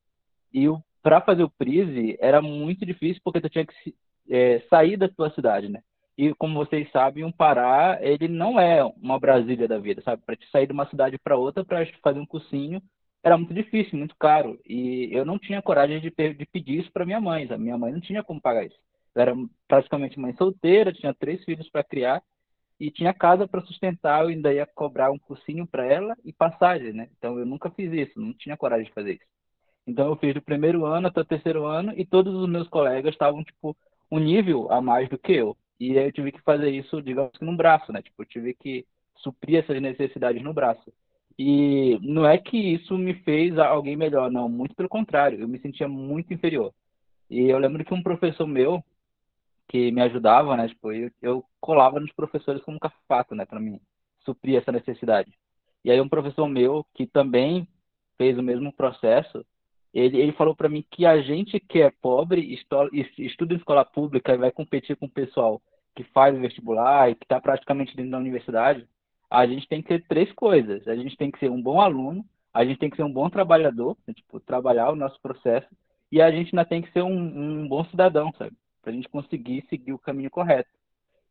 E 0.53 0.65
para 1.01 1.21
fazer 1.21 1.43
o 1.43 1.49
PRISE 1.49 2.17
era 2.19 2.41
muito 2.41 2.85
difícil, 2.85 3.21
porque 3.23 3.41
tu 3.41 3.49
tinha 3.49 3.65
que 3.65 3.95
é, 4.29 4.59
sair 4.69 4.97
da 4.97 5.09
tua 5.09 5.31
cidade, 5.31 5.67
né? 5.67 5.81
E 6.17 6.33
como 6.35 6.53
vocês 6.53 6.91
sabem, 6.91 7.23
um 7.23 7.31
Pará, 7.31 7.97
ele 8.01 8.27
não 8.27 8.59
é 8.59 8.83
uma 8.83 9.19
Brasília 9.19 9.67
da 9.67 9.79
vida, 9.79 10.01
sabe? 10.03 10.21
Para 10.23 10.35
te 10.35 10.47
sair 10.51 10.67
de 10.67 10.73
uma 10.73 10.87
cidade 10.87 11.17
para 11.17 11.37
outra 11.37 11.63
para 11.65 11.85
fazer 12.03 12.19
um 12.19 12.25
cursinho, 12.25 12.81
era 13.23 13.37
muito 13.37 13.53
difícil, 13.53 13.97
muito 13.97 14.15
caro. 14.17 14.59
E 14.65 15.09
eu 15.11 15.25
não 15.25 15.39
tinha 15.39 15.61
coragem 15.61 15.99
de, 15.99 16.09
de 16.11 16.45
pedir 16.45 16.79
isso 16.79 16.91
para 16.91 17.05
minha 17.05 17.19
mãe. 17.19 17.47
A 17.49 17.57
minha 17.57 17.77
mãe 17.77 17.91
não 17.91 18.01
tinha 18.01 18.23
como 18.23 18.41
pagar 18.41 18.65
isso. 18.65 18.77
Eu 19.15 19.21
era 19.21 19.35
praticamente 19.67 20.19
mãe 20.19 20.33
solteira, 20.35 20.93
tinha 20.93 21.13
três 21.13 21.43
filhos 21.43 21.69
para 21.69 21.83
criar 21.83 22.21
e 22.81 22.89
tinha 22.89 23.13
casa 23.13 23.47
para 23.47 23.61
sustentar. 23.61 24.23
Eu 24.23 24.29
ainda 24.29 24.51
ia 24.51 24.65
cobrar 24.65 25.11
um 25.11 25.19
cursinho 25.19 25.67
para 25.67 25.85
ela 25.85 26.17
e 26.25 26.33
passagem, 26.33 26.91
né? 26.93 27.07
Então 27.15 27.37
eu 27.37 27.45
nunca 27.45 27.69
fiz 27.69 27.93
isso, 27.93 28.19
não 28.19 28.33
tinha 28.33 28.57
coragem 28.57 28.87
de 28.87 28.93
fazer 28.93 29.13
isso. 29.13 29.25
Então 29.85 30.07
eu 30.09 30.15
fiz 30.15 30.33
do 30.33 30.41
primeiro 30.41 30.83
ano 30.83 31.07
até 31.07 31.21
o 31.21 31.25
terceiro 31.25 31.65
ano 31.65 31.93
e 31.95 32.03
todos 32.03 32.33
os 32.33 32.49
meus 32.49 32.67
colegas 32.67 33.13
estavam, 33.13 33.43
tipo, 33.43 33.77
um 34.11 34.17
nível 34.17 34.71
a 34.71 34.81
mais 34.81 35.07
do 35.09 35.17
que 35.17 35.31
eu. 35.31 35.55
E 35.79 35.97
aí 35.97 36.07
eu 36.07 36.11
tive 36.11 36.31
que 36.31 36.41
fazer 36.41 36.71
isso, 36.71 37.01
digamos 37.03 37.31
que 37.37 37.45
no 37.45 37.55
braço, 37.55 37.91
né? 37.93 38.01
Tipo, 38.01 38.23
eu 38.23 38.25
tive 38.25 38.55
que 38.55 38.83
suprir 39.17 39.59
essas 39.59 39.79
necessidades 39.79 40.41
no 40.41 40.51
braço. 40.51 40.91
E 41.37 41.99
não 42.01 42.25
é 42.25 42.39
que 42.39 42.57
isso 42.57 42.97
me 42.97 43.13
fez 43.23 43.59
alguém 43.59 43.95
melhor, 43.95 44.31
não. 44.31 44.49
Muito 44.49 44.75
pelo 44.75 44.89
contrário, 44.89 45.39
eu 45.39 45.47
me 45.47 45.59
sentia 45.59 45.87
muito 45.87 46.33
inferior. 46.33 46.73
E 47.29 47.41
eu 47.41 47.59
lembro 47.59 47.85
que 47.85 47.93
um 47.93 48.01
professor 48.01 48.47
meu, 48.47 48.83
que 49.71 49.89
me 49.89 50.01
ajudava, 50.01 50.57
né? 50.57 50.67
Tipo, 50.67 50.91
eu, 50.91 51.09
eu 51.21 51.45
colava 51.61 51.97
nos 51.97 52.11
professores 52.11 52.61
como 52.61 52.77
um 52.77 53.35
né? 53.35 53.45
Para 53.45 53.57
mim 53.57 53.79
suprir 54.25 54.57
essa 54.57 54.69
necessidade. 54.69 55.31
E 55.85 55.89
aí 55.89 56.01
um 56.01 56.09
professor 56.09 56.45
meu, 56.49 56.85
que 56.93 57.07
também 57.07 57.65
fez 58.17 58.37
o 58.37 58.43
mesmo 58.43 58.73
processo, 58.73 59.45
ele, 59.93 60.19
ele 60.19 60.33
falou 60.33 60.53
para 60.53 60.67
mim 60.67 60.85
que 60.91 61.05
a 61.05 61.21
gente 61.21 61.57
que 61.57 61.81
é 61.81 61.89
pobre, 61.89 62.53
estuda 63.17 63.53
em 63.53 63.57
escola 63.57 63.85
pública 63.85 64.33
e 64.33 64.37
vai 64.37 64.51
competir 64.51 64.97
com 64.97 65.05
o 65.05 65.09
pessoal 65.09 65.61
que 65.95 66.03
faz 66.03 66.37
vestibular 66.37 67.09
e 67.09 67.15
que 67.15 67.23
está 67.23 67.39
praticamente 67.39 67.95
dentro 67.95 68.11
da 68.11 68.17
universidade, 68.17 68.85
a 69.29 69.47
gente 69.47 69.67
tem 69.69 69.81
que 69.81 69.87
ter 69.87 70.05
três 70.05 70.29
coisas. 70.33 70.85
A 70.85 70.95
gente 70.97 71.15
tem 71.15 71.31
que 71.31 71.39
ser 71.39 71.49
um 71.49 71.61
bom 71.61 71.79
aluno, 71.79 72.25
a 72.53 72.65
gente 72.65 72.77
tem 72.77 72.89
que 72.89 72.97
ser 72.97 73.03
um 73.03 73.13
bom 73.13 73.29
trabalhador, 73.29 73.95
né, 74.05 74.13
tipo, 74.13 74.37
trabalhar 74.41 74.91
o 74.91 74.97
nosso 74.97 75.19
processo, 75.21 75.67
e 76.11 76.21
a 76.21 76.29
gente 76.29 76.53
ainda 76.53 76.65
tem 76.65 76.81
que 76.81 76.91
ser 76.91 77.01
um, 77.01 77.61
um 77.63 77.67
bom 77.69 77.85
cidadão, 77.85 78.33
sabe? 78.37 78.53
Para 78.81 78.91
a 78.91 78.95
gente 78.95 79.09
conseguir 79.09 79.65
seguir 79.69 79.93
o 79.93 79.99
caminho 79.99 80.29
correto. 80.29 80.69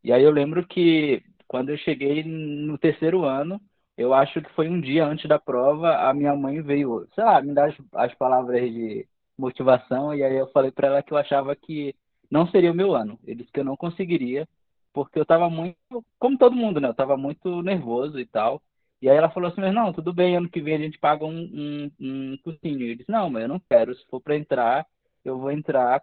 E 0.05 0.13
aí 0.13 0.23
eu 0.23 0.31
lembro 0.31 0.67
que 0.67 1.23
quando 1.47 1.71
eu 1.71 1.79
cheguei 1.79 2.25
no 2.25 2.79
terceiro 2.79 3.25
ano, 3.25 3.61
eu 3.97 4.15
acho 4.15 4.41
que 4.41 4.53
foi 4.55 4.69
um 4.69 4.81
dia 4.81 5.05
antes 5.07 5.29
da 5.29 5.39
prova, 5.39 6.09
a 6.09 6.15
minha 6.15 6.35
mãe 6.35 6.63
veio, 6.63 7.07
sei 7.15 7.25
lá, 7.25 7.43
me 7.43 7.53
dar 7.53 7.69
as, 7.69 7.77
as 7.95 8.15
palavras 8.15 8.63
de 8.73 9.07
motivação, 9.37 10.15
e 10.15 10.23
aí 10.23 10.37
eu 10.37 10.47
falei 10.53 10.71
para 10.71 10.89
ela 10.89 11.03
que 11.03 11.13
eu 11.13 11.19
achava 11.19 11.55
que 11.57 11.95
não 12.31 12.47
seria 12.49 12.73
o 12.73 12.75
meu 12.75 12.95
ano. 12.95 13.19
Eu 13.27 13.35
disse 13.35 13.51
que 13.53 13.61
eu 13.61 13.65
não 13.65 13.77
conseguiria, 13.77 14.49
porque 14.93 15.19
eu 15.19 15.27
tava 15.27 15.51
muito, 15.51 15.77
como 16.19 16.39
todo 16.39 16.57
mundo, 16.57 16.81
né? 16.81 16.89
Eu 16.89 16.95
tava 16.95 17.17
muito 17.17 17.63
nervoso 17.63 18.19
e 18.19 18.27
tal. 18.27 18.63
E 19.03 19.09
aí 19.09 19.17
ela 19.17 19.31
falou 19.31 19.51
assim, 19.51 19.61
mas 19.61 19.75
não, 19.75 19.93
tudo 19.93 20.13
bem, 20.13 20.37
ano 20.37 20.49
que 20.49 20.61
vem 20.61 20.75
a 20.77 20.79
gente 20.79 20.99
paga 20.99 21.25
um, 21.25 21.31
um, 21.31 21.91
um 22.33 22.37
cursinho. 22.45 22.87
Eu 22.87 22.97
disse, 22.97 23.11
não, 23.11 23.31
mas 23.31 23.43
eu 23.43 23.49
não 23.49 23.61
quero, 23.61 23.95
se 23.95 24.05
for 24.07 24.21
para 24.21 24.37
entrar, 24.37 24.87
eu 25.25 25.39
vou 25.39 25.51
entrar 25.51 26.03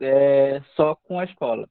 é, 0.00 0.60
só 0.76 0.94
com 0.94 1.18
a 1.18 1.24
escola. 1.24 1.68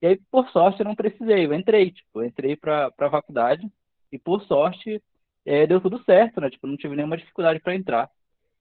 E 0.00 0.06
aí, 0.06 0.20
por 0.30 0.48
sorte, 0.50 0.80
eu 0.80 0.84
não 0.86 0.94
precisei, 0.94 1.46
eu 1.46 1.54
entrei, 1.54 1.90
tipo, 1.90 2.22
eu 2.22 2.26
entrei 2.26 2.56
para 2.56 2.92
a 2.98 3.10
faculdade 3.10 3.70
e, 4.12 4.18
por 4.18 4.42
sorte, 4.44 5.02
é, 5.44 5.66
deu 5.66 5.80
tudo 5.80 6.02
certo, 6.04 6.40
né? 6.40 6.50
Tipo, 6.50 6.66
não 6.66 6.76
tive 6.76 6.94
nenhuma 6.96 7.16
dificuldade 7.16 7.60
para 7.60 7.74
entrar. 7.74 8.10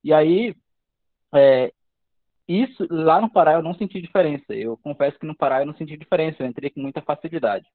E 0.03 0.13
aí, 0.13 0.55
é, 1.33 1.71
isso, 2.47 2.87
lá 2.89 3.19
no 3.21 3.29
Pará 3.29 3.53
eu 3.53 3.61
não 3.61 3.75
senti 3.75 4.01
diferença. 4.01 4.53
Eu 4.53 4.77
confesso 4.77 5.19
que 5.19 5.25
no 5.25 5.35
Pará 5.35 5.61
eu 5.61 5.65
não 5.65 5.75
senti 5.75 5.97
diferença, 5.97 6.41
eu 6.41 6.47
entrei 6.47 6.69
com 6.69 6.79
muita 6.81 7.01
facilidade. 7.01 7.67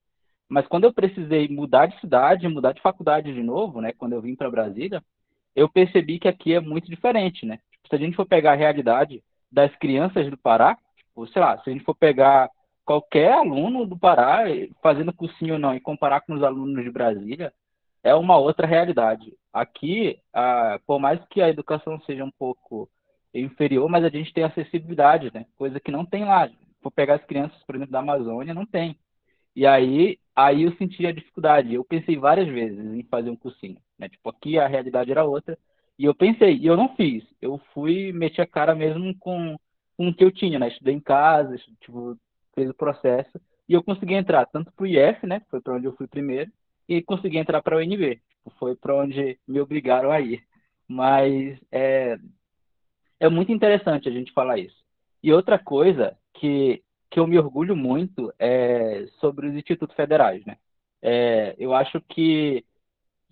Mas 0.48 0.66
quando 0.66 0.84
eu 0.84 0.92
precisei 0.92 1.48
mudar 1.48 1.86
de 1.86 1.98
cidade, 2.00 2.48
mudar 2.48 2.72
de 2.72 2.82
faculdade 2.82 3.32
de 3.32 3.42
novo, 3.42 3.80
né, 3.80 3.92
quando 3.92 4.14
eu 4.14 4.20
vim 4.22 4.34
para 4.34 4.50
Brasília, 4.50 5.02
eu 5.54 5.68
percebi 5.68 6.18
que 6.18 6.28
aqui 6.28 6.54
é 6.54 6.60
muito 6.60 6.88
diferente, 6.88 7.46
né? 7.46 7.58
Tipo, 7.70 7.88
se 7.88 7.94
a 7.94 7.98
gente 7.98 8.16
for 8.16 8.26
pegar 8.26 8.52
a 8.52 8.56
realidade 8.56 9.22
das 9.50 9.74
crianças 9.76 10.28
do 10.30 10.38
Pará, 10.38 10.78
sei 11.32 11.42
lá, 11.42 11.58
se 11.58 11.70
a 11.70 11.72
gente 11.72 11.84
for 11.84 11.94
pegar 11.94 12.50
qualquer 12.84 13.32
aluno 13.32 13.86
do 13.86 13.98
Pará 13.98 14.44
fazendo 14.82 15.12
cursinho 15.12 15.54
ou 15.54 15.60
não 15.60 15.74
e 15.74 15.80
comparar 15.80 16.20
com 16.22 16.34
os 16.34 16.42
alunos 16.42 16.82
de 16.82 16.90
Brasília, 16.90 17.52
é 18.02 18.14
uma 18.14 18.36
outra 18.38 18.66
realidade. 18.66 19.32
Aqui, 19.52 20.18
a, 20.32 20.80
por 20.86 20.98
mais 20.98 21.20
que 21.28 21.40
a 21.40 21.48
educação 21.48 22.00
seja 22.00 22.24
um 22.24 22.30
pouco 22.30 22.88
inferior, 23.34 23.88
mas 23.88 24.04
a 24.04 24.08
gente 24.08 24.32
tem 24.32 24.44
acessibilidade, 24.44 25.30
né? 25.32 25.46
Coisa 25.56 25.80
que 25.80 25.90
não 25.90 26.04
tem 26.04 26.24
lá. 26.24 26.50
Vou 26.82 26.90
pegar 26.90 27.14
as 27.16 27.24
crianças, 27.24 27.62
por 27.64 27.76
exemplo, 27.76 27.92
da 27.92 28.00
Amazônia, 28.00 28.54
não 28.54 28.66
tem. 28.66 28.98
E 29.54 29.66
aí, 29.66 30.18
aí 30.34 30.62
eu 30.64 30.72
senti 30.76 31.06
a 31.06 31.12
dificuldade. 31.12 31.74
Eu 31.74 31.84
pensei 31.84 32.16
várias 32.16 32.48
vezes 32.48 32.78
em 32.78 33.02
fazer 33.04 33.30
um 33.30 33.36
cursinho, 33.36 33.78
né? 33.98 34.08
Tipo, 34.08 34.30
aqui 34.30 34.58
a 34.58 34.66
realidade 34.66 35.10
era 35.10 35.24
outra. 35.24 35.58
E 35.98 36.04
eu 36.04 36.14
pensei, 36.14 36.56
e 36.56 36.66
eu 36.66 36.76
não 36.76 36.94
fiz. 36.96 37.24
Eu 37.40 37.60
fui 37.72 38.12
meti 38.12 38.40
a 38.40 38.46
cara 38.46 38.74
mesmo 38.74 39.16
com, 39.18 39.56
com 40.02 40.08
o 40.08 40.14
que 40.14 40.24
eu 40.24 40.32
tinha, 40.32 40.58
né? 40.58 40.66
Estudei 40.66 40.94
em 40.94 41.00
casa, 41.00 41.56
tipo, 41.80 42.18
fez 42.56 42.68
o 42.68 42.74
processo. 42.74 43.40
E 43.68 43.72
eu 43.72 43.84
consegui 43.84 44.14
entrar 44.14 44.44
tanto 44.46 44.72
para 44.72 44.82
o 44.82 44.86
IF, 44.86 45.24
né? 45.24 45.40
Foi 45.48 45.60
para 45.60 45.74
onde 45.74 45.86
eu 45.86 45.94
fui 45.94 46.08
primeiro, 46.08 46.50
e 46.88 47.00
consegui 47.00 47.38
entrar 47.38 47.62
para 47.62 47.76
a 47.76 47.78
UNB. 47.78 48.16
Tipo, 48.16 48.50
foi 48.58 48.74
para 48.74 48.96
onde 48.96 49.38
me 49.46 49.60
obrigaram 49.60 50.10
a 50.10 50.20
ir. 50.20 50.42
Mas 50.88 51.56
é, 51.70 52.18
é 53.20 53.28
muito 53.28 53.52
interessante 53.52 54.08
a 54.08 54.12
gente 54.12 54.32
falar 54.32 54.58
isso. 54.58 54.82
E 55.22 55.32
outra 55.32 55.56
coisa 55.56 56.18
que, 56.34 56.82
que 57.08 57.20
eu 57.20 57.26
me 57.28 57.38
orgulho 57.38 57.76
muito 57.76 58.34
é 58.40 59.06
sobre 59.20 59.46
os 59.46 59.54
institutos 59.54 59.94
federais, 59.94 60.44
né? 60.44 60.56
É, 61.00 61.54
eu 61.58 61.72
acho 61.72 62.00
que 62.08 62.64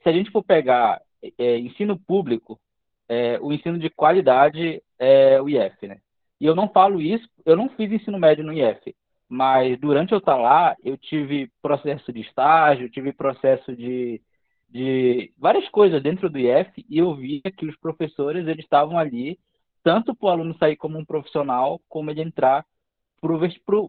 se 0.04 0.08
a 0.08 0.12
gente 0.12 0.30
for 0.30 0.44
pegar 0.44 1.02
é, 1.36 1.58
ensino 1.58 1.98
público, 1.98 2.60
é, 3.08 3.40
o 3.40 3.52
ensino 3.52 3.76
de 3.76 3.90
qualidade 3.90 4.80
é 5.00 5.42
o 5.42 5.48
IF, 5.48 5.88
né? 5.88 6.00
E 6.40 6.46
eu 6.46 6.54
não 6.54 6.68
falo 6.68 7.00
isso, 7.00 7.28
eu 7.44 7.56
não 7.56 7.68
fiz 7.70 7.92
ensino 7.92 8.18
médio 8.18 8.44
no 8.44 8.52
IF, 8.52 8.94
mas 9.28 9.78
durante 9.78 10.12
eu 10.12 10.18
estar 10.18 10.36
lá, 10.36 10.74
eu 10.82 10.96
tive 10.96 11.50
processo 11.62 12.12
de 12.12 12.20
estágio, 12.20 12.90
tive 12.90 13.12
processo 13.12 13.76
de, 13.76 14.20
de 14.68 15.32
várias 15.38 15.68
coisas 15.68 16.02
dentro 16.02 16.30
do 16.30 16.38
IF 16.38 16.84
e 16.88 16.98
eu 16.98 17.14
via 17.14 17.42
que 17.42 17.66
os 17.66 17.76
professores 17.76 18.46
eles 18.46 18.64
estavam 18.64 18.98
ali 18.98 19.38
tanto 19.82 20.14
para 20.14 20.26
o 20.26 20.30
aluno 20.30 20.56
sair 20.58 20.76
como 20.76 20.98
um 20.98 21.04
profissional, 21.04 21.80
como 21.88 22.10
ele 22.10 22.22
entrar 22.22 22.64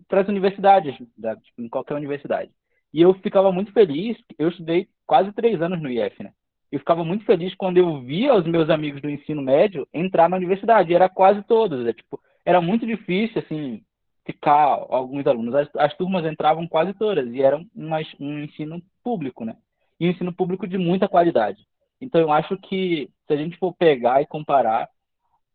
para 0.07 0.21
as 0.21 0.27
universidades, 0.27 0.95
né? 1.17 1.35
tipo, 1.37 1.61
em 1.61 1.69
qualquer 1.69 1.95
universidade. 1.95 2.51
E 2.93 3.01
eu 3.01 3.13
ficava 3.15 3.51
muito 3.51 3.71
feliz, 3.71 4.17
eu 4.37 4.49
estudei 4.49 4.89
quase 5.05 5.31
três 5.31 5.61
anos 5.61 5.81
no 5.81 5.89
IF, 5.89 6.21
né? 6.21 6.33
Eu 6.71 6.79
ficava 6.79 7.03
muito 7.03 7.25
feliz 7.25 7.53
quando 7.55 7.77
eu 7.77 8.01
via 8.01 8.33
os 8.33 8.45
meus 8.45 8.69
amigos 8.69 9.01
do 9.01 9.09
ensino 9.09 9.41
médio 9.41 9.87
entrar 9.93 10.29
na 10.29 10.37
universidade, 10.37 10.93
era 10.93 11.09
quase 11.09 11.41
todos, 11.43 11.85
é, 11.85 11.93
tipo, 11.93 12.19
era 12.45 12.61
muito 12.61 12.85
difícil, 12.85 13.41
assim, 13.41 13.83
ficar 14.25 14.85
alguns 14.89 15.25
alunos. 15.27 15.55
As, 15.55 15.69
as 15.75 15.95
turmas 15.95 16.25
entravam 16.25 16.67
quase 16.67 16.93
todas, 16.93 17.27
e 17.33 17.41
era 17.41 17.59
uma, 17.75 17.99
um 18.19 18.39
ensino 18.43 18.81
público, 19.03 19.45
né? 19.45 19.55
E 19.99 20.07
um 20.07 20.11
ensino 20.11 20.33
público 20.33 20.67
de 20.67 20.77
muita 20.77 21.07
qualidade. 21.07 21.65
Então, 21.99 22.19
eu 22.19 22.31
acho 22.31 22.57
que, 22.57 23.09
se 23.27 23.33
a 23.33 23.37
gente 23.37 23.57
for 23.57 23.73
pegar 23.75 24.21
e 24.21 24.27
comparar, 24.27 24.89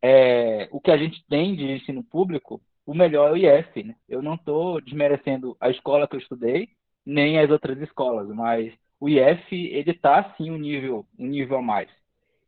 é, 0.03 0.68
o 0.70 0.80
que 0.80 0.91
a 0.91 0.97
gente 0.97 1.24
tem 1.28 1.57
de 1.57 1.64
ensino 1.64 2.05
público, 2.05 2.61
o 2.87 2.95
melhor 2.95 3.30
é 3.30 3.32
o 3.32 3.37
IF. 3.37 3.82
Né? 3.82 3.97
Eu 4.09 4.22
não 4.22 4.34
estou 4.34 4.80
desmerecendo 4.80 5.57
a 5.61 5.68
escola 5.70 6.07
que 6.07 6.14
eu 6.16 6.20
estudei, 6.20 6.68
nem 7.05 7.39
as 7.39 7.51
outras 7.51 7.78
escolas, 7.80 8.28
mas 8.28 8.72
o 9.01 9.09
IF 9.09 9.55
ele 9.55 9.91
está 9.91 10.34
sim 10.37 10.51
um 10.51 10.59
nível 10.59 11.07
um 11.18 11.26
nível 11.26 11.59
a 11.59 11.62
mais. 11.62 11.89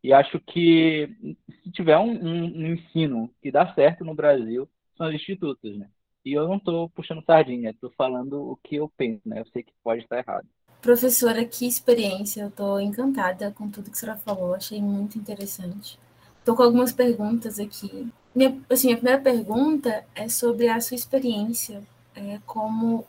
E 0.03 0.13
acho 0.13 0.39
que 0.41 1.37
se 1.63 1.71
tiver 1.73 1.99
um, 1.99 2.11
um, 2.11 2.45
um 2.45 2.67
ensino 2.75 3.31
que 3.43 3.51
dá 3.51 3.73
certo 3.75 4.05
no 4.05 4.15
Brasil, 4.15 4.69
são 4.97 5.09
os 5.09 5.15
institutos, 5.15 5.77
né? 5.77 5.89
E 6.25 6.33
eu 6.33 6.47
não 6.47 6.57
estou 6.57 6.89
puxando 6.91 7.25
sardinha, 7.25 7.71
estou 7.71 7.91
falando 7.97 8.51
o 8.51 8.57
que 8.57 8.77
eu 8.77 8.93
penso, 8.97 9.23
né? 9.25 9.41
Eu 9.41 9.47
sei 9.47 9.63
que 9.63 9.73
pode 9.83 10.03
estar 10.03 10.19
errado. 10.19 10.47
Professora, 10.81 11.45
que 11.45 11.67
experiência! 11.67 12.43
Eu 12.43 12.49
estou 12.49 12.81
encantada 12.81 13.51
com 13.51 13.69
tudo 13.69 13.91
que 13.91 13.97
a 13.97 14.01
senhora 14.01 14.19
falou, 14.19 14.55
achei 14.55 14.81
muito 14.81 15.19
interessante. 15.19 15.99
Estou 16.39 16.55
com 16.55 16.63
algumas 16.63 16.93
perguntas 16.93 17.59
aqui. 17.59 18.09
Minha, 18.35 18.61
assim, 18.71 18.93
a 18.93 18.97
primeira 18.97 19.21
pergunta 19.21 20.05
é 20.15 20.29
sobre 20.29 20.69
a 20.69 20.81
sua 20.81 20.95
experiência 20.95 21.83
é, 22.15 22.39
como 22.47 23.05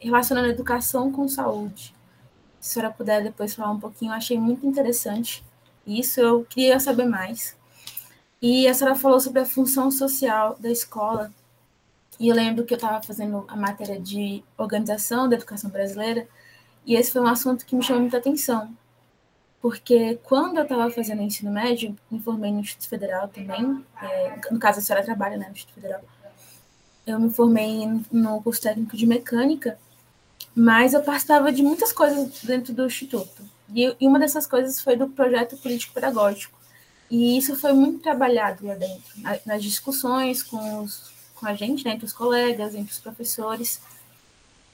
relacionando 0.00 0.48
educação 0.48 1.10
com 1.12 1.28
saúde. 1.28 1.94
Se 2.60 2.70
a 2.70 2.82
senhora 2.82 2.94
puder 2.94 3.22
depois 3.22 3.54
falar 3.54 3.70
um 3.70 3.80
pouquinho, 3.80 4.10
eu 4.10 4.16
achei 4.16 4.38
muito 4.38 4.66
interessante 4.66 5.44
isso, 5.86 6.20
eu 6.20 6.44
queria 6.44 6.80
saber 6.80 7.06
mais. 7.06 7.56
E 8.40 8.68
a 8.68 8.74
senhora 8.74 8.96
falou 8.96 9.20
sobre 9.20 9.40
a 9.40 9.46
função 9.46 9.90
social 9.90 10.56
da 10.58 10.70
escola, 10.70 11.32
e 12.18 12.28
eu 12.28 12.34
lembro 12.34 12.64
que 12.64 12.74
eu 12.74 12.76
estava 12.76 13.02
fazendo 13.02 13.44
a 13.48 13.56
matéria 13.56 13.98
de 13.98 14.44
organização 14.56 15.28
da 15.28 15.36
educação 15.36 15.70
brasileira, 15.70 16.28
e 16.86 16.94
esse 16.94 17.10
foi 17.10 17.22
um 17.22 17.26
assunto 17.26 17.64
que 17.64 17.74
me 17.74 17.82
chamou 17.82 18.02
muita 18.02 18.18
atenção, 18.18 18.70
porque 19.60 20.18
quando 20.22 20.58
eu 20.58 20.64
estava 20.64 20.90
fazendo 20.90 21.22
ensino 21.22 21.50
médio, 21.50 21.96
me 22.10 22.20
formei 22.20 22.52
no 22.52 22.60
Instituto 22.60 22.88
Federal 22.88 23.28
também, 23.28 23.84
é, 24.02 24.38
no 24.50 24.58
caso 24.58 24.78
a 24.78 24.82
senhora 24.82 25.04
trabalha 25.04 25.38
né, 25.38 25.46
no 25.46 25.52
Instituto 25.52 25.76
Federal, 25.76 26.02
eu 27.06 27.18
me 27.18 27.30
formei 27.30 27.86
no 28.12 28.42
curso 28.42 28.60
técnico 28.60 28.96
de 28.96 29.06
mecânica, 29.06 29.78
mas 30.54 30.94
eu 30.94 31.02
participava 31.02 31.50
de 31.50 31.62
muitas 31.62 31.92
coisas 31.92 32.42
dentro 32.42 32.72
do 32.72 32.86
Instituto. 32.86 33.53
E, 33.74 33.96
e 34.00 34.06
uma 34.06 34.18
dessas 34.18 34.46
coisas 34.46 34.80
foi 34.80 34.96
do 34.96 35.08
projeto 35.08 35.56
político-pedagógico. 35.56 36.56
E 37.10 37.36
isso 37.36 37.56
foi 37.56 37.72
muito 37.72 38.00
trabalhado 38.00 38.66
lá 38.66 38.74
dentro, 38.74 39.12
nas 39.44 39.62
discussões 39.62 40.42
com, 40.42 40.82
os, 40.82 41.12
com 41.34 41.46
a 41.46 41.54
gente, 41.54 41.84
né, 41.84 41.92
entre 41.92 42.06
os 42.06 42.12
colegas, 42.12 42.74
entre 42.74 42.92
os 42.92 42.98
professores. 42.98 43.80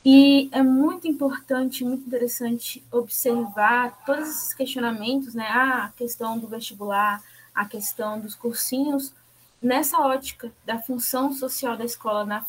E 0.05 0.49
é 0.53 0.63
muito 0.63 1.07
importante, 1.07 1.85
muito 1.85 2.07
interessante 2.07 2.83
observar 2.91 4.03
todos 4.07 4.29
esses 4.29 4.55
questionamentos, 4.55 5.35
né? 5.35 5.47
A 5.47 5.93
questão 5.95 6.39
do 6.39 6.49
vestibular, 6.49 7.23
a 7.55 7.67
questão 7.67 8.19
dos 8.19 8.35
cursinhos, 8.35 9.13
nessa 9.61 9.99
ótica 9.99 10.51
da 10.65 10.79
função 10.79 11.35
social 11.35 11.77
da 11.77 11.85
escola, 11.85 12.25
na, 12.25 12.45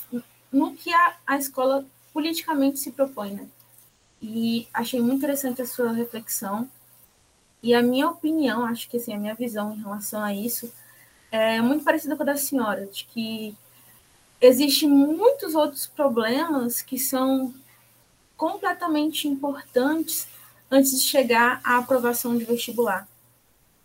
no 0.51 0.73
que 0.73 0.93
a, 0.93 1.15
a 1.27 1.37
escola 1.37 1.85
politicamente 2.13 2.79
se 2.79 2.91
propõe, 2.91 3.31
né? 3.31 3.47
E 4.21 4.67
achei 4.73 5.01
muito 5.01 5.17
interessante 5.17 5.61
a 5.61 5.65
sua 5.65 5.91
reflexão. 5.91 6.69
E 7.63 7.73
a 7.73 7.81
minha 7.81 8.09
opinião, 8.09 8.65
acho 8.65 8.89
que 8.89 8.97
assim, 8.97 9.13
a 9.13 9.17
minha 9.17 9.35
visão 9.35 9.73
em 9.73 9.81
relação 9.81 10.23
a 10.23 10.33
isso 10.33 10.71
é 11.31 11.61
muito 11.61 11.83
parecida 11.83 12.15
com 12.15 12.23
a 12.23 12.25
da 12.25 12.37
senhora, 12.37 12.85
de 12.85 13.05
que 13.05 13.55
existem 14.39 14.89
muitos 14.89 15.55
outros 15.55 15.87
problemas 15.87 16.81
que 16.81 16.97
são 16.97 17.53
completamente 18.35 19.27
importantes 19.27 20.27
antes 20.69 20.91
de 20.99 21.07
chegar 21.07 21.61
à 21.63 21.77
aprovação 21.77 22.37
de 22.37 22.43
vestibular. 22.43 23.07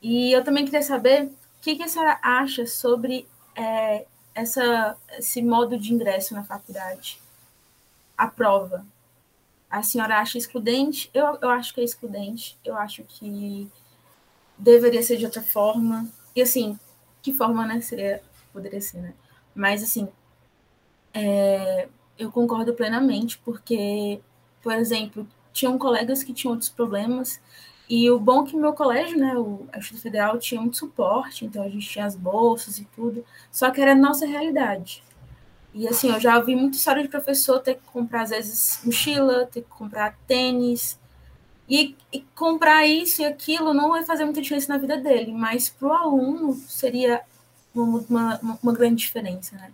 E 0.00 0.32
eu 0.32 0.42
também 0.42 0.64
queria 0.64 0.82
saber 0.82 1.24
o 1.24 1.32
que, 1.60 1.76
que 1.76 1.82
a 1.82 1.88
senhora 1.88 2.18
acha 2.22 2.66
sobre 2.66 3.26
é, 3.54 4.06
essa, 4.34 4.96
esse 5.18 5.42
modo 5.42 5.78
de 5.78 5.92
ingresso 5.92 6.34
na 6.34 6.44
faculdade, 6.44 7.20
a 8.16 8.26
prova. 8.28 8.84
A 9.70 9.82
senhora 9.82 10.18
acha 10.18 10.38
excludente? 10.38 11.10
Eu, 11.12 11.38
eu 11.40 11.50
acho 11.50 11.74
que 11.74 11.80
é 11.80 11.84
excludente. 11.84 12.58
Eu 12.64 12.76
acho 12.76 13.02
que 13.04 13.70
deveria 14.56 15.02
ser 15.02 15.16
de 15.16 15.24
outra 15.24 15.42
forma. 15.42 16.08
E 16.34 16.42
assim, 16.42 16.78
que 17.22 17.32
forma, 17.32 17.66
né? 17.66 17.80
Seria, 17.80 18.22
poderia 18.52 18.80
ser, 18.80 18.98
né? 18.98 19.14
Mas 19.54 19.82
assim, 19.82 20.08
é, 21.12 21.88
eu 22.18 22.30
concordo 22.30 22.74
plenamente, 22.74 23.38
porque, 23.38 24.20
por 24.62 24.72
exemplo, 24.74 25.26
tinham 25.52 25.78
colegas 25.78 26.22
que 26.22 26.34
tinham 26.34 26.52
outros 26.52 26.68
problemas, 26.68 27.40
e 27.88 28.10
o 28.10 28.18
bom 28.18 28.44
é 28.44 28.46
que 28.50 28.56
meu 28.56 28.72
colégio, 28.72 29.16
né, 29.16 29.36
o 29.36 29.66
Instituto 29.76 30.02
Federal, 30.02 30.38
tinha 30.38 30.60
muito 30.60 30.76
suporte, 30.76 31.44
então 31.44 31.62
a 31.62 31.68
gente 31.68 31.88
tinha 31.88 32.04
as 32.04 32.16
bolsas 32.16 32.78
e 32.78 32.84
tudo, 32.96 33.24
só 33.50 33.70
que 33.70 33.80
era 33.80 33.92
a 33.92 33.94
nossa 33.94 34.26
realidade. 34.26 35.02
E 35.76 35.86
assim, 35.86 36.10
eu 36.10 36.18
já 36.18 36.38
ouvi 36.38 36.56
muita 36.56 36.78
história 36.78 37.02
de 37.02 37.08
professor 37.08 37.60
ter 37.60 37.74
que 37.74 37.82
comprar, 37.92 38.22
às 38.22 38.30
vezes, 38.30 38.80
mochila, 38.82 39.44
ter 39.44 39.60
que 39.60 39.68
comprar 39.68 40.16
tênis, 40.26 40.98
E, 41.68 41.96
e, 42.12 42.20
comprar 42.34 42.86
isso 42.86 43.22
e 43.22 43.24
aquilo 43.26 43.74
não 43.74 43.90
vai 43.90 44.04
fazer 44.04 44.24
muita 44.24 44.40
diferença 44.40 44.72
na 44.72 44.78
vida 44.78 44.96
dele, 44.96 45.32
mas 45.32 45.68
para 45.68 45.88
o 45.88 45.92
aluno 45.92 46.54
seria 46.54 47.22
uma, 47.74 48.04
uma, 48.08 48.58
uma, 48.62 48.72
grande 48.72 49.02
diferença, 49.02 49.56
né? 49.56 49.72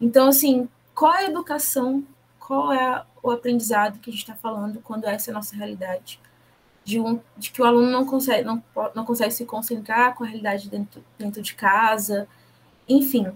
Então, 0.00 0.28
assim, 0.28 0.68
qual 0.94 1.14
é 1.14 1.26
a 1.26 1.30
educação, 1.30 2.04
qual 2.38 2.72
é 2.72 3.04
o 3.22 3.30
aprendizado 3.30 3.98
que 4.00 4.10
a 4.10 4.12
gente 4.12 4.22
está 4.22 4.34
falando 4.34 4.80
quando 4.82 5.04
essa 5.06 5.30
é 5.30 5.32
a 5.32 5.34
nossa 5.34 5.56
realidade? 5.56 6.20
De, 6.84 7.00
um, 7.00 7.20
de 7.36 7.50
que 7.52 7.62
o 7.62 7.64
aluno 7.64 7.90
não 7.90 8.04
consegue, 8.04 8.44
não, 8.44 8.62
não 8.94 9.04
consegue 9.04 9.32
se 9.32 9.46
concentrar 9.46 10.14
com 10.16 10.24
a 10.24 10.26
realidade 10.26 10.68
dentro, 10.68 11.02
dentro 11.18 11.40
de 11.40 11.54
casa, 11.54 12.28
enfim. 12.88 13.26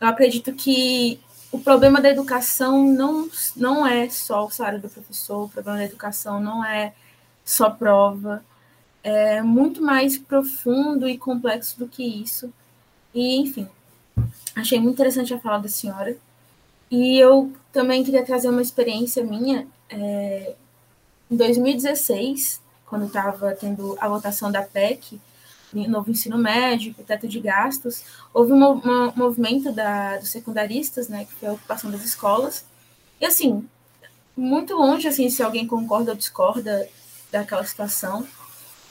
Eu 0.00 0.08
acredito 0.08 0.52
que 0.52 1.20
o 1.52 1.58
problema 1.58 2.00
da 2.00 2.10
educação 2.10 2.84
não, 2.84 3.28
não 3.56 3.86
é 3.86 4.08
só 4.08 4.44
o 4.44 4.50
salário 4.50 4.80
do 4.80 4.88
professor, 4.88 5.44
o 5.44 5.48
problema 5.48 5.78
da 5.78 5.84
educação 5.84 6.40
não 6.40 6.64
é 6.64 6.92
só 7.44 7.70
prova, 7.70 8.44
é 9.02 9.40
muito 9.40 9.80
mais 9.80 10.18
profundo 10.18 11.08
e 11.08 11.16
complexo 11.16 11.78
do 11.78 11.86
que 11.86 12.02
isso. 12.02 12.52
E, 13.14 13.40
enfim, 13.40 13.68
achei 14.54 14.80
muito 14.80 14.94
interessante 14.94 15.32
a 15.32 15.38
fala 15.38 15.58
da 15.58 15.68
senhora. 15.68 16.16
E 16.90 17.16
eu 17.18 17.52
também 17.72 18.02
queria 18.02 18.24
trazer 18.24 18.48
uma 18.48 18.62
experiência 18.62 19.22
minha. 19.22 19.66
É, 19.88 20.54
em 21.30 21.36
2016, 21.36 22.60
quando 22.84 23.06
estava 23.06 23.54
tendo 23.54 23.96
a 24.00 24.08
votação 24.08 24.50
da 24.50 24.62
PEC, 24.62 25.20
novo 25.72 26.10
ensino 26.10 26.38
médio, 26.38 26.94
teto 27.06 27.26
de 27.28 27.40
gastos, 27.40 28.04
houve 28.32 28.52
um, 28.52 28.64
um 28.64 29.12
movimento 29.16 29.72
da, 29.72 30.16
dos 30.18 30.30
secundaristas, 30.30 31.08
né, 31.08 31.24
que 31.24 31.32
foi 31.34 31.48
a 31.48 31.52
ocupação 31.52 31.90
das 31.90 32.04
escolas. 32.04 32.64
E, 33.20 33.26
assim, 33.26 33.68
muito 34.36 34.74
longe, 34.74 35.08
assim, 35.08 35.28
se 35.28 35.42
alguém 35.42 35.66
concorda 35.66 36.12
ou 36.12 36.16
discorda 36.16 36.88
daquela 37.30 37.64
situação, 37.64 38.26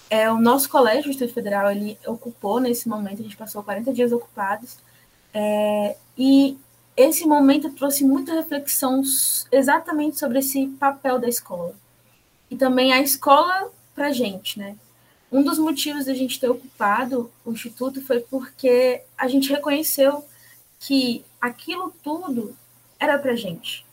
é, 0.09 0.29
o 0.31 0.39
nosso 0.39 0.69
colégio, 0.69 1.07
o 1.07 1.09
Instituto 1.09 1.33
Federal, 1.33 1.71
ele 1.71 1.97
ocupou 2.05 2.59
nesse 2.59 2.87
momento, 2.87 3.19
a 3.19 3.23
gente 3.23 3.37
passou 3.37 3.63
40 3.63 3.93
dias 3.93 4.11
ocupados, 4.11 4.77
é, 5.33 5.97
e 6.17 6.57
esse 6.95 7.27
momento 7.27 7.69
trouxe 7.71 8.05
muita 8.05 8.33
reflexão 8.33 9.01
exatamente 9.51 10.17
sobre 10.17 10.39
esse 10.39 10.67
papel 10.79 11.19
da 11.19 11.27
escola. 11.27 11.73
E 12.49 12.55
também 12.55 12.93
a 12.93 13.01
escola 13.01 13.69
para 13.93 14.07
a 14.07 14.11
gente, 14.11 14.57
né? 14.59 14.75
Um 15.31 15.43
dos 15.43 15.57
motivos 15.57 16.05
da 16.05 16.13
gente 16.13 16.39
ter 16.39 16.49
ocupado 16.49 17.31
o 17.43 17.51
Instituto 17.51 18.01
foi 18.01 18.19
porque 18.19 19.01
a 19.17 19.27
gente 19.27 19.51
reconheceu 19.51 20.23
que 20.79 21.25
aquilo 21.41 21.93
tudo 22.03 22.55
era 22.99 23.17
para 23.17 23.35
gente. 23.35 23.85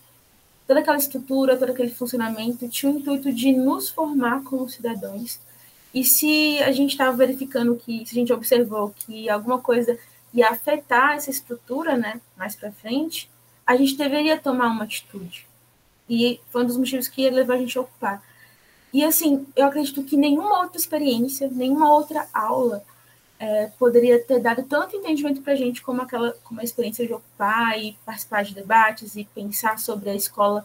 Toda 0.66 0.80
aquela 0.80 0.96
estrutura, 0.96 1.56
todo 1.56 1.70
aquele 1.70 1.90
funcionamento 1.90 2.68
tinha 2.68 2.92
o 2.92 2.98
intuito 2.98 3.32
de 3.32 3.52
nos 3.52 3.88
formar 3.88 4.42
como 4.44 4.68
cidadãos. 4.68 5.40
E 5.92 6.04
se 6.04 6.58
a 6.62 6.72
gente 6.72 6.92
estava 6.92 7.16
verificando 7.16 7.76
que, 7.76 8.06
se 8.06 8.12
a 8.12 8.14
gente 8.14 8.32
observou 8.32 8.90
que 8.90 9.28
alguma 9.28 9.58
coisa 9.58 9.98
ia 10.32 10.48
afetar 10.48 11.14
essa 11.14 11.30
estrutura, 11.30 11.96
né, 11.96 12.20
mais 12.36 12.56
para 12.56 12.72
frente, 12.72 13.28
a 13.66 13.76
gente 13.76 13.96
deveria 13.96 14.38
tomar 14.38 14.68
uma 14.68 14.84
atitude. 14.84 15.46
E 16.08 16.40
foi 16.50 16.62
um 16.62 16.66
dos 16.66 16.76
motivos 16.76 17.08
que 17.08 17.28
levou 17.28 17.54
a 17.54 17.58
gente 17.58 17.76
a 17.76 17.82
ocupar. 17.82 18.22
E 18.92 19.04
assim, 19.04 19.46
eu 19.56 19.66
acredito 19.66 20.02
que 20.04 20.16
nenhuma 20.16 20.62
outra 20.62 20.78
experiência, 20.78 21.48
nenhuma 21.50 21.92
outra 21.92 22.28
aula 22.32 22.84
é, 23.38 23.66
poderia 23.78 24.22
ter 24.22 24.38
dado 24.38 24.62
tanto 24.62 24.96
entendimento 24.96 25.40
para 25.40 25.54
a 25.54 25.56
gente 25.56 25.82
como 25.82 26.02
aquela, 26.02 26.32
como 26.44 26.60
a 26.60 26.64
experiência 26.64 27.06
de 27.06 27.12
ocupar 27.12 27.78
e 27.78 27.96
participar 28.04 28.44
de 28.44 28.54
debates 28.54 29.16
e 29.16 29.24
pensar 29.24 29.78
sobre 29.78 30.10
a 30.10 30.14
escola 30.14 30.64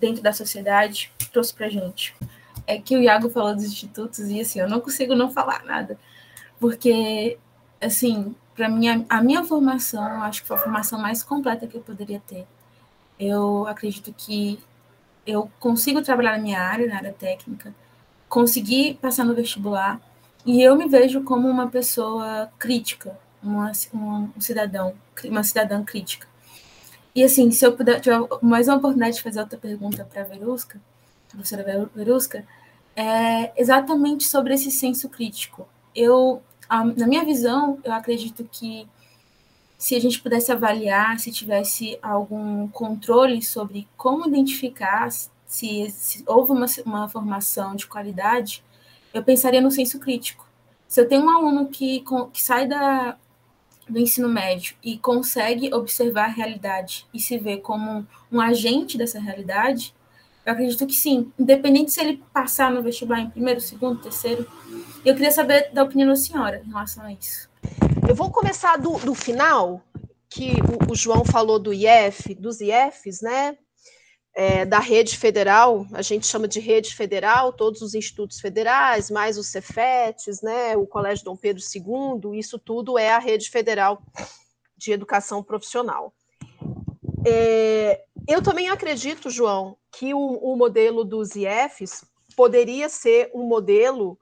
dentro 0.00 0.22
da 0.22 0.32
sociedade 0.32 1.12
trouxe 1.32 1.54
para 1.54 1.66
a 1.66 1.70
gente. 1.70 2.14
É 2.66 2.78
que 2.78 2.96
o 2.96 3.00
Iago 3.00 3.30
falou 3.30 3.54
dos 3.54 3.64
institutos 3.64 4.18
e 4.28 4.40
assim, 4.40 4.60
eu 4.60 4.68
não 4.68 4.80
consigo 4.80 5.14
não 5.14 5.30
falar 5.30 5.64
nada, 5.64 5.98
porque 6.60 7.38
assim, 7.80 8.34
para 8.54 8.68
mim 8.68 9.06
a 9.08 9.22
minha 9.22 9.44
formação, 9.44 10.22
acho 10.22 10.42
que 10.42 10.48
foi 10.48 10.56
a 10.56 10.60
formação 10.60 11.00
mais 11.00 11.22
completa 11.22 11.66
que 11.66 11.76
eu 11.76 11.80
poderia 11.80 12.20
ter. 12.26 12.46
Eu 13.18 13.66
acredito 13.66 14.12
que 14.12 14.58
eu 15.26 15.50
consigo 15.60 16.02
trabalhar 16.02 16.36
na 16.36 16.42
minha 16.42 16.60
área, 16.60 16.86
na 16.86 16.96
área 16.96 17.12
técnica, 17.12 17.74
consegui 18.28 18.94
passar 18.94 19.24
no 19.24 19.34
vestibular, 19.34 20.00
e 20.44 20.60
eu 20.60 20.76
me 20.76 20.88
vejo 20.88 21.22
como 21.22 21.48
uma 21.48 21.68
pessoa 21.68 22.50
crítica, 22.58 23.16
uma, 23.42 23.70
um, 23.94 24.40
cidadão, 24.40 24.94
uma 25.24 25.44
cidadã 25.44 25.84
crítica. 25.84 26.26
E 27.14 27.22
assim, 27.22 27.50
se 27.50 27.64
eu 27.64 27.76
puder 27.76 28.00
tiver 28.00 28.18
mais 28.40 28.68
uma 28.68 28.78
oportunidade 28.78 29.16
de 29.16 29.22
fazer 29.22 29.40
outra 29.40 29.58
pergunta 29.58 30.04
para 30.04 30.22
a 30.22 30.24
Verusca, 30.24 30.80
professora 31.28 31.88
Verusca, 31.94 32.44
é 32.96 33.52
exatamente 33.60 34.24
sobre 34.24 34.54
esse 34.54 34.70
senso 34.70 35.08
crítico. 35.08 35.68
Eu, 35.94 36.42
a, 36.68 36.84
na 36.84 37.06
minha 37.06 37.24
visão, 37.24 37.78
eu 37.84 37.92
acredito 37.92 38.48
que 38.50 38.88
se 39.82 39.96
a 39.96 40.00
gente 40.00 40.22
pudesse 40.22 40.52
avaliar, 40.52 41.18
se 41.18 41.32
tivesse 41.32 41.98
algum 42.00 42.68
controle 42.68 43.42
sobre 43.42 43.88
como 43.96 44.28
identificar 44.28 45.10
se, 45.10 45.90
se 45.90 46.22
houve 46.24 46.52
uma, 46.52 46.66
uma, 46.86 47.08
formação 47.08 47.74
de 47.74 47.88
qualidade, 47.88 48.62
eu 49.12 49.24
pensaria 49.24 49.60
no 49.60 49.72
senso 49.72 49.98
crítico. 49.98 50.48
Se 50.86 51.00
eu 51.00 51.08
tenho 51.08 51.24
um 51.24 51.30
aluno 51.30 51.66
que, 51.66 52.04
que 52.32 52.40
sai 52.40 52.68
da, 52.68 53.16
do 53.88 53.98
ensino 53.98 54.28
médio 54.28 54.76
e 54.84 54.98
consegue 54.98 55.74
observar 55.74 56.26
a 56.26 56.32
realidade 56.32 57.04
e 57.12 57.18
se 57.18 57.36
vê 57.36 57.56
como 57.56 57.90
um, 57.90 58.06
um 58.30 58.40
agente 58.40 58.96
dessa 58.96 59.18
realidade, 59.18 59.92
eu 60.46 60.52
acredito 60.52 60.86
que 60.86 60.94
sim, 60.94 61.32
independente 61.36 61.90
se 61.90 62.00
ele 62.00 62.22
passar 62.32 62.70
no 62.70 62.84
vestibular 62.84 63.18
em 63.18 63.30
primeiro, 63.30 63.60
segundo, 63.60 64.00
terceiro. 64.00 64.46
Eu 65.04 65.12
queria 65.16 65.32
saber 65.32 65.72
da 65.72 65.82
opinião 65.82 66.08
da 66.08 66.14
senhora 66.14 66.62
em 66.64 66.68
relação 66.68 67.04
a 67.04 67.12
isso. 67.12 67.50
Eu 68.08 68.14
vou 68.14 68.30
começar 68.30 68.76
do, 68.76 68.98
do 68.98 69.14
final, 69.14 69.82
que 70.28 70.52
o, 70.88 70.92
o, 70.92 70.94
João 70.94 71.24
falou 71.24 71.58
do 71.58 71.72
IEF, 71.72 72.34
dos 72.34 72.60
IEFs, 72.60 73.20
né? 73.20 73.56
É, 74.34 74.64
da 74.64 74.78
rede 74.78 75.18
federal, 75.18 75.86
a 75.92 76.00
gente 76.00 76.26
chama 76.26 76.48
de 76.48 76.58
rede 76.58 76.94
federal, 76.94 77.52
todos 77.52 77.82
os 77.82 77.94
institutos 77.94 78.40
federais, 78.40 79.10
mais 79.10 79.36
os 79.36 79.48
Cefetes, 79.48 80.40
né, 80.40 80.74
o 80.74 80.86
Colégio 80.86 81.26
Dom 81.26 81.36
Pedro 81.36 81.62
II, 81.62 82.38
isso 82.38 82.58
tudo 82.58 82.96
é 82.96 83.12
a 83.12 83.18
rede 83.18 83.50
federal 83.50 84.02
de 84.74 84.90
educação 84.90 85.42
profissional. 85.42 86.14
É, 87.26 88.02
eu 88.26 88.42
também 88.42 88.68
acredito, 88.68 89.30
João, 89.30 89.76
que 89.92 90.14
o, 90.14 90.18
o, 90.18 90.56
modelo 90.56 91.04
dos 91.04 91.36
IEFs 91.36 92.04
poderia 92.34 92.88
ser 92.88 93.30
um 93.34 93.46
modelo 93.46 94.18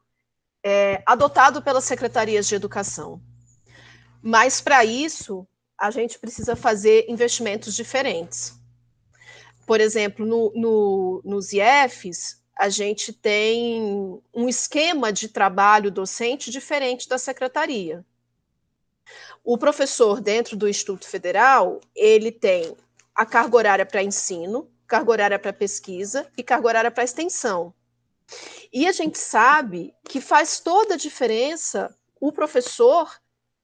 é, 0.64 1.02
adotado 1.06 1.62
pelas 1.62 1.84
secretarias 1.84 2.46
de 2.46 2.54
educação. 2.54 3.22
Mas, 4.22 4.60
para 4.60 4.84
isso, 4.84 5.46
a 5.78 5.90
gente 5.90 6.18
precisa 6.18 6.54
fazer 6.54 7.06
investimentos 7.08 7.74
diferentes. 7.74 8.54
Por 9.66 9.80
exemplo, 9.80 10.26
no, 10.26 10.52
no, 10.54 11.22
nos 11.24 11.52
IEFs, 11.52 12.42
a 12.56 12.68
gente 12.68 13.12
tem 13.12 14.20
um 14.34 14.48
esquema 14.48 15.10
de 15.10 15.28
trabalho 15.28 15.90
docente 15.90 16.50
diferente 16.50 17.08
da 17.08 17.16
secretaria. 17.16 18.04
O 19.42 19.56
professor, 19.56 20.20
dentro 20.20 20.56
do 20.56 20.68
Instituto 20.68 21.06
Federal, 21.08 21.80
ele 21.96 22.30
tem 22.30 22.76
a 23.14 23.24
carga 23.24 23.56
horária 23.56 23.86
para 23.86 24.02
ensino, 24.02 24.70
carga 24.86 25.10
horária 25.10 25.38
para 25.38 25.52
pesquisa 25.52 26.30
e 26.36 26.42
carga 26.42 26.68
horária 26.68 26.90
para 26.90 27.04
extensão. 27.04 27.72
E 28.72 28.86
a 28.86 28.92
gente 28.92 29.18
sabe 29.18 29.94
que 30.04 30.20
faz 30.20 30.60
toda 30.60 30.94
a 30.94 30.98
diferença 30.98 31.96
o 32.20 32.30
professor 32.30 33.10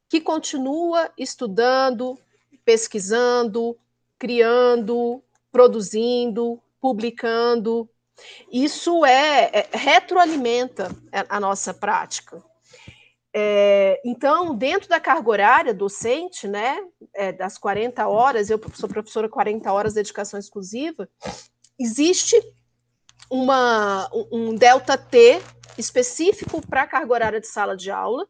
que 0.08 0.20
continua 0.20 1.10
estudando, 1.18 2.18
pesquisando, 2.64 3.76
criando, 4.18 5.22
produzindo, 5.50 6.60
publicando. 6.80 7.88
Isso 8.50 9.04
é, 9.04 9.50
é 9.52 9.68
retroalimenta 9.72 10.90
a, 11.28 11.38
nossa 11.40 11.74
prática. 11.74 12.42
É, 13.34 14.00
então, 14.04 14.54
dentro 14.54 14.88
da 14.88 14.98
carga 14.98 15.28
horária 15.28 15.74
docente, 15.74 16.48
né, 16.48 16.78
é, 17.14 17.32
das 17.32 17.58
40 17.58 18.06
horas, 18.08 18.48
eu 18.48 18.58
sou 18.72 18.88
professora 18.88 19.28
40 19.28 19.70
horas 19.70 19.92
de 19.92 20.00
dedicação 20.00 20.40
exclusiva, 20.40 21.06
existe 21.78 22.40
uma, 23.30 24.08
um 24.32 24.54
delta 24.54 24.96
T 24.96 25.42
específico 25.76 26.66
para 26.66 26.82
a 26.82 26.86
carga 26.86 27.12
horária 27.12 27.40
de 27.40 27.46
sala 27.46 27.76
de 27.76 27.90
aula, 27.90 28.26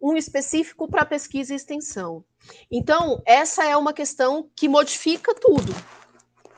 um 0.00 0.16
específico 0.16 0.88
para 0.88 1.04
pesquisa 1.04 1.52
e 1.52 1.56
extensão. 1.56 2.24
Então, 2.70 3.22
essa 3.26 3.64
é 3.64 3.76
uma 3.76 3.92
questão 3.92 4.48
que 4.54 4.68
modifica 4.68 5.34
tudo. 5.34 5.74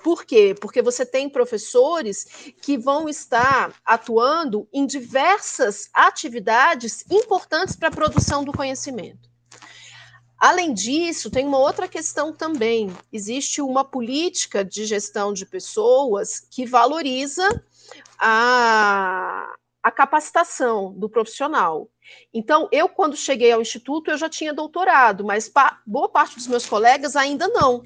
Por 0.02 0.24
quê? 0.24 0.54
Porque 0.58 0.80
você 0.80 1.04
tem 1.04 1.28
professores 1.28 2.26
que 2.62 2.78
vão 2.78 3.08
estar 3.08 3.74
atuando 3.84 4.68
em 4.72 4.86
diversas 4.86 5.90
atividades 5.92 7.04
importantes 7.10 7.76
para 7.76 7.88
a 7.88 7.92
produção 7.92 8.44
do 8.44 8.52
conhecimento. 8.52 9.28
Além 10.38 10.72
disso, 10.72 11.30
tem 11.30 11.44
uma 11.44 11.58
outra 11.58 11.88
questão 11.88 12.32
também. 12.32 12.96
Existe 13.12 13.60
uma 13.60 13.84
política 13.84 14.64
de 14.64 14.84
gestão 14.84 15.32
de 15.32 15.44
pessoas 15.44 16.38
que 16.38 16.64
valoriza 16.64 17.46
a, 18.16 19.52
a 19.82 19.90
capacitação 19.90 20.92
do 20.92 21.08
profissional. 21.08 21.88
Então, 22.32 22.68
eu, 22.70 22.88
quando 22.88 23.16
cheguei 23.16 23.52
ao 23.52 23.62
Instituto, 23.62 24.10
eu 24.10 24.18
já 24.18 24.28
tinha 24.28 24.52
doutorado, 24.52 25.24
mas 25.24 25.48
pa 25.48 25.80
boa 25.86 26.08
parte 26.08 26.36
dos 26.36 26.46
meus 26.46 26.66
colegas 26.66 27.16
ainda 27.16 27.48
não. 27.48 27.82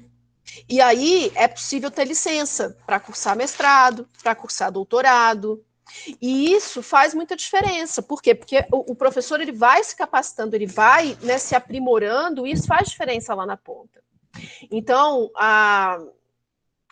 E 0.67 0.81
aí 0.81 1.31
é 1.35 1.47
possível 1.47 1.89
ter 1.89 2.05
licença 2.05 2.77
para 2.85 2.99
cursar 2.99 3.35
mestrado, 3.35 4.07
para 4.21 4.35
cursar 4.35 4.71
doutorado. 4.71 5.63
E 6.21 6.51
isso 6.51 6.81
faz 6.81 7.13
muita 7.13 7.35
diferença. 7.35 8.01
Por 8.01 8.21
quê? 8.21 8.33
Porque 8.33 8.65
o, 8.71 8.91
o 8.91 8.95
professor 8.95 9.39
ele 9.39 9.51
vai 9.51 9.83
se 9.83 9.95
capacitando, 9.95 10.55
ele 10.55 10.65
vai 10.65 11.17
né, 11.21 11.37
se 11.37 11.55
aprimorando, 11.55 12.45
e 12.45 12.51
isso 12.51 12.67
faz 12.67 12.89
diferença 12.89 13.33
lá 13.33 13.45
na 13.45 13.57
ponta. 13.57 14.01
Então, 14.71 15.29
a, 15.35 15.99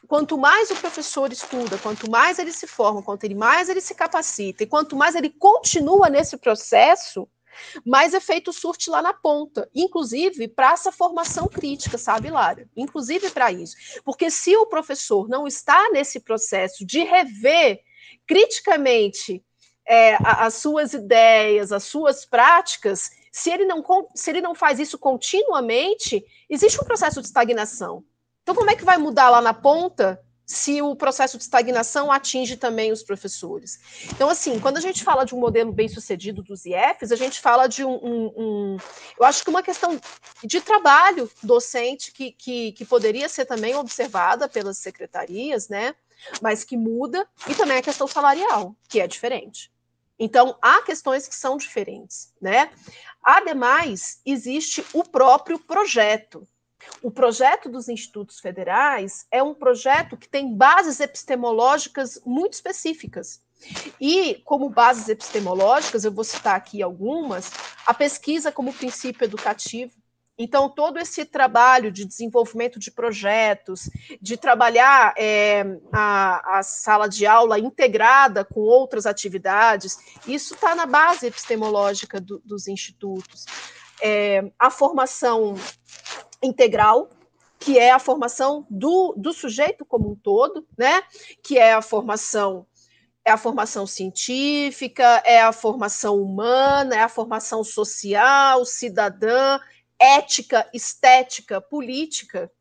quanto 0.08 0.38
mais 0.38 0.70
o 0.72 0.76
professor 0.76 1.32
estuda, 1.32 1.78
quanto 1.78 2.10
mais 2.10 2.40
ele 2.40 2.52
se 2.52 2.68
forma, 2.68 3.02
quanto 3.02 3.24
ele 3.24 3.36
mais 3.36 3.70
ele 3.70 3.82
se 3.82 3.96
capacita, 3.96 4.64
e 4.64 4.68
quanto 4.68 4.96
mais 4.96 5.16
ele 5.16 5.30
continua 5.30 6.10
nesse 6.10 6.38
processo, 6.38 7.28
mais 7.86 8.14
efeito 8.14 8.54
surte 8.54 8.90
lá 8.90 9.02
na 9.02 9.14
ponta, 9.14 9.70
inclusive 9.76 10.48
para 10.48 10.72
essa 10.72 10.92
formação 10.92 11.48
crítica, 11.48 11.98
sabe, 11.98 12.30
Lara? 12.30 12.70
Inclusive 12.76 13.30
para 13.30 13.52
isso. 13.52 13.76
Porque 14.04 14.30
se 14.32 14.56
o 14.56 14.66
professor 14.66 15.28
não 15.28 15.48
está 15.48 15.90
nesse 15.92 16.20
processo 16.20 16.86
de 16.86 17.04
rever 17.04 17.80
criticamente 18.26 19.44
é, 19.86 20.18
as 20.22 20.56
suas 20.56 20.94
ideias, 20.94 21.72
as 21.72 21.84
suas 21.84 22.26
práticas, 22.26 23.10
se 23.32 23.50
ele, 23.50 23.66
não, 23.66 23.84
se 24.16 24.30
ele 24.30 24.42
não 24.42 24.54
faz 24.54 24.80
isso 24.80 24.98
continuamente, 24.98 26.24
existe 26.50 26.80
um 26.82 26.86
processo 26.86 27.22
de 27.22 27.28
estagnação. 27.28 28.04
Então, 28.52 28.60
como 28.60 28.70
é 28.70 28.76
que 28.76 28.84
vai 28.84 28.98
mudar 28.98 29.30
lá 29.30 29.40
na 29.40 29.54
ponta 29.54 30.22
se 30.46 30.82
o 30.82 30.94
processo 30.94 31.38
de 31.38 31.44
estagnação 31.44 32.12
atinge 32.12 32.58
também 32.58 32.92
os 32.92 33.02
professores. 33.02 33.80
Então, 34.12 34.28
assim, 34.28 34.60
quando 34.60 34.76
a 34.76 34.82
gente 34.82 35.06
fala 35.06 35.24
de 35.24 35.34
um 35.34 35.40
modelo 35.40 35.72
bem 35.72 35.88
sucedido 35.88 36.44
dos 36.44 36.66
IFs, 36.66 37.14
a 37.14 37.16
gente 37.16 37.40
fala 37.40 37.68
de 37.68 37.86
um, 37.86 37.94
um, 37.94 38.34
um 38.36 38.78
eu 39.18 39.26
acho 39.26 39.42
que 39.46 39.50
uma 39.50 39.64
questão 39.64 39.98
de 40.44 40.60
trabalho 40.60 41.32
docente 41.42 42.12
que, 42.12 42.34
que, 42.34 42.74
que, 42.74 42.84
poderia 42.84 43.30
ser 43.30 43.46
também 43.46 43.74
observada 43.74 44.50
pelas 44.50 44.80
secretarias, 44.80 45.70
né? 45.70 45.96
Mas 46.42 46.66
que 46.66 46.76
muda, 46.76 47.26
e 47.48 47.56
também 47.56 47.78
a 47.78 47.82
questão 47.82 48.06
salarial, 48.06 48.76
que 48.90 49.00
é 49.00 49.08
diferente. 49.08 49.72
Então, 50.20 50.58
há 50.62 50.82
questões 50.82 51.26
que 51.26 51.36
são 51.36 51.56
diferentes, 51.56 52.34
né? 52.42 52.70
Ademais, 53.24 54.20
existe 54.26 54.86
o 54.92 55.06
próprio 55.06 55.58
projeto. 55.58 56.46
O 57.02 57.12
projeto 57.12 57.70
dos 57.70 57.90
institutos 57.90 58.40
federais 58.40 59.26
é 59.32 59.42
um 59.42 59.54
projeto 59.54 60.18
que 60.18 60.30
tem 60.30 60.56
bases 60.56 61.00
epistemológicas 61.00 62.22
muito 62.26 62.54
específicas. 62.54 63.42
E, 64.00 64.42
como 64.46 64.70
bases 64.70 65.08
epistemológicas, 65.08 66.04
eu 66.04 66.12
vou 66.12 66.24
citar 66.24 66.56
aqui 66.56 66.82
algumas, 66.82 67.52
a 67.86 67.94
pesquisa 67.94 68.52
como 68.52 68.74
princípio 68.74 69.26
educativo. 69.26 69.94
Então, 70.38 70.68
todo 70.70 70.98
esse 70.98 71.24
trabalho 71.24 71.92
de 71.92 72.04
desenvolvimento 72.04 72.80
de 72.80 72.90
projetos, 72.90 73.90
de 74.20 74.36
trabalhar 74.38 75.14
é, 75.16 75.64
a, 75.92 76.60
a, 76.60 76.64
sala 76.64 77.08
de 77.08 77.28
aula 77.28 77.60
integrada 77.60 78.44
com 78.44 78.62
outras 78.62 79.06
atividades, 79.06 79.98
isso 80.26 80.56
está 80.56 80.74
na 80.74 80.88
base 80.88 81.28
epistemológica 81.28 82.20
do, 82.20 82.42
dos 82.44 82.68
institutos. 82.68 83.46
É, 84.02 84.52
a 84.58 84.72
formação 84.72 85.54
integral, 86.42 87.10
que 87.60 87.78
é 87.78 87.92
a 87.92 88.00
formação 88.00 88.66
do, 88.70 89.14
do 89.16 89.32
sujeito 89.32 89.86
como 89.86 90.12
um 90.12 90.16
todo, 90.16 90.68
né? 90.78 91.04
Que 91.44 91.58
é 91.58 91.74
a 91.74 91.82
formação 91.82 92.66
é 93.24 93.30
a 93.30 93.38
formação 93.38 93.86
científica, 93.86 95.22
é 95.24 95.42
a 95.42 95.52
formação 95.52 96.20
humana, 96.20 96.96
é 96.96 97.02
a 97.02 97.08
formação 97.08 97.64
social, 97.64 98.66
cidadã, 98.66 99.60
ética, 100.00 100.68
estética, 100.74 101.62
política. 101.62 102.52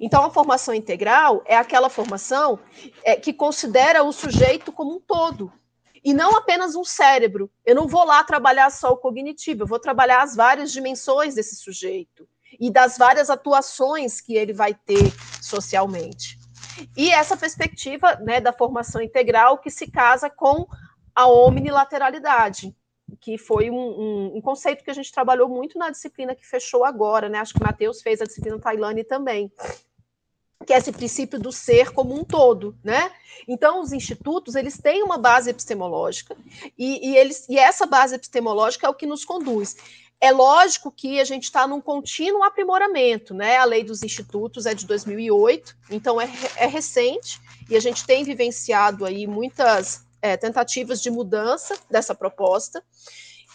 Então, 0.00 0.24
a 0.24 0.30
formação 0.30 0.74
integral 0.74 1.44
é 1.46 1.56
aquela 1.56 1.88
formação 1.88 2.58
é, 3.04 3.14
que 3.14 3.32
considera 3.32 4.02
o 4.02 4.12
sujeito 4.12 4.72
como 4.72 4.96
um 4.96 5.00
todo, 5.00 5.52
e 6.02 6.12
não 6.12 6.36
apenas 6.36 6.74
um 6.74 6.84
cérebro. 6.84 7.48
Eu 7.64 7.76
não 7.76 7.86
vou 7.86 8.04
lá 8.04 8.24
trabalhar 8.24 8.70
só 8.70 8.90
o 8.90 8.96
cognitivo, 8.96 9.62
eu 9.62 9.66
vou 9.66 9.78
trabalhar 9.78 10.22
as 10.22 10.34
várias 10.34 10.72
dimensões 10.72 11.36
desse 11.36 11.54
sujeito 11.54 12.28
e 12.60 12.70
das 12.70 12.98
várias 12.98 13.30
atuações 13.30 14.20
que 14.20 14.36
ele 14.36 14.52
vai 14.52 14.74
ter 14.74 15.10
socialmente. 15.40 16.38
E 16.96 17.10
essa 17.10 17.36
perspectiva 17.36 18.16
né, 18.16 18.40
da 18.40 18.52
formação 18.52 19.00
integral 19.00 19.58
que 19.58 19.70
se 19.70 19.90
casa 19.90 20.28
com 20.28 20.66
a 21.14 21.26
omnilateralidade, 21.26 22.74
que 23.20 23.36
foi 23.36 23.70
um, 23.70 23.76
um, 23.76 24.36
um, 24.36 24.40
conceito 24.40 24.84
que 24.84 24.90
a 24.90 24.94
gente 24.94 25.12
trabalhou 25.12 25.48
muito 25.48 25.78
na 25.78 25.90
disciplina 25.90 26.34
que 26.34 26.46
fechou 26.46 26.84
agora, 26.84 27.28
né? 27.28 27.38
Acho 27.38 27.54
que 27.54 27.60
o 27.60 27.66
Matheus 27.66 28.02
fez 28.02 28.20
a 28.20 28.24
disciplina 28.24 28.58
Tailândia 28.58 29.04
também, 29.04 29.50
que 30.64 30.72
é 30.72 30.78
esse 30.78 30.92
princípio 30.92 31.38
do 31.38 31.50
ser 31.50 31.92
como 31.92 32.14
um 32.14 32.24
todo, 32.24 32.76
né? 32.84 33.10
Então, 33.48 33.80
os 33.80 33.92
institutos, 33.92 34.54
eles 34.54 34.78
têm 34.78 35.02
uma 35.02 35.18
base 35.18 35.50
epistemológica, 35.50 36.36
e, 36.78 37.10
e, 37.10 37.16
eles, 37.16 37.48
e 37.48 37.58
essa 37.58 37.86
base 37.86 38.14
epistemológica 38.14 38.86
é 38.86 38.90
o 38.90 38.94
que 38.94 39.06
nos 39.06 39.24
conduz. 39.24 39.76
É 40.20 40.30
lógico 40.30 40.92
que 40.92 41.18
a 41.18 41.24
gente 41.24 41.44
está 41.44 41.66
num 41.66 41.80
contínuo 41.80 42.42
aprimoramento, 42.42 43.32
né? 43.32 43.56
A 43.56 43.64
lei 43.64 43.82
dos 43.82 44.02
institutos 44.02 44.66
é 44.66 44.74
de 44.74 44.86
2008, 44.86 45.74
então 45.90 46.20
é, 46.20 46.28
é 46.56 46.66
recente 46.66 47.40
e 47.70 47.74
a 47.74 47.80
gente 47.80 48.04
tem 48.04 48.22
vivenciado 48.22 49.06
aí 49.06 49.26
muitas 49.26 50.04
é, 50.20 50.36
tentativas 50.36 51.00
de 51.00 51.10
mudança 51.10 51.74
dessa 51.90 52.14
proposta 52.14 52.84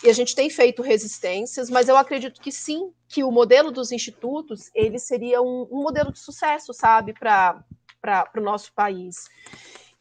e 0.03 0.09
a 0.09 0.13
gente 0.13 0.36
tem 0.36 0.49
feito 0.49 0.82
resistências, 0.82 1.70
mas 1.70 1.88
eu 1.88 1.95
acredito 1.95 2.41
que 2.41 2.51
sim, 2.51 2.91
que 3.07 3.24
o 3.24 3.32
modelo 3.32 3.72
dos 3.72 3.91
institutos 3.91 4.70
ele 4.74 4.97
seria 4.97 5.41
um, 5.41 5.68
um 5.72 5.84
modelo 5.84 6.11
de 6.11 6.20
sucesso, 6.20 6.74
sabe, 6.74 7.13
para 7.13 7.63
o 8.36 8.41
nosso 8.41 8.74
país. 8.74 9.26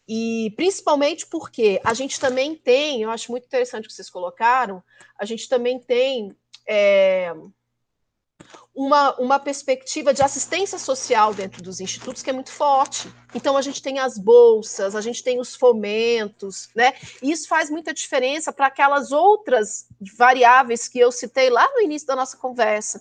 E 0.09 0.53
principalmente 0.57 1.27
porque 1.27 1.81
a 1.85 1.95
gente 1.95 2.19
também 2.19 2.55
tem, 2.55 3.03
eu 3.03 3.11
acho 3.11 3.31
muito 3.31 3.47
interessante 3.47 3.85
o 3.85 3.89
que 3.89 3.95
vocês 3.95 4.11
colocaram, 4.11 4.83
a 5.19 5.25
gente 5.25 5.49
também 5.49 5.79
tem 5.79 6.37
é, 6.67 7.35
uma, 8.75 9.15
uma 9.21 9.39
perspectiva 9.39 10.13
de 10.13 10.23
assistência 10.23 10.79
social 10.79 11.33
dentro 11.33 11.63
dos 11.63 11.81
institutos 11.81 12.23
que 12.23 12.31
é 12.31 12.33
muito 12.33 12.51
forte. 12.51 13.09
Então, 13.35 13.57
a 13.57 13.63
gente 13.63 13.81
tem 13.81 14.01
as 14.01 14.19
bolsas, 14.19 14.97
a 14.97 15.01
gente 15.01 15.23
tem 15.23 15.39
os 15.39 15.55
fomentos, 15.55 16.69
né? 16.75 16.93
E 17.23 17.31
isso 17.31 17.47
faz 17.47 17.71
muita 17.71 17.95
diferença 17.95 18.53
para 18.53 18.67
aquelas 18.67 19.13
outras 19.13 19.87
variáveis 20.17 20.89
que 20.89 20.99
eu 20.99 21.13
citei 21.13 21.51
lá 21.51 21.69
no 21.73 21.83
início 21.83 22.09
da 22.09 22.17
nossa 22.17 22.37
conversa. 22.37 23.01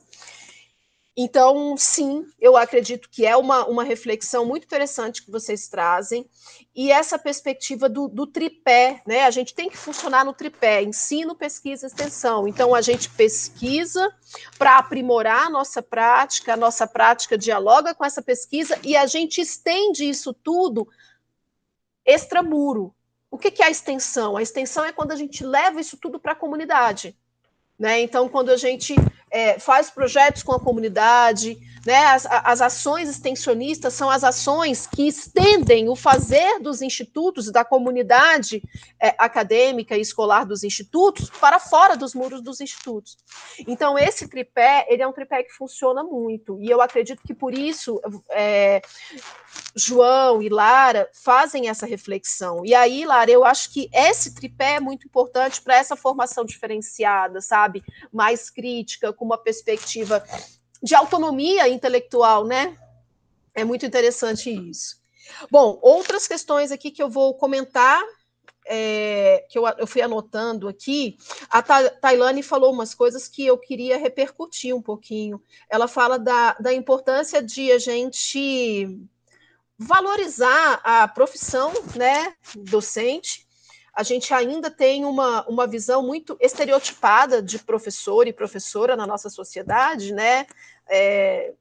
Então, 1.16 1.78
sim, 1.78 2.26
eu 2.39 2.57
acredito 2.57 3.07
que 3.07 3.24
é 3.24 3.38
uma, 3.38 3.68
uma 3.68 3.84
reflexão 3.84 4.45
muito 4.45 4.64
interessante 4.64 5.24
que 5.24 5.30
vocês 5.30 5.68
trazem, 5.68 6.28
e 6.76 6.91
essa 6.91 7.20
perspectiva 7.20 7.88
do, 7.88 8.07
do 8.07 8.26
tripé, 8.26 9.03
né? 9.05 9.24
A 9.24 9.30
gente 9.30 9.53
tem 9.53 9.70
que 9.70 9.78
funcionar 9.78 10.26
no 10.26 10.34
tripé: 10.34 10.82
ensino, 10.82 11.36
pesquisa, 11.36 11.86
extensão. 11.86 12.47
Então, 12.47 12.74
a 12.74 12.82
gente 12.82 13.11
pesquisa 13.11 14.11
para 14.57 14.80
aprimorar 14.80 15.45
a 15.45 15.49
nossa 15.51 15.84
prática, 15.84 16.53
a 16.53 16.57
nossa 16.57 16.88
prática 16.88 17.38
dialoga 17.38 17.93
com 17.93 18.03
essa 18.03 18.22
pesquisa, 18.22 18.80
e 18.84 18.95
a 18.95 19.05
gente 19.05 19.39
estende 19.39 20.09
isso 20.09 20.34
tudo 20.34 20.88
extramuro. 22.03 22.93
O 23.30 23.38
que, 23.38 23.51
que 23.51 23.61
é 23.61 23.68
a 23.68 23.72
extensão? 23.72 24.36
A 24.36 24.41
extensão 24.41 24.84
é 24.84 24.91
quando 24.91 25.11
a 25.11 25.16
gente 25.16 25.45
leva 25.45 25.80
isso 25.80 25.95
tudo 25.97 26.20
para 26.20 26.32
a 26.32 26.36
comunidade. 26.36 27.16
Né? 27.78 28.01
Então, 28.01 28.30
quando 28.30 28.49
a 28.49 28.57
gente 28.57 28.95
é, 29.34 29.57
faz 29.57 29.89
projetos 29.89 30.43
com 30.43 30.53
a 30.53 30.59
comunidade, 30.59 31.57
né? 31.86 32.05
As, 32.05 32.25
as, 32.25 32.61
ações 32.61 33.09
extensionistas 33.09 33.93
são 33.93 34.09
as 34.09 34.23
ações 34.23 34.88
que 34.88 35.07
estendem 35.07 35.89
o 35.89 35.95
fazer 35.95 36.59
dos 36.59 36.81
institutos, 36.81 37.51
da 37.51 37.65
comunidade 37.65 38.63
é, 39.01 39.13
acadêmica 39.17 39.97
e 39.97 40.01
escolar 40.01 40.45
dos 40.45 40.63
institutos, 40.63 41.29
para 41.29 41.59
fora 41.59 41.97
dos 41.97 42.13
muros 42.13 42.41
dos 42.41 42.61
institutos. 42.61 43.17
Então, 43.67 43.97
esse 43.97 44.27
tripé, 44.27 44.86
ele 44.89 45.01
é 45.01 45.07
um 45.07 45.13
tripé 45.13 45.43
que 45.43 45.53
funciona 45.53 46.03
muito, 46.03 46.57
e 46.61 46.69
eu 46.69 46.81
acredito 46.81 47.21
que 47.23 47.34
por 47.34 47.53
isso 47.53 48.01
é, 48.29 48.81
João 49.75 50.41
e 50.41 50.49
Lara 50.49 51.09
fazem 51.13 51.67
essa 51.67 51.86
reflexão. 51.86 52.65
E 52.65 52.73
aí, 52.73 53.05
Lara, 53.05 53.29
eu 53.29 53.43
acho 53.43 53.71
que 53.71 53.89
esse 53.93 54.34
tripé 54.34 54.75
é 54.75 54.79
muito 54.79 55.05
importante 55.05 55.61
para 55.61 55.75
essa 55.75 55.95
formação 55.95 56.45
diferenciada, 56.45 57.41
sabe? 57.41 57.84
Mais 58.11 58.49
crítica, 58.49 59.11
com 59.11 59.25
uma 59.25 59.38
perspectiva 59.38 60.23
de 60.84 60.93
autonomia 60.93 61.69
intelectual, 61.69 62.45
né? 62.45 62.77
É 63.55 63.63
muito 63.63 63.86
interessante 63.86 64.51
isso. 64.51 65.01
Bom, 65.49 65.79
outras 65.81 66.27
questões 66.27 66.71
aqui 66.71 66.91
que 66.91 67.01
eu 67.01 67.09
vou 67.09 67.34
comentar, 67.36 68.03
é, 68.65 69.45
que 69.49 69.57
eu, 69.57 69.65
eu, 69.77 69.88
fui 69.88 70.01
anotando 70.01 70.67
aqui, 70.67 71.17
a 71.49 71.61
Tailane 71.61 72.43
falou 72.43 72.73
umas 72.73 72.93
coisas 72.93 73.27
que 73.27 73.45
eu 73.45 73.57
queria 73.57 73.97
repercutir 73.97 74.75
um 74.75 74.81
pouquinho. 74.81 75.41
Ela 75.69 75.88
fala 75.88 76.19
da, 76.19 76.53
da 76.53 76.73
importância 76.73 77.41
de 77.41 77.71
a 77.71 77.77
gente 77.77 78.99
valorizar 79.77 80.81
a 80.84 81.07
profissão 81.07 81.71
né, 81.95 82.34
docente, 82.55 83.47
a 83.93 84.01
gente 84.01 84.33
ainda 84.33 84.71
tem 84.71 85.05
uma, 85.05 85.47
uma 85.47 85.67
visão 85.67 86.01
muito 86.01 86.35
estereotipada 86.41 87.41
de 87.41 87.59
professor 87.59 88.27
e 88.27 88.33
professora 88.33 88.95
na 88.95 89.05
nossa 89.05 89.29
sociedade, 89.29 90.13
né? 90.13 90.47
É, 90.89 91.53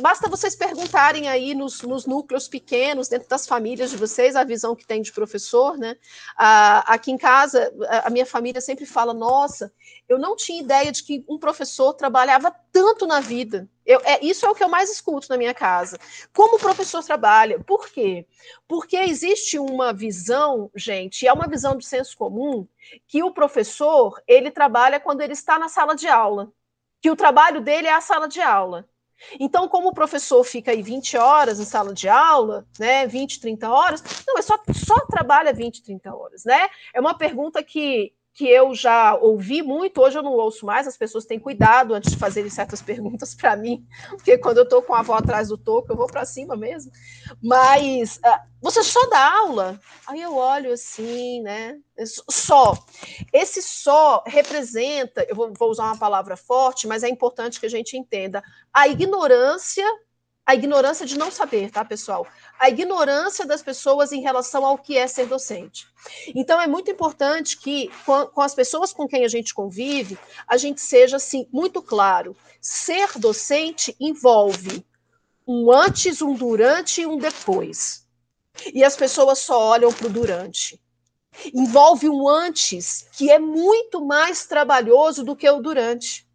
basta 0.00 0.28
vocês 0.28 0.54
perguntarem 0.54 1.28
aí 1.28 1.54
nos, 1.54 1.80
nos, 1.82 2.04
núcleos 2.04 2.46
pequenos, 2.46 3.08
dentro 3.08 3.28
das 3.28 3.46
famílias 3.46 3.90
de 3.90 3.96
vocês, 3.96 4.36
a 4.36 4.44
visão 4.44 4.76
que 4.76 4.86
tem 4.86 5.00
de 5.00 5.12
professor, 5.12 5.78
né? 5.78 5.96
Ah, 6.36 6.80
aqui 6.92 7.10
em 7.10 7.16
casa, 7.16 7.72
a 8.04 8.10
minha 8.10 8.26
família 8.26 8.60
sempre 8.60 8.84
fala: 8.84 9.14
nossa, 9.14 9.72
eu 10.08 10.18
não 10.18 10.36
tinha 10.36 10.60
ideia 10.60 10.92
de 10.92 11.02
que 11.02 11.24
um 11.28 11.38
professor 11.38 11.94
trabalhava 11.94 12.54
tanto 12.70 13.06
na 13.06 13.20
vida. 13.20 13.68
Eu, 13.84 14.00
é, 14.04 14.24
isso 14.24 14.44
é 14.44 14.50
o 14.50 14.54
que 14.54 14.62
eu 14.62 14.68
mais 14.68 14.90
escuto 14.90 15.28
na 15.30 15.38
minha 15.38 15.54
casa. 15.54 15.98
Como 16.34 16.56
o 16.56 16.60
professor 16.60 17.02
trabalha? 17.02 17.58
Por 17.58 17.88
quê? 17.88 18.26
Porque 18.68 18.96
existe 18.96 19.58
uma 19.58 19.92
visão, 19.92 20.70
gente, 20.74 21.26
é 21.26 21.32
uma 21.32 21.48
visão 21.48 21.76
do 21.76 21.82
senso 21.82 22.16
comum, 22.16 22.68
que 23.08 23.22
o 23.22 23.32
professor 23.32 24.22
ele 24.26 24.50
trabalha 24.50 25.00
quando 25.00 25.22
ele 25.22 25.32
está 25.32 25.58
na 25.58 25.68
sala 25.68 25.94
de 25.94 26.08
aula. 26.08 26.52
Que 27.00 27.10
o 27.10 27.16
trabalho 27.16 27.60
dele 27.60 27.88
é 27.88 27.92
a 27.92 28.00
sala 28.00 28.28
de 28.28 28.40
aula. 28.40 28.88
Então, 29.38 29.68
como 29.68 29.88
o 29.88 29.94
professor 29.94 30.42
fica 30.44 30.70
aí 30.70 30.82
20 30.82 31.16
horas 31.16 31.60
em 31.60 31.64
sala 31.64 31.92
de 31.94 32.08
aula, 32.08 32.66
né, 32.78 33.06
20, 33.06 33.40
30 33.40 33.70
horas, 33.70 34.02
não, 34.26 34.38
é 34.38 34.42
só, 34.42 34.58
só 34.74 34.98
trabalha 35.06 35.52
20, 35.52 35.82
30 35.82 36.14
horas, 36.14 36.44
né? 36.44 36.68
É 36.94 37.00
uma 37.00 37.14
pergunta 37.16 37.62
que 37.62 38.12
que 38.34 38.48
eu 38.48 38.74
já 38.74 39.14
ouvi 39.14 39.62
muito, 39.62 40.00
hoje 40.00 40.18
eu 40.18 40.22
não 40.22 40.32
ouço 40.32 40.64
mais, 40.64 40.86
as 40.86 40.96
pessoas 40.96 41.26
têm 41.26 41.38
cuidado 41.38 41.92
antes 41.92 42.12
de 42.12 42.18
fazerem 42.18 42.50
certas 42.50 42.80
perguntas 42.82 43.34
para 43.34 43.56
mim, 43.56 43.86
porque 44.10 44.38
quando 44.38 44.58
eu 44.58 44.64
estou 44.64 44.82
com 44.82 44.94
a 44.94 45.00
avó 45.00 45.14
atrás 45.14 45.48
do 45.48 45.58
toco, 45.58 45.92
eu 45.92 45.96
vou 45.96 46.06
para 46.06 46.24
cima 46.24 46.56
mesmo. 46.56 46.90
Mas 47.42 48.16
uh, 48.18 48.40
você 48.60 48.82
só 48.82 49.06
dá 49.08 49.38
aula? 49.38 49.78
Aí 50.06 50.20
eu 50.20 50.34
olho 50.34 50.72
assim, 50.72 51.42
né? 51.42 51.78
Só. 52.28 52.76
Esse 53.32 53.60
só 53.60 54.22
representa, 54.26 55.26
eu 55.28 55.36
vou, 55.36 55.52
vou 55.52 55.70
usar 55.70 55.84
uma 55.84 55.98
palavra 55.98 56.36
forte, 56.36 56.86
mas 56.86 57.02
é 57.02 57.08
importante 57.08 57.60
que 57.60 57.66
a 57.66 57.70
gente 57.70 57.96
entenda, 57.96 58.42
a 58.72 58.88
ignorância 58.88 59.86
a 60.52 60.54
ignorância 60.54 61.06
de 61.06 61.16
não 61.16 61.30
saber, 61.30 61.70
tá, 61.70 61.82
pessoal? 61.82 62.26
A 62.60 62.68
ignorância 62.68 63.46
das 63.46 63.62
pessoas 63.62 64.12
em 64.12 64.20
relação 64.20 64.66
ao 64.66 64.76
que 64.76 64.98
é 64.98 65.06
ser 65.06 65.26
docente. 65.26 65.86
Então, 66.34 66.60
é 66.60 66.66
muito 66.66 66.90
importante 66.90 67.56
que, 67.56 67.90
com, 68.04 68.26
com 68.26 68.40
as 68.42 68.54
pessoas 68.54 68.92
com 68.92 69.08
quem 69.08 69.24
a 69.24 69.28
gente 69.28 69.54
convive, 69.54 70.18
a 70.46 70.58
gente 70.58 70.82
seja, 70.82 71.16
assim, 71.16 71.48
muito 71.50 71.80
claro. 71.80 72.36
Ser 72.60 73.18
docente 73.18 73.96
envolve 73.98 74.84
um 75.48 75.72
antes, 75.72 76.20
um 76.20 76.34
durante 76.34 77.00
e 77.00 77.06
um 77.06 77.16
depois. 77.16 78.06
E 78.74 78.84
as 78.84 78.94
pessoas 78.94 79.38
só 79.38 79.58
olham 79.58 79.90
para 79.90 80.06
o 80.06 80.10
durante. 80.10 80.78
Envolve 81.54 82.10
um 82.10 82.28
antes 82.28 83.06
que 83.12 83.30
é 83.30 83.38
muito 83.38 84.04
mais 84.04 84.44
trabalhoso 84.44 85.24
do 85.24 85.34
que 85.34 85.48
o 85.48 85.62
durante. 85.62 86.26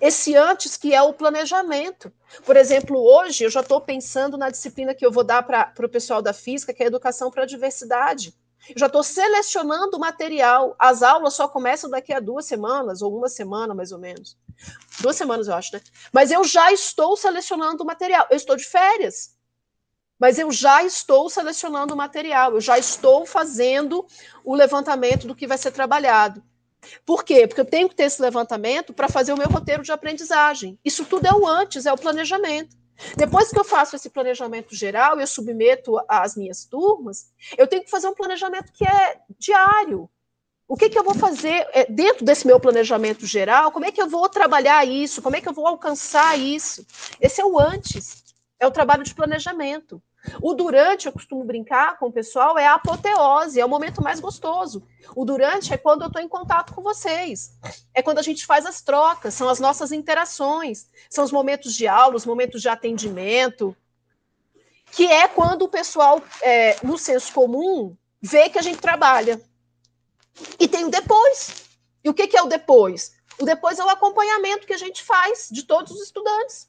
Esse 0.00 0.34
antes 0.36 0.76
que 0.76 0.94
é 0.94 1.02
o 1.02 1.12
planejamento. 1.12 2.12
Por 2.44 2.56
exemplo, 2.56 2.98
hoje 2.98 3.44
eu 3.44 3.50
já 3.50 3.60
estou 3.60 3.80
pensando 3.80 4.36
na 4.36 4.50
disciplina 4.50 4.94
que 4.94 5.04
eu 5.04 5.12
vou 5.12 5.24
dar 5.24 5.42
para 5.42 5.72
o 5.78 5.88
pessoal 5.88 6.20
da 6.20 6.32
física, 6.32 6.72
que 6.72 6.82
é 6.82 6.86
educação 6.86 7.30
para 7.30 7.44
a 7.44 7.46
diversidade. 7.46 8.34
Eu 8.68 8.78
já 8.78 8.86
estou 8.86 9.02
selecionando 9.02 9.96
o 9.96 10.00
material. 10.00 10.74
As 10.78 11.02
aulas 11.02 11.34
só 11.34 11.46
começam 11.46 11.88
daqui 11.88 12.12
a 12.12 12.20
duas 12.20 12.46
semanas, 12.46 13.00
ou 13.02 13.16
uma 13.16 13.28
semana, 13.28 13.74
mais 13.74 13.92
ou 13.92 13.98
menos. 13.98 14.36
Duas 15.00 15.16
semanas, 15.16 15.46
eu 15.46 15.54
acho, 15.54 15.74
né? 15.74 15.80
Mas 16.12 16.30
eu 16.30 16.42
já 16.42 16.72
estou 16.72 17.16
selecionando 17.16 17.82
o 17.82 17.86
material. 17.86 18.26
Eu 18.30 18.36
estou 18.36 18.56
de 18.56 18.64
férias. 18.64 19.36
Mas 20.18 20.38
eu 20.38 20.50
já 20.50 20.82
estou 20.82 21.28
selecionando 21.28 21.92
o 21.92 21.96
material, 21.96 22.54
eu 22.54 22.60
já 22.60 22.78
estou 22.78 23.26
fazendo 23.26 24.06
o 24.42 24.54
levantamento 24.54 25.26
do 25.26 25.34
que 25.34 25.46
vai 25.46 25.58
ser 25.58 25.72
trabalhado. 25.72 26.42
Por 27.04 27.24
quê? 27.24 27.46
Porque 27.46 27.60
eu 27.60 27.64
tenho 27.64 27.88
que 27.88 27.94
ter 27.94 28.04
esse 28.04 28.20
levantamento 28.20 28.92
para 28.92 29.08
fazer 29.08 29.32
o 29.32 29.38
meu 29.38 29.48
roteiro 29.48 29.82
de 29.82 29.92
aprendizagem. 29.92 30.78
Isso 30.84 31.04
tudo 31.04 31.26
é 31.26 31.32
o 31.32 31.46
antes, 31.46 31.86
é 31.86 31.92
o 31.92 31.98
planejamento. 31.98 32.76
Depois 33.16 33.50
que 33.50 33.58
eu 33.58 33.64
faço 33.64 33.96
esse 33.96 34.08
planejamento 34.08 34.74
geral 34.74 35.20
eu 35.20 35.26
submeto 35.26 36.00
às 36.08 36.34
minhas 36.34 36.64
turmas, 36.64 37.30
eu 37.58 37.66
tenho 37.66 37.84
que 37.84 37.90
fazer 37.90 38.08
um 38.08 38.14
planejamento 38.14 38.72
que 38.72 38.86
é 38.86 39.20
diário. 39.38 40.08
O 40.68 40.76
que, 40.76 40.88
que 40.88 40.98
eu 40.98 41.04
vou 41.04 41.14
fazer 41.14 41.66
é, 41.72 41.84
dentro 41.84 42.24
desse 42.24 42.46
meu 42.46 42.58
planejamento 42.58 43.24
geral? 43.24 43.70
Como 43.70 43.84
é 43.84 43.92
que 43.92 44.02
eu 44.02 44.08
vou 44.08 44.28
trabalhar 44.28 44.84
isso? 44.84 45.22
Como 45.22 45.36
é 45.36 45.40
que 45.40 45.48
eu 45.48 45.52
vou 45.52 45.66
alcançar 45.66 46.36
isso? 46.36 46.84
Esse 47.20 47.40
é 47.40 47.44
o 47.44 47.58
antes, 47.58 48.24
é 48.58 48.66
o 48.66 48.70
trabalho 48.70 49.04
de 49.04 49.14
planejamento. 49.14 50.02
O 50.40 50.54
durante, 50.54 51.06
eu 51.06 51.12
costumo 51.12 51.44
brincar 51.44 51.98
com 51.98 52.06
o 52.06 52.12
pessoal, 52.12 52.58
é 52.58 52.66
a 52.66 52.74
apoteose, 52.74 53.60
é 53.60 53.64
o 53.64 53.68
momento 53.68 54.02
mais 54.02 54.20
gostoso. 54.20 54.86
O 55.14 55.24
durante 55.24 55.72
é 55.72 55.76
quando 55.76 56.02
eu 56.02 56.08
estou 56.08 56.20
em 56.20 56.28
contato 56.28 56.74
com 56.74 56.82
vocês, 56.82 57.52
é 57.94 58.02
quando 58.02 58.18
a 58.18 58.22
gente 58.22 58.44
faz 58.44 58.66
as 58.66 58.80
trocas, 58.80 59.34
são 59.34 59.48
as 59.48 59.60
nossas 59.60 59.92
interações, 59.92 60.86
são 61.08 61.24
os 61.24 61.32
momentos 61.32 61.74
de 61.74 61.86
aula, 61.86 62.16
os 62.16 62.26
momentos 62.26 62.60
de 62.60 62.68
atendimento, 62.68 63.76
que 64.92 65.06
é 65.06 65.28
quando 65.28 65.62
o 65.62 65.68
pessoal, 65.68 66.22
é, 66.42 66.76
no 66.82 66.98
senso 66.98 67.32
comum, 67.32 67.96
vê 68.20 68.48
que 68.48 68.58
a 68.58 68.62
gente 68.62 68.78
trabalha. 68.78 69.40
E 70.58 70.68
tem 70.68 70.84
o 70.84 70.90
depois. 70.90 71.64
E 72.04 72.08
o 72.08 72.14
que, 72.14 72.26
que 72.26 72.36
é 72.36 72.42
o 72.42 72.46
depois? 72.46 73.14
O 73.38 73.44
depois 73.44 73.78
é 73.78 73.84
o 73.84 73.88
acompanhamento 73.88 74.66
que 74.66 74.72
a 74.72 74.78
gente 74.78 75.02
faz 75.02 75.48
de 75.50 75.62
todos 75.64 75.92
os 75.92 76.02
estudantes 76.02 76.68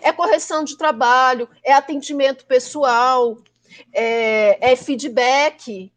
é 0.00 0.12
correção 0.12 0.64
de 0.64 0.76
trabalho, 0.76 1.48
é 1.62 1.72
atendimento 1.72 2.46
pessoal, 2.46 3.38
é, 3.92 4.72
é 4.72 4.76
feedback. 4.76 5.92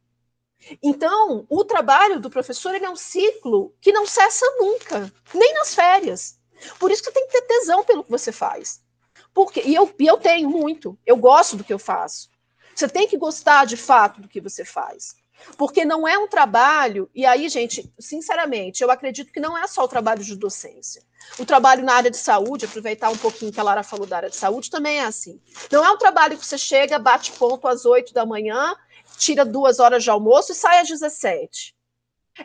Então, 0.81 1.45
o 1.49 1.63
trabalho 1.63 2.19
do 2.19 2.29
professor 2.29 2.73
é 2.75 2.89
um 2.89 2.95
ciclo 2.95 3.73
que 3.79 3.91
não 3.91 4.05
cessa 4.05 4.45
nunca, 4.57 5.11
nem 5.33 5.53
nas 5.53 5.75
férias. 5.75 6.39
Por 6.79 6.91
isso 6.91 7.03
que 7.03 7.11
tem 7.11 7.27
que 7.27 7.33
ter 7.33 7.41
tesão 7.43 7.83
pelo 7.83 8.03
que 8.03 8.11
você 8.11 8.31
faz. 8.31 8.81
Porque, 9.33 9.61
e, 9.61 9.75
eu, 9.75 9.93
e 9.99 10.07
eu 10.07 10.17
tenho 10.17 10.49
muito, 10.49 10.97
eu 11.05 11.17
gosto 11.17 11.57
do 11.57 11.63
que 11.63 11.73
eu 11.73 11.79
faço. 11.79 12.29
Você 12.73 12.87
tem 12.87 13.07
que 13.07 13.17
gostar 13.17 13.65
de 13.65 13.77
fato 13.77 14.21
do 14.21 14.27
que 14.27 14.41
você 14.41 14.65
faz. 14.65 15.15
Porque 15.57 15.85
não 15.85 16.07
é 16.07 16.17
um 16.17 16.27
trabalho, 16.27 17.09
e 17.13 17.25
aí, 17.25 17.47
gente, 17.49 17.91
sinceramente, 17.99 18.83
eu 18.83 18.91
acredito 18.91 19.31
que 19.31 19.39
não 19.39 19.57
é 19.57 19.67
só 19.67 19.83
o 19.83 19.87
trabalho 19.87 20.23
de 20.23 20.35
docência. 20.35 21.03
O 21.39 21.45
trabalho 21.45 21.83
na 21.83 21.93
área 21.93 22.11
de 22.11 22.17
saúde, 22.17 22.65
aproveitar 22.65 23.09
um 23.09 23.17
pouquinho 23.17 23.51
que 23.51 23.59
a 23.59 23.63
Lara 23.63 23.83
falou 23.83 24.05
da 24.05 24.17
área 24.17 24.29
de 24.29 24.35
saúde, 24.35 24.69
também 24.69 24.99
é 24.99 25.05
assim. 25.05 25.39
Não 25.71 25.83
é 25.83 25.91
um 25.91 25.97
trabalho 25.97 26.37
que 26.37 26.45
você 26.45 26.57
chega, 26.57 26.99
bate 26.99 27.31
ponto 27.33 27.67
às 27.67 27.85
8 27.85 28.13
da 28.13 28.25
manhã, 28.25 28.75
tira 29.17 29.45
duas 29.45 29.79
horas 29.79 30.03
de 30.03 30.09
almoço 30.09 30.51
e 30.51 30.55
sai 30.55 30.79
às 30.79 30.87
17. 30.87 31.75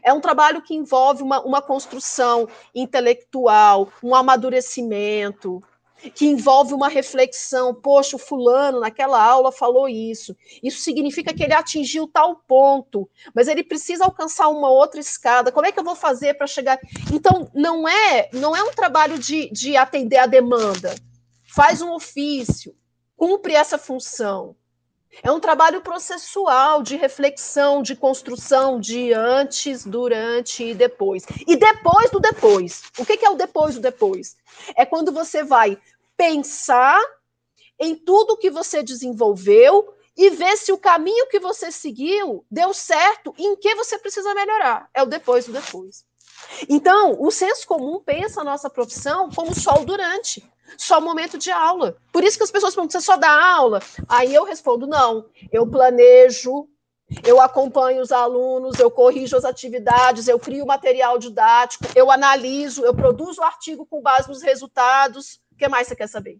É 0.03 0.13
um 0.13 0.21
trabalho 0.21 0.63
que 0.63 0.75
envolve 0.75 1.23
uma, 1.23 1.43
uma 1.43 1.61
construção 1.61 2.49
intelectual, 2.75 3.93
um 4.03 4.15
amadurecimento, 4.15 5.63
que 6.15 6.27
envolve 6.27 6.75
uma 6.75 6.89
reflexão. 6.89 7.75
Poxa, 7.75 8.17
o 8.17 8.19
fulano 8.19 8.81
naquela 8.81 9.23
aula 9.23 9.53
falou 9.53 9.89
isso. 9.89 10.37
Isso 10.63 10.83
significa 10.83 11.33
que 11.35 11.43
ele 11.43 11.55
atingiu 11.55 12.07
tal 12.07 12.37
ponto, 12.37 13.09
mas 13.35 13.49
ele 13.49 13.63
precisa 13.63 14.05
alcançar 14.05 14.49
uma 14.49 14.71
outra 14.71 15.01
escada. 15.01 15.53
Como 15.53 15.67
é 15.67 15.73
que 15.73 15.79
eu 15.79 15.85
vou 15.85 15.97
fazer 15.97 16.35
para 16.35 16.47
chegar? 16.47 16.79
Então, 17.13 17.51
não 17.55 17.89
é, 17.89 18.29
não 18.33 18.55
é 18.55 18.63
um 18.63 18.73
trabalho 18.73 19.19
de, 19.19 19.51
de 19.51 19.77
atender 19.77 20.19
a 20.19 20.27
demanda. 20.27 20.95
Faz 21.45 21.83
um 21.83 21.93
ofício, 21.93 22.75
cumpre 23.17 23.55
essa 23.55 23.77
função. 23.77 24.57
É 25.23 25.31
um 25.31 25.41
trabalho 25.41 25.81
processual 25.81 26.83
de 26.83 26.97
reflexão, 26.97 27.83
de 27.83 27.97
construção 27.97 28.79
de 28.79 29.13
antes, 29.13 29.85
durante 29.85 30.65
e 30.65 30.75
depois. 30.75 31.25
E 31.47 31.57
depois 31.57 32.11
do 32.11 32.21
depois. 32.21 32.83
O 32.99 33.05
que 33.05 33.25
é 33.25 33.31
o 33.31 33.35
depois 33.35 33.75
do 33.75 33.81
depois? 33.81 34.37
É 34.77 34.87
quando 34.87 35.13
você 35.13 35.43
vai 35.43 35.77
pensar 36.17 37.01
em 37.79 37.97
tudo 37.97 38.37
que 38.37 38.51
você 38.51 38.83
desenvolveu 38.83 39.95
e 40.17 40.31
ver 40.31 40.57
se 40.57 40.71
o 40.71 40.79
caminho 40.79 41.27
que 41.29 41.41
você 41.41 41.73
seguiu 41.73 42.45
deu 42.51 42.75
certo 42.75 43.35
e 43.39 43.47
em 43.47 43.57
que 43.57 43.75
você 43.75 43.99
precisa 43.99 44.35
melhorar. 44.35 44.89
É 44.93 45.03
o 45.03 45.07
depois 45.07 45.47
do 45.47 45.53
depois. 45.53 46.05
Então, 46.69 47.17
o 47.21 47.31
senso 47.31 47.67
comum 47.67 48.01
pensa 48.01 48.41
a 48.41 48.45
nossa 48.45 48.69
profissão 48.69 49.31
como 49.31 49.55
só 49.55 49.81
o 49.81 49.85
durante 49.85 50.43
só 50.77 50.99
o 50.99 51.03
momento 51.03 51.39
de 51.39 51.51
aula. 51.51 51.97
Por 52.13 52.25
isso 52.25 52.37
que 52.37 52.45
as 52.45 52.51
pessoas 52.51 52.75
perguntam, 52.75 53.01
você 53.01 53.05
só 53.05 53.17
dá 53.17 53.31
aula? 53.31 53.81
Aí 54.09 54.35
eu 54.35 54.45
respondo, 54.45 54.87
não, 54.87 55.27
eu 55.53 55.67
planejo, 55.67 56.69
eu 57.25 57.41
acompanho 57.41 58.01
os 58.01 58.13
alunos, 58.13 58.79
eu 58.79 58.91
corrijo 58.91 59.37
as 59.37 59.45
atividades, 59.45 60.29
eu 60.29 60.39
crio 60.39 60.67
material 60.67 61.19
didático, 61.19 61.85
eu 61.95 62.11
analiso, 62.11 62.85
eu 62.85 62.95
produzo 62.95 63.41
o 63.41 63.45
artigo 63.45 63.85
com 63.87 64.01
base 64.01 64.29
nos 64.29 64.43
resultados. 64.43 65.41
O 65.53 65.57
que 65.57 65.69
mais 65.69 65.89
você 65.89 65.97
quer 65.97 66.09
saber? 66.09 66.39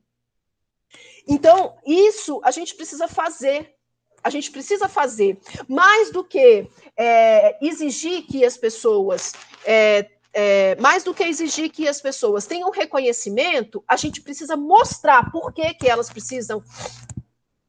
Então, 1.27 1.77
isso 1.87 2.41
a 2.45 2.51
gente 2.51 2.75
precisa 2.75 3.09
fazer. 3.09 3.75
A 4.23 4.31
gente 4.31 4.51
precisa 4.51 4.89
fazer. 4.89 5.39
Mais 5.69 6.11
do 6.11 6.23
que 6.23 6.69
é, 6.97 7.65
exigir 7.65 8.23
que 8.23 8.45
as 8.45 8.57
pessoas 8.57 9.33
é, 9.65 10.11
é, 10.33 10.77
mais 10.77 11.03
do 11.03 11.13
que 11.13 11.25
exigir 11.25 11.71
que 11.71 11.89
as 11.89 12.01
pessoas 12.01 12.47
tenham 12.47 12.71
reconhecimento, 12.71 13.83
a 13.87 13.97
gente 13.97 14.21
precisa 14.21 14.57
mostrar 14.57 15.31
por 15.31 15.53
que, 15.53 15.75
que 15.75 15.89
elas 15.89 16.09
precisam 16.09 16.63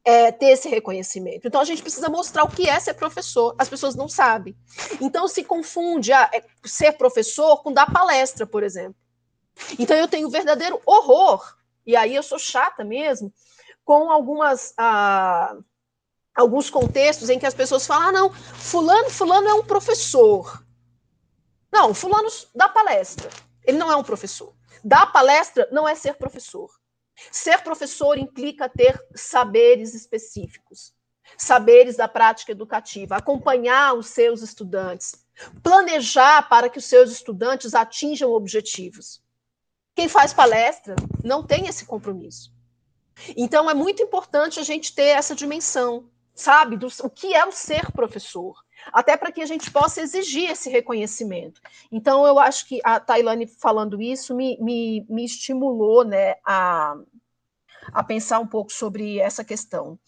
é, 0.04 0.32
ter 0.32 0.46
esse 0.46 0.68
reconhecimento. 0.68 1.46
Então 1.46 1.60
a 1.60 1.64
gente 1.64 1.82
precisa 1.82 2.08
mostrar 2.08 2.44
o 2.44 2.48
que 2.48 2.68
é 2.68 2.78
ser 2.78 2.94
professor. 2.94 3.54
As 3.58 3.68
pessoas 3.68 3.94
não 3.94 4.08
sabem. 4.08 4.56
Então 5.00 5.26
se 5.28 5.44
confunde 5.44 6.12
ah, 6.12 6.30
é, 6.32 6.44
ser 6.64 6.92
professor 6.92 7.62
com 7.62 7.72
dar 7.72 7.90
palestra, 7.90 8.46
por 8.46 8.62
exemplo. 8.62 8.96
Então 9.78 9.96
eu 9.96 10.08
tenho 10.08 10.30
verdadeiro 10.30 10.80
horror, 10.86 11.56
e 11.86 11.94
aí 11.94 12.14
eu 12.14 12.22
sou 12.22 12.38
chata 12.38 12.84
mesmo, 12.84 13.32
com 13.84 14.10
algumas. 14.10 14.72
Ah, 14.78 15.56
alguns 16.34 16.70
contextos 16.70 17.28
em 17.28 17.38
que 17.38 17.46
as 17.46 17.54
pessoas 17.54 17.86
falam: 17.86 18.08
ah, 18.08 18.12
não, 18.12 18.32
fulano, 18.32 19.10
fulano 19.10 19.48
é 19.48 19.54
um 19.54 19.64
professor. 19.64 20.64
Não, 21.70 21.94
fulano 21.94 22.28
dá 22.54 22.68
palestra. 22.68 23.30
Ele 23.64 23.78
não 23.78 23.90
é 23.90 23.96
um 23.96 24.02
professor. 24.02 24.54
Dar 24.84 25.12
palestra 25.12 25.68
não 25.70 25.88
é 25.88 25.94
ser 25.94 26.14
professor. 26.14 26.70
Ser 27.30 27.62
professor 27.62 28.18
implica 28.18 28.68
ter 28.68 29.00
saberes 29.14 29.94
específicos, 29.94 30.92
saberes 31.36 31.96
da 31.96 32.08
prática 32.08 32.52
educativa, 32.52 33.16
acompanhar 33.16 33.94
os 33.94 34.08
seus 34.08 34.42
estudantes, 34.42 35.14
planejar 35.62 36.48
para 36.48 36.68
que 36.68 36.78
os 36.78 36.84
seus 36.84 37.10
estudantes 37.10 37.74
atinjam 37.74 38.32
objetivos. 38.32 39.22
Quem 39.94 40.08
faz 40.08 40.32
palestra 40.32 40.96
não 41.22 41.46
tem 41.46 41.66
esse 41.66 41.84
compromisso. 41.84 42.52
Então 43.36 43.70
é 43.70 43.74
muito 43.74 44.02
importante 44.02 44.58
a 44.58 44.62
gente 44.62 44.94
ter 44.94 45.08
essa 45.08 45.34
dimensão, 45.34 46.10
sabe, 46.34 46.76
do 46.76 46.88
o 47.02 47.10
que 47.10 47.34
é 47.34 47.44
o 47.44 47.52
ser 47.52 47.90
professor, 47.92 48.56
até 48.92 49.16
para 49.16 49.30
que 49.30 49.42
a 49.42 49.46
gente 49.46 49.70
possa 49.70 50.00
exigir 50.00 50.50
esse 50.50 50.70
reconhecimento. 50.70 51.60
Então 51.90 52.26
eu 52.26 52.38
acho 52.38 52.66
que 52.66 52.80
a 52.84 52.98
Tailane 52.98 53.46
falando 53.46 54.00
isso 54.00 54.34
me, 54.34 54.58
me, 54.60 55.06
me 55.08 55.24
estimulou, 55.24 56.04
né, 56.04 56.34
a, 56.44 56.96
a 57.92 58.02
pensar 58.02 58.38
um 58.38 58.46
pouco 58.46 58.72
sobre 58.72 59.18
essa 59.18 59.44
questão. 59.44 59.98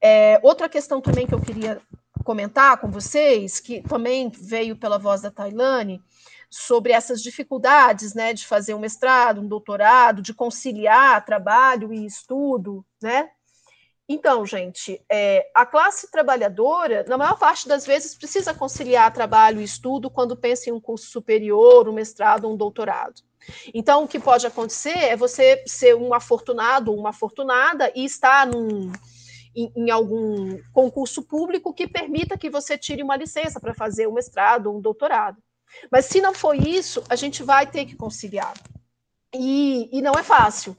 É, 0.00 0.38
outra 0.42 0.68
questão 0.68 1.00
também 1.00 1.26
que 1.26 1.34
eu 1.34 1.40
queria 1.40 1.80
comentar 2.24 2.78
com 2.78 2.90
vocês, 2.90 3.58
que 3.58 3.80
também 3.82 4.30
veio 4.30 4.76
pela 4.76 4.98
voz 4.98 5.22
da 5.22 5.30
Tailane, 5.30 6.02
sobre 6.50 6.92
essas 6.92 7.22
dificuldades, 7.22 8.12
né, 8.12 8.34
de 8.34 8.46
fazer 8.46 8.74
um 8.74 8.80
mestrado, 8.80 9.40
um 9.40 9.46
doutorado, 9.46 10.20
de 10.20 10.34
conciliar 10.34 11.24
trabalho 11.24 11.92
e 11.92 12.04
estudo, 12.04 12.84
né? 13.00 13.30
Então, 14.12 14.44
gente, 14.44 15.00
é, 15.08 15.48
a 15.54 15.64
classe 15.64 16.10
trabalhadora, 16.10 17.04
na 17.06 17.16
maior 17.16 17.38
parte 17.38 17.68
das 17.68 17.86
vezes, 17.86 18.12
precisa 18.12 18.52
conciliar 18.52 19.12
trabalho 19.12 19.60
e 19.60 19.64
estudo 19.64 20.10
quando 20.10 20.36
pensa 20.36 20.68
em 20.68 20.72
um 20.72 20.80
curso 20.80 21.06
superior, 21.06 21.88
um 21.88 21.92
mestrado, 21.92 22.48
um 22.48 22.56
doutorado. 22.56 23.22
Então, 23.72 24.02
o 24.02 24.08
que 24.08 24.18
pode 24.18 24.44
acontecer 24.44 24.98
é 24.98 25.16
você 25.16 25.62
ser 25.64 25.94
um 25.94 26.12
afortunado 26.12 26.90
ou 26.90 26.98
uma 26.98 27.10
afortunada 27.10 27.92
e 27.94 28.04
estar 28.04 28.48
num, 28.48 28.90
em, 29.54 29.72
em, 29.76 29.90
algum 29.92 30.58
concurso 30.72 31.22
público 31.22 31.72
que 31.72 31.86
permita 31.86 32.36
que 32.36 32.50
você 32.50 32.76
tire 32.76 33.04
uma 33.04 33.14
licença 33.14 33.60
para 33.60 33.74
fazer 33.74 34.08
um 34.08 34.14
mestrado 34.14 34.66
ou 34.66 34.78
um 34.78 34.80
doutorado. 34.80 35.40
Mas 35.88 36.06
se 36.06 36.20
não 36.20 36.34
for 36.34 36.56
isso, 36.56 37.00
a 37.08 37.14
gente 37.14 37.44
vai 37.44 37.64
ter 37.64 37.84
que 37.86 37.94
conciliar. 37.94 38.54
E, 39.32 39.88
e 39.96 40.02
não 40.02 40.12
é 40.14 40.24
fácil, 40.24 40.76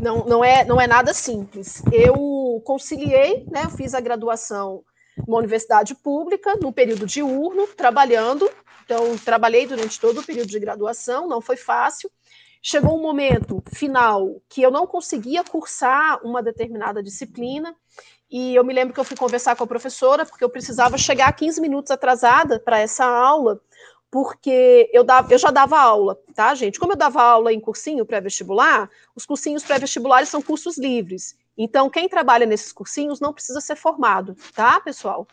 não, 0.00 0.24
não, 0.24 0.44
é, 0.44 0.64
não 0.64 0.80
é 0.80 0.86
nada 0.86 1.12
simples. 1.12 1.82
Eu 1.92 2.62
conciliei, 2.64 3.44
né, 3.50 3.64
eu 3.64 3.70
fiz 3.70 3.92
a 3.92 4.00
graduação 4.00 4.84
numa 5.26 5.38
universidade 5.38 5.96
pública, 5.96 6.56
no 6.62 6.72
período 6.72 7.06
diurno, 7.06 7.66
trabalhando. 7.66 8.48
Então, 8.84 9.18
trabalhei 9.18 9.66
durante 9.66 9.98
todo 9.98 10.20
o 10.20 10.24
período 10.24 10.48
de 10.48 10.60
graduação, 10.60 11.28
não 11.28 11.40
foi 11.40 11.56
fácil. 11.56 12.10
Chegou 12.62 12.96
um 12.96 13.02
momento 13.02 13.62
final 13.72 14.40
que 14.48 14.62
eu 14.62 14.70
não 14.70 14.86
conseguia 14.86 15.42
cursar 15.44 16.20
uma 16.24 16.42
determinada 16.42 17.02
disciplina, 17.02 17.74
e 18.30 18.54
eu 18.54 18.62
me 18.62 18.74
lembro 18.74 18.92
que 18.92 19.00
eu 19.00 19.04
fui 19.04 19.16
conversar 19.16 19.56
com 19.56 19.64
a 19.64 19.66
professora, 19.66 20.26
porque 20.26 20.44
eu 20.44 20.50
precisava 20.50 20.98
chegar 20.98 21.32
15 21.32 21.60
minutos 21.60 21.90
atrasada 21.90 22.60
para 22.60 22.78
essa 22.78 23.04
aula, 23.04 23.60
porque 24.10 24.90
eu, 24.92 25.04
dava, 25.04 25.32
eu 25.32 25.38
já 25.38 25.50
dava 25.50 25.78
aula, 25.78 26.18
tá, 26.34 26.54
gente? 26.54 26.78
Como 26.78 26.92
eu 26.92 26.96
dava 26.96 27.22
aula 27.22 27.52
em 27.52 27.60
cursinho 27.60 28.06
pré-vestibular, 28.06 28.88
os 29.14 29.26
cursinhos 29.26 29.62
pré-vestibulares 29.62 30.28
são 30.28 30.40
cursos 30.40 30.78
livres. 30.78 31.36
Então, 31.56 31.90
quem 31.90 32.08
trabalha 32.08 32.46
nesses 32.46 32.72
cursinhos 32.72 33.20
não 33.20 33.32
precisa 33.32 33.60
ser 33.60 33.76
formado, 33.76 34.36
tá, 34.54 34.80
pessoal? 34.80 35.26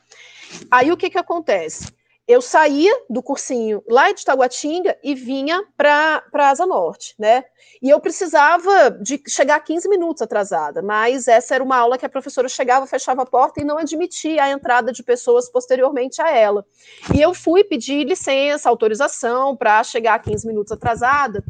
Aí 0.70 0.92
o 0.92 0.98
que, 0.98 1.10
que 1.10 1.18
acontece? 1.18 1.94
Eu 2.28 2.42
saía 2.42 2.92
do 3.08 3.22
cursinho 3.22 3.84
lá 3.88 4.12
de 4.12 4.26
Taguatinga 4.26 4.98
e 5.04 5.14
vinha 5.14 5.64
para 5.78 6.24
a 6.34 6.50
Asa 6.50 6.66
Norte, 6.66 7.14
né? 7.20 7.44
E 7.82 7.90
eu 7.90 8.00
precisava 8.00 8.90
de 8.90 9.22
chegar 9.28 9.60
15 9.60 9.88
minutos 9.88 10.24
atrasada, 10.24 10.82
mas 10.82 11.28
essa 11.28 11.54
era 11.54 11.64
uma 11.64 11.78
aula 11.78 11.98
que 11.98 12.06
a 12.06 12.10
professora 12.10 12.50
chegava, 12.50 12.88
fechava 12.88 13.22
a 13.22 13.26
porta 13.26 13.62
e 13.62 13.64
não 13.64 13.78
admitia 13.78 14.44
a 14.44 14.50
entrada 14.50 14.92
de 14.92 15.04
pessoas 15.04 15.50
posteriormente 15.50 16.20
a 16.20 16.36
ela. 16.36 16.66
E 17.14 17.22
eu 17.22 17.34
fui 17.34 17.64
pedir 17.64 18.06
licença, 18.06 18.70
autorização 18.70 19.56
para 19.56 19.84
chegar 19.84 20.18
15 20.20 20.48
minutos 20.48 20.72
atrasada 20.72 21.44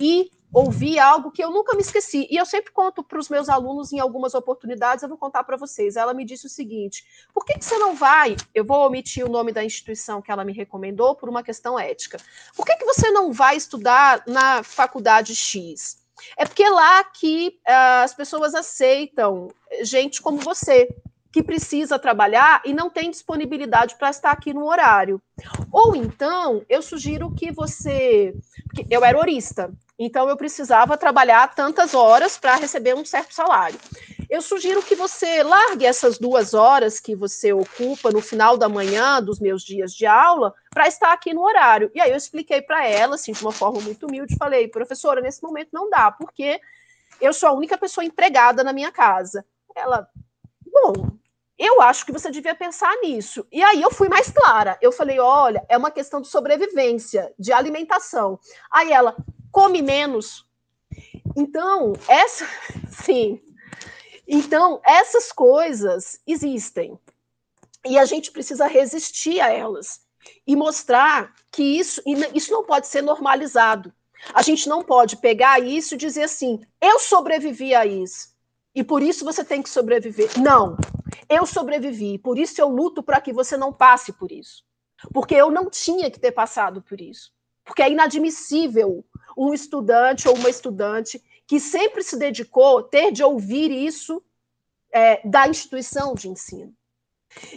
e 0.00 0.30
ouvi 0.52 0.98
algo 0.98 1.30
que 1.30 1.42
eu 1.42 1.50
nunca 1.50 1.74
me 1.74 1.82
esqueci. 1.82 2.26
E 2.30 2.36
eu 2.36 2.46
sempre 2.46 2.72
conto 2.72 3.02
para 3.02 3.18
os 3.18 3.28
meus 3.28 3.48
alunos 3.48 3.92
em 3.92 4.00
algumas 4.00 4.34
oportunidades, 4.34 5.02
eu 5.02 5.08
vou 5.08 5.18
contar 5.18 5.44
para 5.44 5.56
vocês. 5.56 5.96
Ela 5.96 6.14
me 6.14 6.24
disse 6.24 6.46
o 6.46 6.50
seguinte: 6.50 7.04
por 7.32 7.44
que, 7.44 7.58
que 7.58 7.64
você 7.64 7.78
não 7.78 7.94
vai? 7.94 8.36
Eu 8.54 8.64
vou 8.64 8.86
omitir 8.86 9.24
o 9.24 9.28
nome 9.28 9.52
da 9.52 9.64
instituição 9.64 10.22
que 10.22 10.30
ela 10.30 10.44
me 10.44 10.52
recomendou 10.52 11.14
por 11.14 11.28
uma 11.28 11.42
questão 11.42 11.78
ética. 11.78 12.18
Por 12.54 12.64
que, 12.64 12.76
que 12.76 12.84
você 12.84 13.10
não 13.10 13.32
vai 13.32 13.56
estudar 13.56 14.22
na 14.26 14.62
faculdade 14.62 15.34
X? 15.34 16.04
É 16.36 16.46
porque 16.46 16.62
é 16.62 16.70
lá 16.70 17.04
que 17.04 17.58
uh, 17.68 18.02
as 18.04 18.14
pessoas 18.14 18.54
aceitam 18.54 19.48
gente 19.82 20.22
como 20.22 20.38
você, 20.38 20.88
que 21.30 21.42
precisa 21.42 21.98
trabalhar 21.98 22.62
e 22.64 22.72
não 22.72 22.88
tem 22.88 23.10
disponibilidade 23.10 23.96
para 23.96 24.08
estar 24.08 24.30
aqui 24.30 24.54
no 24.54 24.66
horário. 24.66 25.20
Ou 25.70 25.94
então, 25.94 26.64
eu 26.68 26.80
sugiro 26.80 27.30
que 27.34 27.52
você. 27.52 28.34
Eu 28.88 29.04
era 29.04 29.18
horista, 29.18 29.70
então 29.98 30.28
eu 30.28 30.36
precisava 30.36 30.96
trabalhar 30.96 31.54
tantas 31.54 31.94
horas 31.94 32.36
para 32.36 32.56
receber 32.56 32.94
um 32.94 33.04
certo 33.04 33.34
salário. 33.34 33.78
Eu 34.28 34.42
sugiro 34.42 34.82
que 34.82 34.96
você 34.96 35.42
largue 35.42 35.86
essas 35.86 36.18
duas 36.18 36.52
horas 36.52 36.98
que 36.98 37.14
você 37.14 37.52
ocupa 37.52 38.10
no 38.10 38.20
final 38.20 38.56
da 38.56 38.68
manhã 38.68 39.22
dos 39.22 39.38
meus 39.38 39.62
dias 39.62 39.94
de 39.94 40.04
aula 40.04 40.52
para 40.70 40.88
estar 40.88 41.12
aqui 41.12 41.32
no 41.32 41.42
horário. 41.42 41.90
E 41.94 42.00
aí 42.00 42.10
eu 42.10 42.16
expliquei 42.16 42.60
para 42.60 42.86
ela, 42.86 43.14
assim, 43.14 43.32
de 43.32 43.40
uma 43.42 43.52
forma 43.52 43.80
muito 43.80 44.06
humilde, 44.06 44.36
falei, 44.36 44.66
professora, 44.66 45.20
nesse 45.20 45.42
momento 45.42 45.70
não 45.72 45.88
dá, 45.88 46.10
porque 46.10 46.60
eu 47.20 47.32
sou 47.32 47.48
a 47.48 47.52
única 47.52 47.78
pessoa 47.78 48.04
empregada 48.04 48.64
na 48.64 48.72
minha 48.72 48.90
casa. 48.90 49.46
Ela, 49.74 50.08
bom, 50.66 51.16
eu 51.58 51.80
acho 51.80 52.04
que 52.04 52.12
você 52.12 52.30
devia 52.30 52.54
pensar 52.54 52.94
nisso. 52.96 53.46
E 53.50 53.62
aí 53.62 53.80
eu 53.80 53.90
fui 53.90 54.08
mais 54.08 54.30
clara. 54.30 54.76
Eu 54.82 54.92
falei, 54.92 55.18
olha, 55.18 55.64
é 55.68 55.76
uma 55.76 55.90
questão 55.90 56.20
de 56.20 56.28
sobrevivência, 56.28 57.32
de 57.38 57.52
alimentação. 57.52 58.38
Aí 58.70 58.92
ela, 58.92 59.16
come 59.50 59.82
menos. 59.82 60.44
Então, 61.36 61.94
essa, 62.08 62.46
sim. 62.90 63.40
Então, 64.26 64.80
essas 64.84 65.30
coisas 65.30 66.18
existem. 66.26 66.98
E 67.84 67.98
a 67.98 68.04
gente 68.04 68.32
precisa 68.32 68.66
resistir 68.66 69.40
a 69.40 69.52
elas 69.52 70.00
e 70.46 70.56
mostrar 70.56 71.32
que 71.52 71.62
isso, 71.62 72.02
isso 72.34 72.52
não 72.52 72.64
pode 72.64 72.88
ser 72.88 73.02
normalizado. 73.02 73.92
A 74.34 74.42
gente 74.42 74.68
não 74.68 74.82
pode 74.82 75.16
pegar 75.18 75.60
isso 75.60 75.94
e 75.94 75.98
dizer 75.98 76.24
assim: 76.24 76.60
eu 76.80 76.98
sobrevivi 76.98 77.74
a 77.74 77.86
isso, 77.86 78.34
e 78.74 78.82
por 78.82 79.02
isso 79.02 79.24
você 79.24 79.44
tem 79.44 79.62
que 79.62 79.70
sobreviver. 79.70 80.38
Não, 80.38 80.76
eu 81.28 81.46
sobrevivi, 81.46 82.18
por 82.18 82.38
isso 82.38 82.60
eu 82.60 82.68
luto 82.68 83.02
para 83.02 83.20
que 83.20 83.32
você 83.32 83.56
não 83.56 83.72
passe 83.72 84.12
por 84.12 84.32
isso. 84.32 84.64
Porque 85.12 85.34
eu 85.34 85.50
não 85.50 85.70
tinha 85.70 86.10
que 86.10 86.18
ter 86.18 86.32
passado 86.32 86.82
por 86.82 87.00
isso. 87.00 87.30
Porque 87.64 87.82
é 87.82 87.90
inadmissível 87.90 89.04
um 89.36 89.52
estudante 89.52 90.28
ou 90.28 90.34
uma 90.34 90.48
estudante 90.48 91.22
que 91.46 91.60
sempre 91.60 92.02
se 92.02 92.18
dedicou 92.18 92.82
ter 92.82 93.12
de 93.12 93.22
ouvir 93.22 93.70
isso 93.70 94.22
é, 94.92 95.20
da 95.28 95.46
instituição 95.46 96.14
de 96.14 96.28
ensino. 96.28 96.74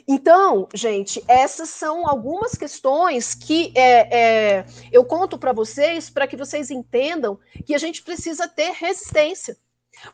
Então, 0.07 0.67
gente, 0.73 1.23
essas 1.27 1.69
são 1.69 2.07
algumas 2.07 2.53
questões 2.53 3.33
que 3.33 3.71
é, 3.75 4.17
é, 4.59 4.65
eu 4.91 5.05
conto 5.05 5.37
para 5.37 5.53
vocês 5.53 6.09
para 6.09 6.27
que 6.27 6.35
vocês 6.35 6.69
entendam 6.69 7.39
que 7.65 7.73
a 7.73 7.77
gente 7.77 8.03
precisa 8.03 8.47
ter 8.47 8.71
resistência. 8.71 9.57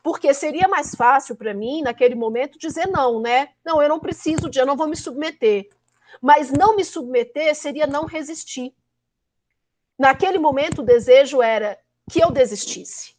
Porque 0.04 0.34
seria 0.34 0.68
mais 0.68 0.96
fácil 0.96 1.36
para 1.36 1.54
mim, 1.54 1.82
naquele 1.82 2.16
momento, 2.16 2.58
dizer 2.58 2.88
não, 2.88 3.22
né? 3.22 3.50
Não, 3.64 3.82
eu 3.82 3.90
não 3.90 4.00
preciso 4.00 4.50
de, 4.50 4.60
eu 4.60 4.66
não 4.66 4.76
vou 4.76 4.88
me 4.88 4.96
submeter. 4.96 5.70
Mas 6.22 6.52
não 6.52 6.76
me 6.76 6.84
submeter 6.84 7.54
seria 7.56 7.86
não 7.86 8.06
resistir. 8.06 8.74
Naquele 9.98 10.38
momento, 10.38 10.80
o 10.80 10.86
desejo 10.86 11.42
era 11.42 11.78
que 12.10 12.24
eu 12.24 12.32
desistisse, 12.32 13.16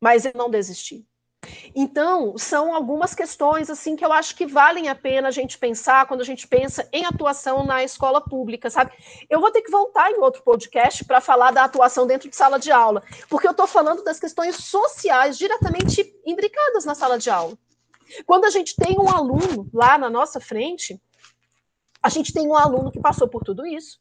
mas 0.00 0.24
eu 0.24 0.32
não 0.34 0.50
desisti. 0.50 1.06
Então, 1.74 2.36
são 2.36 2.74
algumas 2.74 3.14
questões 3.14 3.70
assim 3.70 3.94
que 3.94 4.04
eu 4.04 4.12
acho 4.12 4.34
que 4.34 4.46
valem 4.46 4.88
a 4.88 4.94
pena 4.94 5.28
a 5.28 5.30
gente 5.30 5.58
pensar 5.58 6.06
quando 6.06 6.20
a 6.20 6.24
gente 6.24 6.46
pensa 6.46 6.88
em 6.92 7.04
atuação 7.04 7.64
na 7.64 7.84
escola 7.84 8.20
pública, 8.20 8.70
sabe? 8.70 8.92
Eu 9.28 9.40
vou 9.40 9.50
ter 9.50 9.62
que 9.62 9.70
voltar 9.70 10.10
em 10.10 10.18
outro 10.18 10.42
podcast 10.42 11.04
para 11.04 11.20
falar 11.20 11.52
da 11.52 11.64
atuação 11.64 12.06
dentro 12.06 12.28
de 12.28 12.36
sala 12.36 12.58
de 12.58 12.70
aula, 12.70 13.02
porque 13.28 13.46
eu 13.46 13.52
estou 13.52 13.66
falando 13.66 14.02
das 14.02 14.18
questões 14.18 14.56
sociais 14.56 15.38
diretamente 15.38 16.14
imbricadas 16.24 16.84
na 16.84 16.94
sala 16.94 17.18
de 17.18 17.30
aula. 17.30 17.56
Quando 18.24 18.44
a 18.44 18.50
gente 18.50 18.74
tem 18.76 18.98
um 18.98 19.08
aluno 19.08 19.68
lá 19.72 19.98
na 19.98 20.08
nossa 20.08 20.40
frente, 20.40 21.00
a 22.02 22.08
gente 22.08 22.32
tem 22.32 22.46
um 22.46 22.56
aluno 22.56 22.90
que 22.90 23.00
passou 23.00 23.28
por 23.28 23.42
tudo 23.42 23.66
isso. 23.66 24.00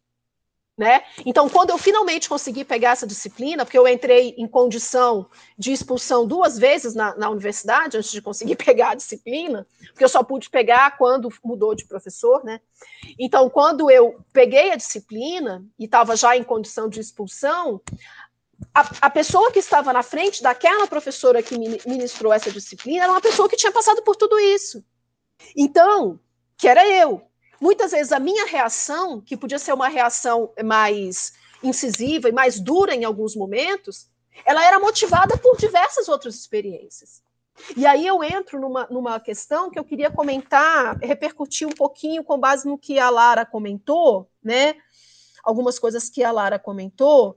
Né? 0.77 1.03
Então, 1.25 1.47
quando 1.47 1.69
eu 1.69 1.77
finalmente 1.77 2.27
consegui 2.27 2.65
pegar 2.65 2.91
essa 2.91 3.07
disciplina, 3.07 3.63
porque 3.63 3.77
eu 3.77 3.87
entrei 3.87 4.35
em 4.37 4.45
condição 4.45 5.29
de 5.57 5.71
expulsão 5.71 6.27
duas 6.27 6.59
vezes 6.59 6.93
na, 6.93 7.15
na, 7.15 7.29
universidade 7.29 7.95
antes 7.95 8.11
de 8.11 8.21
conseguir 8.21 8.57
pegar 8.59 8.89
a 8.89 8.95
disciplina, 8.95 9.65
porque 9.87 10.03
eu 10.03 10.09
só 10.09 10.21
pude 10.21 10.49
pegar 10.49 10.97
quando 10.97 11.33
mudou 11.41 11.73
de 11.73 11.85
professor, 11.85 12.43
né? 12.43 12.59
Então, 13.17 13.49
quando 13.49 13.89
eu 13.89 14.19
peguei 14.33 14.73
a 14.73 14.75
disciplina 14.75 15.65
e 15.79 15.85
estava 15.85 16.13
já 16.17 16.35
em 16.35 16.43
condição 16.43 16.89
de 16.89 16.99
expulsão, 16.99 17.81
a, 18.73 18.81
a, 19.03 19.09
pessoa 19.09 19.53
que 19.53 19.59
estava 19.59 19.93
na 19.93 20.03
frente 20.03 20.43
daquela 20.43 20.87
professora 20.87 21.41
que 21.41 21.57
ministrou 21.57 22.33
essa 22.33 22.51
disciplina 22.51 23.05
era 23.05 23.13
uma 23.13 23.21
pessoa 23.21 23.47
que 23.47 23.55
tinha 23.55 23.71
passado 23.71 24.01
por 24.03 24.17
tudo 24.17 24.37
isso. 24.37 24.83
Então, 25.55 26.19
que 26.57 26.67
era 26.67 26.85
eu. 26.85 27.21
Muitas 27.65 27.93
vezes 27.93 28.11
a 28.11 28.19
minha 28.19 28.45
reação, 28.45 29.19
que 29.19 29.35
podia 29.35 29.57
ser 29.57 29.73
uma 29.73 29.87
reação 29.87 30.53
mais 30.63 31.33
incisiva 31.63 32.29
e 32.29 32.31
mais 32.31 32.59
dura 32.59 32.93
em 32.93 33.03
alguns 33.03 33.35
momentos, 33.35 34.07
ela 34.45 34.63
era 34.63 34.79
motivada 34.79 35.35
por 35.35 35.57
diversas 35.57 36.07
outras 36.07 36.35
experiências. 36.35 37.23
E 37.75 37.87
aí 37.87 38.05
eu 38.05 38.23
entro 38.23 38.59
numa, 38.61 38.85
numa 38.91 39.19
questão 39.19 39.71
que 39.71 39.79
eu 39.79 39.83
queria 39.83 40.11
comentar, 40.11 40.99
repercutir 40.99 41.67
um 41.67 41.71
pouquinho 41.71 42.23
com 42.23 42.37
base 42.37 42.67
no 42.67 42.77
que 42.77 42.99
a 42.99 43.09
Lara 43.09 43.43
comentou, 43.43 44.29
né? 44.43 44.75
Algumas 45.43 45.79
coisas 45.79 46.07
que 46.07 46.23
a 46.23 46.31
Lara 46.31 46.59
comentou. 46.59 47.35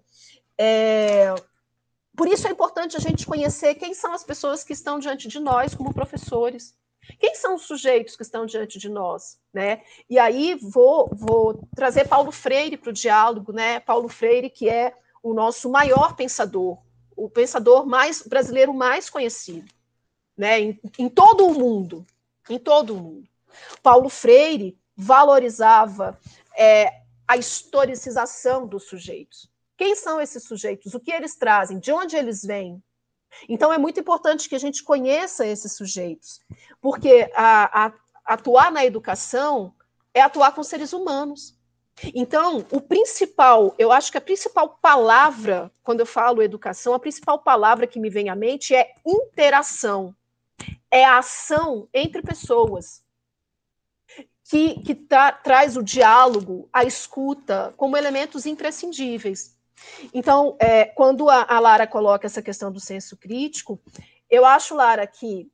É... 0.59 1.35
Por 2.15 2.29
isso 2.29 2.47
é 2.47 2.51
importante 2.51 2.99
a 2.99 3.01
gente 3.01 3.25
conhecer 3.25 3.77
quem 3.77 3.95
são 3.95 4.13
as 4.13 4.25
pessoas 4.25 4.63
que 4.63 4.75
estão 4.75 4.99
diante 4.99 5.27
de 5.27 5.41
nós 5.41 5.75
como 5.75 5.95
professores. 5.95 6.77
Quem 7.19 7.35
são 7.35 7.55
os 7.55 7.63
sujeitos 7.63 8.17
que 8.17 8.23
estão 8.23 8.47
diante 8.47 8.79
de 8.79 8.89
nós? 8.89 9.39
Né? 9.53 9.83
E 10.09 10.19
aí 10.19 10.55
vou, 10.55 11.09
vou 11.13 11.61
trazer 11.75 12.09
Paulo 12.09 12.31
Freire 12.31 12.77
para 12.77 12.91
o 12.91 12.93
diálogo, 12.93 13.53
né? 13.53 13.81
Paulo 13.81 14.09
Freire, 14.09 14.51
que 14.51 14.69
é 14.69 14.95
o 15.23 15.35
nosso 15.35 15.69
maior 15.71 16.15
pensador, 16.15 16.79
o 17.17 17.29
pensador 17.29 17.87
mais 17.87 18.23
brasileiro 18.23 18.73
mais 18.73 19.11
conhecido, 19.11 19.69
né? 20.37 20.61
em, 20.61 20.81
em 20.99 21.09
todo 21.09 21.47
o 21.47 21.55
mundo, 21.55 22.07
em 22.49 22.59
todo 22.59 22.95
o 22.95 22.99
mundo. 22.99 23.29
Paulo 23.83 24.09
Freire 24.09 24.79
valorizava 24.97 26.19
é, 26.57 27.03
a 27.27 27.37
historicização 27.37 28.67
dos 28.67 28.85
sujeitos. 28.85 29.51
Quem 29.77 29.95
são 29.95 30.21
esses 30.21 30.43
sujeitos? 30.43 30.95
O 30.95 31.01
que 31.01 31.13
eles 31.13 31.37
trazem? 31.37 31.79
De 31.79 31.93
onde 31.93 32.17
eles 32.17 32.43
vêm? 32.43 32.83
Então, 33.49 33.73
é 33.73 33.79
muito 33.79 34.01
importante 34.01 34.49
que 34.49 34.55
a 34.55 34.61
gente 34.61 34.83
conheça 34.83 35.47
esses 35.47 35.73
sujeitos, 35.73 36.41
porque 36.81 37.31
a, 37.35 37.87
a, 37.87 37.93
atuar 38.25 38.71
na 38.71 38.85
educação 38.85 39.75
é 40.13 40.21
atuar 40.21 40.53
com 40.53 40.63
seres 40.63 40.93
humanos. 40.93 41.59
Então, 42.15 42.65
o 42.71 42.81
principal, 42.81 43.75
eu 43.79 43.91
acho 43.91 44.13
que 44.13 44.19
a 44.19 44.21
principal 44.21 44.79
palavra, 44.81 45.71
quando 45.83 46.01
eu 46.01 46.07
falo 46.07 46.43
educação, 46.43 46.95
a 46.95 46.99
principal 46.99 47.41
palavra 47.41 47.87
que 47.87 47.99
me 47.99 48.09
vem 48.09 48.29
à 48.29 48.37
mente 48.37 48.75
é 48.75 48.95
interação. 49.05 50.15
É 50.91 51.05
a 51.05 51.19
ação 51.19 51.89
entre 51.93 52.23
pessoas. 52.23 53.03
Que, 54.45 54.81
que 54.81 54.95
tra 54.95 55.33
traz 55.33 55.77
o 55.77 55.83
diálogo, 55.83 56.69
a 56.73 56.85
escuta, 56.85 57.75
como 57.77 57.97
elementos 57.97 58.47
imprescindíveis. 58.47 59.58
Então, 60.13 60.57
é, 60.61 60.85
quando 60.85 61.29
a, 61.29 61.45
a 61.49 61.59
Lara 61.59 61.87
coloca 61.87 62.27
essa 62.27 62.43
questão 62.43 62.71
do 62.71 62.81
senso 62.81 63.17
crítico, 63.17 63.81
eu 64.31 64.45
acho, 64.45 64.75
Lara, 64.75 65.07
que 65.07 65.51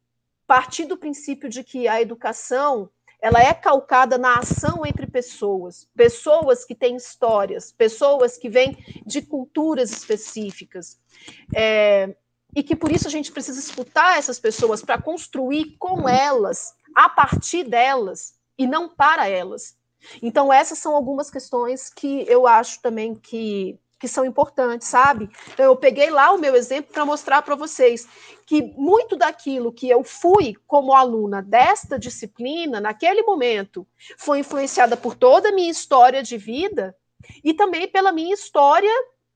partir 0.46 0.84
do 0.84 0.96
princípio 0.96 1.48
de 1.48 1.64
que 1.64 1.88
a 1.88 2.00
educação 2.00 2.90
ela 3.20 3.40
é 3.40 3.54
calcada 3.54 4.18
na 4.18 4.36
ação 4.36 4.84
entre 4.84 5.06
pessoas, 5.06 5.88
pessoas 5.96 6.62
que 6.62 6.74
têm 6.74 6.94
histórias, 6.94 7.72
pessoas 7.72 8.36
que 8.36 8.50
vêm 8.50 8.76
de 9.06 9.22
culturas 9.22 9.90
específicas, 9.90 11.00
é, 11.54 12.14
e 12.54 12.62
que 12.62 12.76
por 12.76 12.92
isso 12.92 13.08
a 13.08 13.10
gente 13.10 13.32
precisa 13.32 13.58
escutar 13.58 14.18
essas 14.18 14.38
pessoas 14.38 14.82
para 14.82 15.00
construir 15.00 15.74
com 15.78 16.06
elas, 16.06 16.74
a 16.94 17.08
partir 17.08 17.64
delas, 17.64 18.34
e 18.58 18.66
não 18.66 18.90
para 18.90 19.26
elas. 19.26 19.74
Então, 20.22 20.52
essas 20.52 20.78
são 20.78 20.94
algumas 20.94 21.30
questões 21.30 21.88
que 21.88 22.26
eu 22.28 22.46
acho 22.46 22.82
também 22.82 23.14
que 23.14 23.78
que 24.04 24.08
são 24.08 24.26
importantes, 24.26 24.86
sabe? 24.86 25.30
Então, 25.54 25.64
eu 25.64 25.74
peguei 25.74 26.10
lá 26.10 26.30
o 26.30 26.38
meu 26.38 26.54
exemplo 26.54 26.92
para 26.92 27.06
mostrar 27.06 27.40
para 27.40 27.54
vocês 27.54 28.06
que 28.44 28.60
muito 28.76 29.16
daquilo 29.16 29.72
que 29.72 29.88
eu 29.88 30.04
fui 30.04 30.54
como 30.66 30.92
aluna 30.92 31.40
desta 31.40 31.98
disciplina, 31.98 32.82
naquele 32.82 33.22
momento, 33.22 33.86
foi 34.18 34.40
influenciada 34.40 34.94
por 34.94 35.14
toda 35.14 35.48
a 35.48 35.52
minha 35.52 35.70
história 35.70 36.22
de 36.22 36.36
vida 36.36 36.94
e 37.42 37.54
também 37.54 37.88
pela 37.88 38.12
minha 38.12 38.34
história 38.34 38.92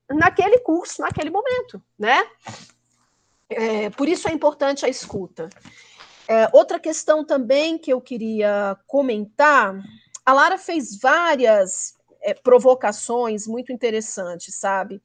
naquele 0.07 0.59
curso, 0.59 1.01
naquele 1.01 1.31
momento, 1.31 1.81
né? 1.97 2.27
É, 3.49 3.89
por 3.89 4.07
isso 4.07 4.29
é 4.29 4.31
importante 4.31 4.85
a 4.85 4.87
escuta. 4.89 5.49
É, 6.27 6.47
outra 6.53 6.79
questão 6.79 7.25
também 7.25 7.75
que 7.75 7.91
eu 7.91 7.99
queria 7.99 8.77
comentar, 8.85 9.81
a 10.23 10.31
Lara 10.31 10.59
fez 10.59 10.99
várias 10.99 11.97
é, 12.21 12.33
provocações 12.33 13.47
muito 13.47 13.71
interessantes, 13.71 14.55
sabe? 14.55 15.01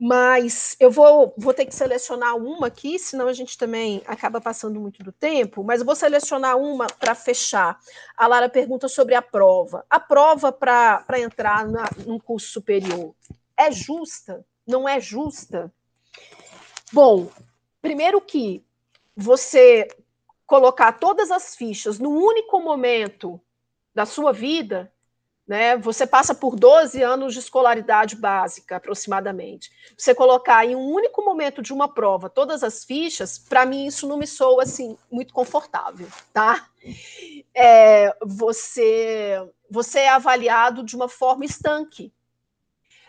Mas 0.00 0.76
eu 0.78 0.92
vou, 0.92 1.34
vou 1.36 1.52
ter 1.52 1.66
que 1.66 1.74
selecionar 1.74 2.36
uma 2.36 2.68
aqui, 2.68 3.00
senão 3.00 3.26
a 3.26 3.32
gente 3.32 3.58
também 3.58 4.00
acaba 4.06 4.40
passando 4.40 4.78
muito 4.78 5.02
do 5.02 5.10
tempo, 5.10 5.64
mas 5.64 5.80
eu 5.80 5.86
vou 5.86 5.96
selecionar 5.96 6.56
uma 6.56 6.86
para 6.86 7.16
fechar. 7.16 7.80
A 8.16 8.28
Lara 8.28 8.48
pergunta 8.48 8.86
sobre 8.86 9.16
a 9.16 9.22
prova. 9.22 9.84
A 9.90 9.98
prova 9.98 10.52
para 10.52 11.04
entrar 11.18 11.66
na, 11.66 11.84
num 12.06 12.18
curso 12.18 12.48
superior 12.48 13.12
é 13.56 13.72
justa? 13.72 14.46
Não 14.64 14.88
é 14.88 15.00
justa? 15.00 15.72
Bom, 16.92 17.28
primeiro 17.82 18.20
que 18.20 18.64
você 19.16 19.88
colocar 20.46 20.92
todas 20.92 21.32
as 21.32 21.56
fichas 21.56 21.98
no 21.98 22.10
único 22.10 22.60
momento 22.60 23.40
da 23.92 24.06
sua 24.06 24.32
vida 24.32 24.92
né? 25.48 25.78
Você 25.78 26.06
passa 26.06 26.34
por 26.34 26.54
12 26.54 27.02
anos 27.02 27.32
de 27.32 27.40
escolaridade 27.40 28.14
básica, 28.14 28.76
aproximadamente. 28.76 29.72
Você 29.96 30.14
colocar 30.14 30.66
em 30.66 30.76
um 30.76 30.92
único 30.92 31.24
momento 31.24 31.62
de 31.62 31.72
uma 31.72 31.88
prova 31.88 32.28
todas 32.28 32.62
as 32.62 32.84
fichas, 32.84 33.38
para 33.38 33.64
mim 33.64 33.86
isso 33.86 34.06
não 34.06 34.18
me 34.18 34.26
soa 34.26 34.64
assim 34.64 34.98
muito 35.10 35.32
confortável, 35.32 36.06
tá? 36.34 36.68
É, 37.54 38.14
você, 38.22 39.42
você 39.70 40.00
é 40.00 40.10
avaliado 40.10 40.82
de 40.84 40.94
uma 40.94 41.08
forma 41.08 41.46
estanque. 41.46 42.12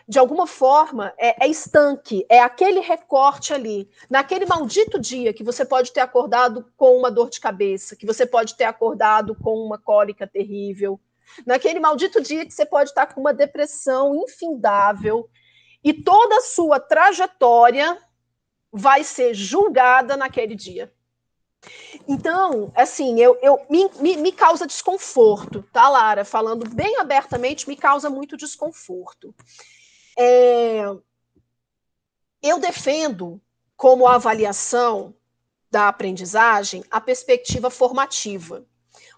De 0.08 0.18
alguma 0.18 0.44
forma, 0.44 1.12
é, 1.18 1.44
é 1.44 1.48
estanque, 1.48 2.26
é 2.28 2.40
aquele 2.40 2.80
recorte 2.80 3.52
ali. 3.52 3.88
Naquele 4.08 4.44
maldito 4.44 4.98
dia 4.98 5.32
que 5.32 5.44
você 5.44 5.64
pode 5.64 5.92
ter 5.92 6.00
acordado 6.00 6.66
com 6.76 6.96
uma 6.96 7.10
dor 7.12 7.30
de 7.30 7.38
cabeça, 7.38 7.94
que 7.94 8.06
você 8.06 8.26
pode 8.26 8.56
ter 8.56 8.64
acordado 8.64 9.36
com 9.36 9.54
uma 9.54 9.78
cólica 9.78 10.26
terrível, 10.26 10.98
naquele 11.46 11.80
maldito 11.80 12.20
dia 12.20 12.44
que 12.46 12.52
você 12.52 12.64
pode 12.64 12.90
estar 12.90 13.06
com 13.06 13.20
uma 13.20 13.34
depressão 13.34 14.14
infindável 14.14 15.28
e 15.82 15.92
toda 15.92 16.36
a 16.36 16.42
sua 16.42 16.78
trajetória 16.78 17.98
vai 18.72 19.02
ser 19.02 19.34
julgada 19.34 20.16
naquele 20.16 20.54
dia. 20.54 20.92
Então, 22.08 22.72
assim, 22.74 23.20
eu, 23.20 23.38
eu 23.42 23.60
me, 23.68 23.90
me, 23.98 24.16
me, 24.16 24.32
causa 24.32 24.66
desconforto, 24.66 25.62
tá, 25.72 25.88
Lara? 25.88 26.24
Falando 26.24 26.68
bem 26.68 26.96
abertamente, 26.96 27.68
me 27.68 27.76
causa 27.76 28.08
muito 28.08 28.36
desconforto. 28.36 29.34
É, 30.18 30.82
eu 32.42 32.58
defendo 32.58 33.40
como 33.76 34.06
avaliação 34.06 35.14
da 35.70 35.88
aprendizagem 35.88 36.82
a 36.90 37.00
perspectiva 37.00 37.70
formativa. 37.70 38.66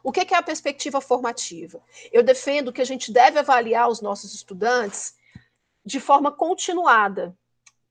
O 0.03 0.11
que 0.11 0.35
é 0.35 0.37
a 0.37 0.43
perspectiva 0.43 1.01
formativa? 1.01 1.81
Eu 2.13 2.23
defendo 2.23 2.73
que 2.73 2.81
a 2.81 2.85
gente 2.85 3.13
deve 3.13 3.39
avaliar 3.39 3.89
os 3.89 4.01
nossos 4.01 4.35
estudantes 4.35 5.15
de 5.85 6.01
forma 6.01 6.31
continuada, 6.31 7.37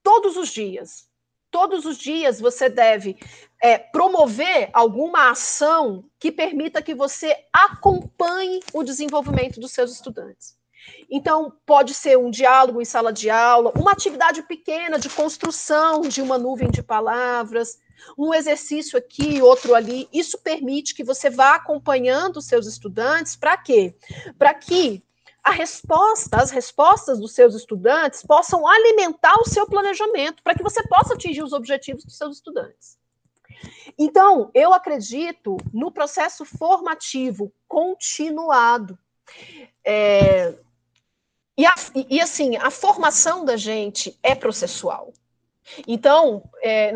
todos 0.02 0.36
os 0.36 0.50
dias. 0.50 1.10
Todos 1.50 1.84
os 1.84 1.98
dias 1.98 2.40
você 2.40 2.70
deve 2.70 3.18
é, 3.62 3.76
promover 3.76 4.70
alguma 4.72 5.30
ação 5.30 6.04
que 6.18 6.32
permita 6.32 6.80
que 6.80 6.94
você 6.94 7.36
acompanhe 7.52 8.60
o 8.72 8.82
desenvolvimento 8.82 9.60
dos 9.60 9.72
seus 9.72 9.92
estudantes. 9.92 10.56
Então, 11.10 11.52
pode 11.66 11.94
ser 11.94 12.18
um 12.18 12.30
diálogo 12.30 12.80
em 12.80 12.84
sala 12.84 13.12
de 13.12 13.28
aula, 13.28 13.72
uma 13.76 13.92
atividade 13.92 14.42
pequena 14.42 14.98
de 14.98 15.10
construção 15.10 16.00
de 16.02 16.22
uma 16.22 16.38
nuvem 16.38 16.70
de 16.70 16.82
palavras, 16.82 17.78
um 18.16 18.32
exercício 18.34 18.98
aqui, 18.98 19.40
outro 19.42 19.74
ali. 19.74 20.08
Isso 20.12 20.38
permite 20.38 20.94
que 20.94 21.04
você 21.04 21.30
vá 21.30 21.54
acompanhando 21.54 22.36
os 22.38 22.46
seus 22.46 22.66
estudantes. 22.66 23.36
Para 23.36 23.56
quê? 23.56 23.94
Para 24.38 24.54
que 24.54 25.02
a 25.42 25.50
resposta, 25.50 26.36
as 26.36 26.50
respostas 26.50 27.18
dos 27.18 27.34
seus 27.34 27.54
estudantes 27.54 28.22
possam 28.22 28.66
alimentar 28.66 29.34
o 29.40 29.48
seu 29.48 29.66
planejamento, 29.66 30.42
para 30.42 30.54
que 30.54 30.62
você 30.62 30.86
possa 30.86 31.14
atingir 31.14 31.42
os 31.42 31.52
objetivos 31.52 32.04
dos 32.04 32.16
seus 32.16 32.36
estudantes. 32.36 32.96
Então, 33.98 34.50
eu 34.54 34.72
acredito 34.72 35.56
no 35.72 35.90
processo 35.90 36.44
formativo 36.44 37.52
continuado. 37.66 38.98
É, 39.84 40.54
e, 41.56 41.66
a, 41.66 41.74
e, 42.08 42.20
assim, 42.20 42.56
a 42.56 42.70
formação 42.70 43.44
da 43.44 43.56
gente 43.56 44.18
é 44.22 44.34
processual. 44.34 45.12
Então, 45.86 46.48
é, 46.62 46.94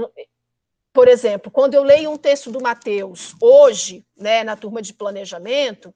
por 0.96 1.08
exemplo, 1.08 1.50
quando 1.50 1.74
eu 1.74 1.82
leio 1.82 2.10
um 2.10 2.16
texto 2.16 2.50
do 2.50 2.58
Mateus 2.58 3.34
hoje, 3.38 4.02
né, 4.16 4.42
na 4.42 4.56
turma 4.56 4.80
de 4.80 4.94
planejamento, 4.94 5.94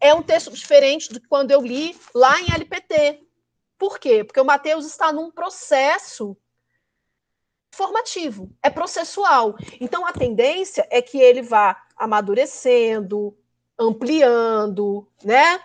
é 0.00 0.14
um 0.14 0.22
texto 0.22 0.50
diferente 0.50 1.12
do 1.12 1.20
que 1.20 1.28
quando 1.28 1.50
eu 1.50 1.60
li 1.60 1.94
lá 2.14 2.40
em 2.40 2.50
LPT. 2.50 3.22
Por 3.76 3.98
quê? 3.98 4.24
Porque 4.24 4.40
o 4.40 4.44
Mateus 4.44 4.86
está 4.86 5.12
num 5.12 5.30
processo 5.30 6.34
formativo, 7.70 8.50
é 8.62 8.70
processual. 8.70 9.56
Então 9.78 10.06
a 10.06 10.12
tendência 10.14 10.88
é 10.90 11.02
que 11.02 11.20
ele 11.20 11.42
vá 11.42 11.76
amadurecendo, 11.94 13.36
ampliando, 13.78 15.06
né? 15.22 15.62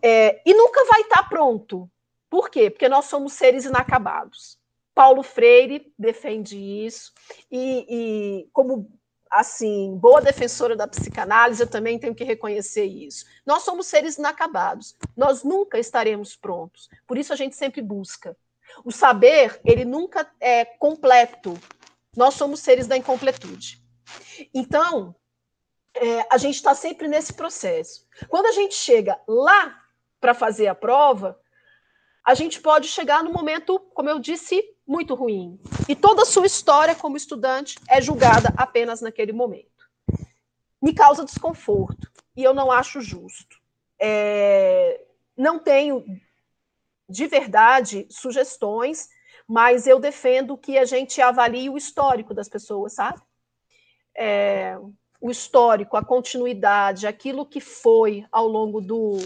É, 0.00 0.40
e 0.46 0.54
nunca 0.54 0.84
vai 0.84 1.00
estar 1.00 1.28
pronto. 1.28 1.90
Por 2.30 2.48
quê? 2.48 2.70
Porque 2.70 2.88
nós 2.88 3.06
somos 3.06 3.32
seres 3.32 3.64
inacabados. 3.64 4.56
Paulo 4.94 5.22
Freire 5.22 5.92
defende 5.98 6.56
isso, 6.56 7.12
e, 7.50 7.86
e 7.88 8.48
como 8.52 8.88
assim, 9.34 9.96
boa 9.98 10.20
defensora 10.20 10.76
da 10.76 10.86
psicanálise, 10.86 11.60
eu 11.60 11.66
também 11.66 11.98
tenho 11.98 12.14
que 12.14 12.22
reconhecer 12.22 12.84
isso. 12.84 13.24
Nós 13.44 13.64
somos 13.64 13.88
seres 13.88 14.16
inacabados. 14.16 14.94
Nós 15.16 15.42
nunca 15.42 15.76
estaremos 15.76 16.36
prontos. 16.36 16.88
Por 17.04 17.18
isso 17.18 17.32
a 17.32 17.36
gente 17.36 17.56
sempre 17.56 17.82
busca. 17.82 18.36
O 18.84 18.92
saber, 18.92 19.60
ele 19.64 19.84
nunca 19.84 20.30
é 20.40 20.64
completo. 20.64 21.58
Nós 22.16 22.34
somos 22.34 22.60
seres 22.60 22.86
da 22.86 22.96
incompletude. 22.96 23.82
Então, 24.54 25.16
é, 25.94 26.26
a 26.30 26.38
gente 26.38 26.54
está 26.54 26.72
sempre 26.74 27.08
nesse 27.08 27.32
processo. 27.32 28.06
Quando 28.28 28.46
a 28.46 28.52
gente 28.52 28.74
chega 28.74 29.18
lá 29.26 29.80
para 30.20 30.32
fazer 30.32 30.68
a 30.68 30.74
prova, 30.76 31.38
a 32.24 32.34
gente 32.34 32.60
pode 32.60 32.88
chegar 32.88 33.22
no 33.22 33.32
momento, 33.32 33.78
como 33.92 34.08
eu 34.08 34.18
disse, 34.18 34.64
muito 34.86 35.14
ruim. 35.14 35.60
E 35.88 35.94
toda 35.94 36.22
a 36.22 36.26
sua 36.26 36.46
história 36.46 36.94
como 36.94 37.16
estudante 37.16 37.78
é 37.88 38.00
julgada 38.00 38.52
apenas 38.56 39.02
naquele 39.02 39.32
momento. 39.32 39.68
Me 40.80 40.94
causa 40.94 41.24
desconforto. 41.24 42.10
E 42.34 42.42
eu 42.42 42.54
não 42.54 42.72
acho 42.72 43.00
justo. 43.00 43.56
É, 44.00 45.00
não 45.36 45.58
tenho 45.58 46.02
de 47.08 47.26
verdade 47.26 48.06
sugestões, 48.10 49.08
mas 49.46 49.86
eu 49.86 50.00
defendo 50.00 50.56
que 50.56 50.78
a 50.78 50.86
gente 50.86 51.20
avalie 51.20 51.68
o 51.68 51.76
histórico 51.76 52.32
das 52.32 52.48
pessoas, 52.48 52.94
sabe? 52.94 53.20
É, 54.16 54.78
o 55.20 55.30
histórico, 55.30 55.96
a 55.96 56.04
continuidade, 56.04 57.06
aquilo 57.06 57.44
que 57.44 57.60
foi 57.60 58.26
ao 58.32 58.48
longo 58.48 58.80
do, 58.80 59.18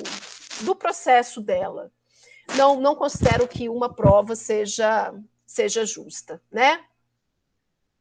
do 0.62 0.74
processo 0.74 1.40
dela. 1.40 1.92
Não, 2.56 2.80
não 2.80 2.94
considero 2.94 3.46
que 3.46 3.68
uma 3.68 3.92
prova 3.92 4.34
seja, 4.34 5.14
seja 5.46 5.84
justa, 5.84 6.40
né? 6.50 6.84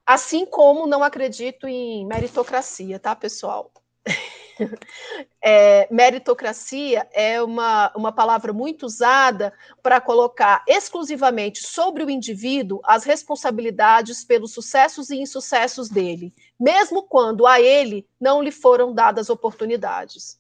Assim 0.05 0.45
como 0.45 0.87
não 0.87 1.03
acredito 1.03 1.67
em 1.67 2.05
meritocracia, 2.05 2.99
tá, 2.99 3.15
pessoal? 3.15 3.71
É, 5.39 5.87
meritocracia 5.93 7.07
é 7.13 7.41
uma, 7.41 7.91
uma 7.95 8.11
palavra 8.11 8.51
muito 8.51 8.87
usada 8.87 9.53
para 9.83 10.01
colocar 10.01 10.63
exclusivamente 10.67 11.65
sobre 11.65 12.03
o 12.03 12.09
indivíduo 12.09 12.81
as 12.83 13.03
responsabilidades 13.03 14.25
pelos 14.25 14.51
sucessos 14.51 15.11
e 15.11 15.17
insucessos 15.17 15.89
dele, 15.89 16.33
mesmo 16.59 17.03
quando 17.03 17.45
a 17.45 17.61
ele 17.61 18.05
não 18.19 18.41
lhe 18.41 18.51
foram 18.51 18.93
dadas 18.93 19.29
oportunidades. 19.29 20.39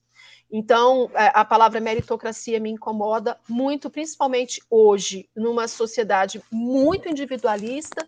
Então, 0.51 1.09
é, 1.13 1.31
a 1.33 1.43
palavra 1.43 1.79
meritocracia 1.79 2.59
me 2.59 2.69
incomoda 2.69 3.37
muito, 3.49 3.89
principalmente 3.89 4.61
hoje, 4.69 5.29
numa 5.35 5.67
sociedade 5.67 6.41
muito 6.49 7.09
individualista 7.09 8.07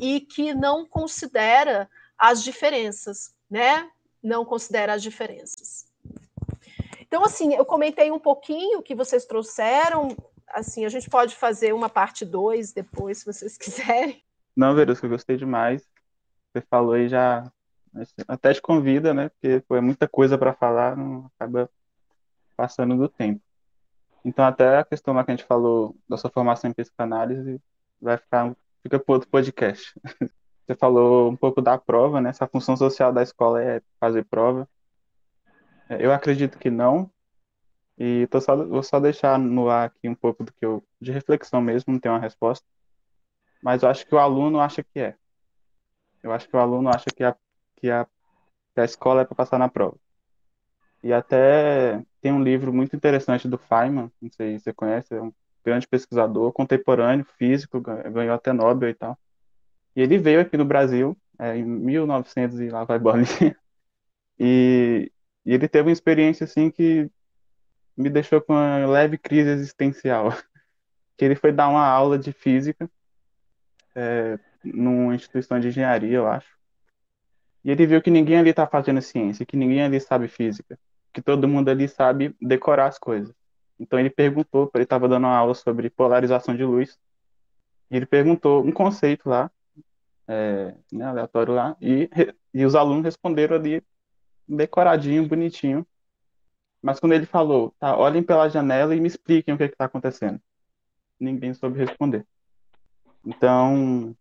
e 0.00 0.20
que 0.20 0.52
não 0.52 0.84
considera 0.84 1.88
as 2.18 2.42
diferenças, 2.42 3.34
né? 3.50 3.88
não 4.22 4.44
considera 4.44 4.94
as 4.94 5.02
diferenças. 5.02 5.86
Então, 7.00 7.24
assim, 7.24 7.54
eu 7.54 7.64
comentei 7.64 8.10
um 8.10 8.18
pouquinho 8.18 8.80
o 8.80 8.82
que 8.82 8.94
vocês 8.94 9.24
trouxeram. 9.24 10.14
Assim, 10.48 10.84
a 10.84 10.88
gente 10.88 11.08
pode 11.08 11.34
fazer 11.34 11.72
uma 11.72 11.88
parte 11.88 12.24
2 12.24 12.72
depois, 12.72 13.18
se 13.18 13.26
vocês 13.26 13.56
quiserem. 13.58 14.22
Não, 14.54 14.74
Verusca, 14.74 15.06
eu 15.06 15.10
gostei 15.10 15.36
demais. 15.36 15.88
Você 16.52 16.60
falou 16.68 16.94
aí 16.94 17.08
já. 17.08 17.50
Até 18.26 18.52
te 18.52 18.60
convida, 18.60 19.14
né? 19.14 19.30
Porque 19.30 19.62
foi 19.66 19.80
muita 19.80 20.06
coisa 20.06 20.36
para 20.36 20.52
falar, 20.52 20.96
não 20.96 21.30
acaba 21.34 21.70
passando 22.58 22.96
do 22.96 23.08
tempo. 23.08 23.40
Então, 24.24 24.44
até 24.44 24.78
a 24.78 24.84
questão 24.84 25.14
lá 25.14 25.24
que 25.24 25.30
a 25.30 25.36
gente 25.36 25.46
falou 25.46 25.96
da 26.08 26.16
sua 26.16 26.28
formação 26.28 26.68
em 26.68 26.74
psicanálise 26.74 27.62
vai 28.02 28.16
ficar 28.18 28.52
fica 28.82 28.98
para 28.98 29.14
outro 29.14 29.28
podcast. 29.28 29.94
Você 30.66 30.74
falou 30.74 31.30
um 31.30 31.36
pouco 31.36 31.62
da 31.62 31.78
prova, 31.78 32.20
né? 32.20 32.30
Essa 32.30 32.48
função 32.48 32.76
social 32.76 33.12
da 33.12 33.22
escola 33.22 33.62
é 33.62 33.80
fazer 34.00 34.24
prova. 34.24 34.68
É, 35.88 36.04
eu 36.04 36.12
acredito 36.12 36.58
que 36.58 36.68
não. 36.68 37.10
E 37.96 38.26
tô 38.26 38.40
só, 38.40 38.56
vou 38.56 38.82
só 38.82 39.00
deixar 39.00 39.38
no 39.38 39.70
ar 39.70 39.86
aqui 39.86 40.08
um 40.08 40.14
pouco 40.14 40.44
do 40.44 40.52
que 40.52 40.64
eu, 40.64 40.84
de 41.00 41.10
reflexão 41.12 41.60
mesmo, 41.60 41.92
não 41.92 42.00
tenho 42.00 42.14
uma 42.14 42.20
resposta. 42.20 42.66
Mas 43.62 43.82
eu 43.82 43.88
acho 43.88 44.06
que 44.06 44.14
o 44.14 44.18
aluno 44.18 44.60
acha 44.60 44.82
que 44.82 45.00
é. 45.00 45.16
Eu 46.22 46.32
acho 46.32 46.48
que 46.48 46.56
o 46.56 46.60
aluno 46.60 46.90
acha 46.90 47.06
que 47.14 47.24
a, 47.24 47.36
que 47.76 47.90
a, 47.90 48.06
que 48.74 48.80
a 48.80 48.84
escola 48.84 49.22
é 49.22 49.24
para 49.24 49.34
passar 49.34 49.58
na 49.58 49.68
prova. 49.68 49.96
E 51.02 51.12
até 51.12 52.04
tem 52.20 52.32
um 52.32 52.42
livro 52.42 52.72
muito 52.72 52.94
interessante 52.96 53.48
do 53.48 53.58
Feynman, 53.58 54.10
não 54.20 54.30
sei 54.30 54.58
se 54.58 54.64
você 54.64 54.72
conhece, 54.72 55.14
é 55.14 55.22
um 55.22 55.32
grande 55.64 55.86
pesquisador 55.86 56.52
contemporâneo, 56.52 57.26
físico, 57.36 57.80
ganhou 57.80 58.34
até 58.34 58.52
Nobel 58.52 58.88
e 58.90 58.94
tal. 58.94 59.18
E 59.94 60.00
ele 60.00 60.18
veio 60.18 60.40
aqui 60.40 60.56
no 60.56 60.64
Brasil 60.64 61.16
é, 61.38 61.56
em 61.56 61.64
1900 61.64 62.60
e 62.60 62.68
lá 62.68 62.84
vai 62.84 62.98
bolinha. 62.98 63.26
E, 64.40 65.10
e 65.44 65.52
ele 65.52 65.66
teve 65.66 65.88
uma 65.88 65.92
experiência 65.92 66.44
assim 66.44 66.70
que 66.70 67.10
me 67.96 68.08
deixou 68.08 68.40
com 68.40 68.52
uma 68.52 68.86
leve 68.86 69.18
crise 69.18 69.50
existencial. 69.50 70.28
Que 71.16 71.24
ele 71.24 71.34
foi 71.34 71.50
dar 71.50 71.68
uma 71.68 71.84
aula 71.84 72.16
de 72.16 72.32
física 72.32 72.88
é, 73.96 74.38
numa 74.62 75.16
instituição 75.16 75.58
de 75.58 75.66
engenharia, 75.66 76.18
eu 76.18 76.28
acho. 76.28 76.56
E 77.64 77.70
ele 77.72 77.84
viu 77.86 78.00
que 78.00 78.10
ninguém 78.10 78.38
ali 78.38 78.50
está 78.50 78.64
fazendo 78.68 79.02
ciência, 79.02 79.44
que 79.44 79.56
ninguém 79.56 79.82
ali 79.82 79.98
sabe 80.00 80.28
física, 80.28 80.78
que 81.12 81.22
todo 81.22 81.48
mundo 81.48 81.68
ali 81.68 81.88
sabe 81.88 82.34
decorar 82.40 82.86
as 82.86 82.98
coisas. 82.98 83.34
Então 83.78 83.98
ele 83.98 84.10
perguntou, 84.10 84.70
ele 84.74 84.84
estava 84.84 85.08
dando 85.08 85.24
uma 85.24 85.36
aula 85.36 85.54
sobre 85.54 85.90
polarização 85.90 86.54
de 86.54 86.64
luz, 86.64 86.98
e 87.90 87.96
ele 87.96 88.06
perguntou 88.06 88.64
um 88.64 88.72
conceito 88.72 89.28
lá, 89.28 89.50
é, 90.26 90.74
né, 90.92 91.04
aleatório 91.04 91.54
lá, 91.54 91.76
e, 91.80 92.10
e 92.52 92.64
os 92.64 92.74
alunos 92.74 93.04
responderam 93.04 93.56
ali 93.56 93.82
decoradinho, 94.46 95.28
bonitinho. 95.28 95.86
Mas 96.82 97.00
quando 97.00 97.12
ele 97.12 97.26
falou, 97.26 97.74
tá, 97.78 97.96
olhem 97.96 98.22
pela 98.22 98.48
janela 98.48 98.94
e 98.94 99.00
me 99.00 99.08
expliquem 99.08 99.54
o 99.54 99.56
que 99.56 99.64
é 99.64 99.66
está 99.66 99.84
acontecendo. 99.84 100.40
Ninguém 101.18 101.52
soube 101.54 101.78
responder. 101.78 102.24
Então, 103.26 104.14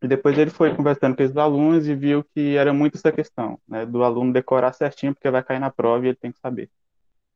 e 0.00 0.06
depois 0.06 0.38
ele 0.38 0.50
foi 0.50 0.74
conversando 0.74 1.16
com 1.16 1.22
os 1.22 1.36
alunos 1.36 1.88
e 1.88 1.94
viu 1.94 2.22
que 2.22 2.56
era 2.56 2.72
muito 2.72 2.96
essa 2.96 3.10
questão, 3.10 3.58
né, 3.66 3.84
do 3.84 4.02
aluno 4.04 4.32
decorar 4.32 4.72
certinho, 4.72 5.14
porque 5.14 5.30
vai 5.30 5.42
cair 5.42 5.58
na 5.58 5.70
prova 5.70 6.04
e 6.04 6.08
ele 6.08 6.16
tem 6.16 6.30
que 6.30 6.38
saber. 6.38 6.70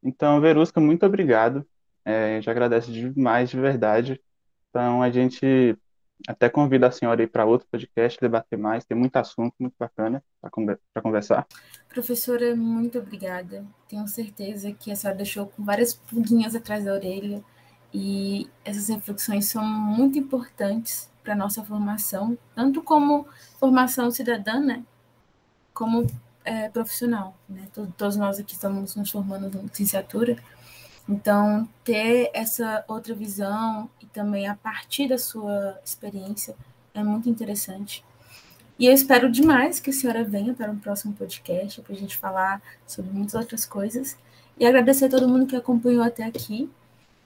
Então, 0.02 0.40
Verusca, 0.40 0.80
muito 0.80 1.04
obrigado. 1.04 1.66
É, 2.04 2.32
a 2.32 2.34
gente 2.36 2.50
agradece 2.50 2.90
demais, 2.90 3.50
de 3.50 3.60
verdade. 3.60 4.20
Então, 4.68 5.02
a 5.02 5.10
gente 5.10 5.76
até 6.26 6.48
convido 6.48 6.86
a 6.86 6.90
senhora 6.90 7.20
aí 7.20 7.26
para 7.26 7.44
outro 7.44 7.66
podcast, 7.70 8.20
debater 8.20 8.58
mais, 8.58 8.84
tem 8.84 8.96
muito 8.96 9.16
assunto, 9.16 9.54
muito 9.58 9.74
bacana 9.78 10.22
para 10.40 11.02
conversar. 11.02 11.46
Professora, 11.88 12.54
muito 12.54 12.98
obrigada. 12.98 13.64
Tenho 13.88 14.06
certeza 14.06 14.72
que 14.72 14.90
a 14.90 14.96
senhora 14.96 15.16
deixou 15.16 15.46
com 15.46 15.64
várias 15.64 15.94
pulguinhas 15.94 16.54
atrás 16.54 16.84
da 16.84 16.92
orelha 16.92 17.42
e 17.92 18.48
essas 18.64 18.88
reflexões 18.88 19.46
são 19.46 19.64
muito 19.64 20.18
importantes 20.18 21.11
para 21.22 21.34
nossa 21.34 21.62
formação, 21.62 22.36
tanto 22.54 22.82
como 22.82 23.26
formação 23.58 24.10
cidadã, 24.10 24.60
né, 24.60 24.82
como 25.72 26.06
é, 26.44 26.68
profissional. 26.68 27.36
Né? 27.48 27.68
Todos 27.96 28.16
nós 28.16 28.38
aqui 28.38 28.54
estamos 28.54 28.96
nos 28.96 29.10
formando 29.10 29.58
em 29.58 29.62
licenciatura, 29.62 30.36
então, 31.08 31.68
ter 31.84 32.30
essa 32.32 32.84
outra 32.86 33.14
visão 33.14 33.90
e 34.00 34.06
também 34.06 34.46
a 34.46 34.54
partir 34.54 35.08
da 35.08 35.18
sua 35.18 35.78
experiência 35.84 36.54
é 36.94 37.02
muito 37.02 37.28
interessante. 37.28 38.04
E 38.78 38.86
eu 38.86 38.92
espero 38.92 39.30
demais 39.30 39.80
que 39.80 39.90
a 39.90 39.92
senhora 39.92 40.24
venha 40.24 40.54
para 40.54 40.70
um 40.70 40.78
próximo 40.78 41.12
podcast 41.12 41.80
para 41.82 41.92
a 41.92 41.96
gente 41.96 42.16
falar 42.16 42.62
sobre 42.86 43.10
muitas 43.12 43.34
outras 43.34 43.66
coisas. 43.66 44.16
E 44.58 44.66
agradecer 44.66 45.06
a 45.06 45.08
todo 45.08 45.28
mundo 45.28 45.46
que 45.46 45.56
acompanhou 45.56 46.02
até 46.02 46.24
aqui. 46.24 46.70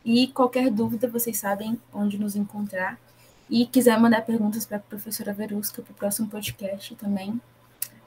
E 0.05 0.29
qualquer 0.29 0.71
dúvida, 0.71 1.09
vocês 1.09 1.39
sabem 1.39 1.81
onde 1.93 2.19
nos 2.19 2.37
encontrar. 2.37 2.99
E 3.49 3.67
quiser 3.67 3.99
mandar 3.99 4.23
perguntas 4.23 4.67
para 4.67 4.79
a 4.79 4.81
professora 4.81 5.33
Verusca 5.33 5.83
para 5.83 5.93
o 5.93 5.95
próximo 5.95 6.29
podcast 6.29 6.95
também, 6.97 7.41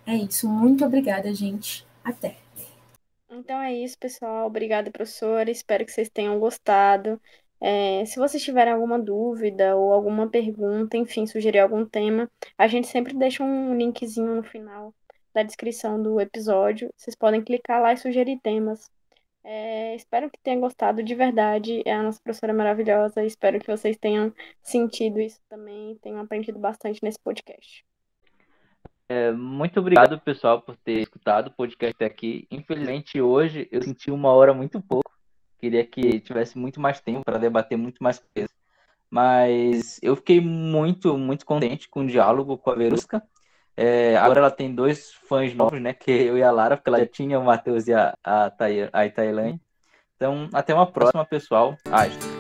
É 0.05 0.15
isso. 0.15 0.47
Muito 0.49 0.83
obrigada, 0.85 1.33
gente. 1.33 1.85
Até. 2.03 2.37
Então 3.29 3.61
é 3.61 3.73
isso, 3.73 3.97
pessoal. 3.97 4.47
Obrigada, 4.47 4.91
professora. 4.91 5.51
Espero 5.51 5.85
que 5.85 5.91
vocês 5.91 6.09
tenham 6.09 6.39
gostado. 6.39 7.21
É, 7.61 8.05
se 8.05 8.17
vocês 8.17 8.43
tiverem 8.43 8.73
alguma 8.73 8.97
dúvida 8.97 9.75
ou 9.75 9.91
alguma 9.93 10.29
pergunta, 10.29 10.97
enfim, 10.97 11.27
sugerir 11.27 11.59
algum 11.59 11.85
tema, 11.85 12.29
a 12.57 12.67
gente 12.67 12.87
sempre 12.87 13.13
deixa 13.13 13.43
um 13.43 13.75
linkzinho 13.77 14.35
no 14.35 14.43
final 14.43 14.93
da 15.33 15.43
descrição 15.43 16.01
do 16.01 16.19
episódio. 16.19 16.89
Vocês 16.95 17.15
podem 17.15 17.43
clicar 17.43 17.81
lá 17.81 17.93
e 17.93 17.97
sugerir 17.97 18.39
temas. 18.41 18.89
É, 19.51 19.95
espero 19.95 20.29
que 20.29 20.37
tenham 20.43 20.61
gostado 20.61 21.01
de 21.01 21.15
verdade. 21.15 21.81
É 21.83 21.91
a 21.91 22.03
nossa 22.03 22.21
professora 22.21 22.53
maravilhosa. 22.53 23.25
Espero 23.25 23.59
que 23.59 23.65
vocês 23.65 23.97
tenham 23.97 24.31
sentido 24.61 25.19
isso 25.19 25.41
também, 25.49 25.95
tenham 26.03 26.19
aprendido 26.19 26.59
bastante 26.59 26.99
nesse 27.01 27.17
podcast. 27.19 27.83
É, 29.09 29.31
muito 29.31 29.79
obrigado, 29.79 30.19
pessoal, 30.19 30.61
por 30.61 30.77
ter 30.77 31.01
escutado 31.01 31.47
o 31.47 31.51
podcast 31.51 31.95
até 31.95 32.05
aqui. 32.05 32.47
Infelizmente, 32.51 33.19
hoje 33.19 33.67
eu 33.71 33.81
senti 33.81 34.11
uma 34.11 34.31
hora 34.31 34.53
muito 34.53 34.79
pouco. 34.79 35.11
Queria 35.57 35.83
que 35.83 36.19
tivesse 36.19 36.55
muito 36.55 36.79
mais 36.79 37.01
tempo 37.01 37.25
para 37.25 37.39
debater 37.39 37.75
muito 37.75 38.03
mais 38.03 38.19
coisas. 38.19 38.55
Mas 39.09 39.99
eu 40.03 40.15
fiquei 40.15 40.39
muito, 40.39 41.17
muito 41.17 41.43
contente 41.43 41.89
com 41.89 42.01
o 42.01 42.07
diálogo 42.07 42.55
com 42.55 42.69
a 42.69 42.75
Verusca. 42.75 43.23
É, 43.81 44.17
agora 44.17 44.41
ela 44.41 44.51
tem 44.51 44.75
dois 44.75 45.13
fãs 45.25 45.55
novos, 45.55 45.79
né? 45.79 45.93
Que 45.93 46.11
eu 46.11 46.37
e 46.37 46.43
a 46.43 46.51
Lara, 46.51 46.75
porque 46.75 46.89
ela 46.89 46.99
já 46.99 47.05
tinha 47.05 47.39
o 47.39 47.45
Matheus 47.45 47.87
e 47.87 47.93
a, 47.93 48.13
a, 48.21 48.51
a 48.91 49.05
Itailane. 49.05 49.61
Então, 50.17 50.49
até 50.51 50.73
uma 50.73 50.91
próxima, 50.91 51.25
pessoal. 51.25 51.77
Astro. 51.89 52.38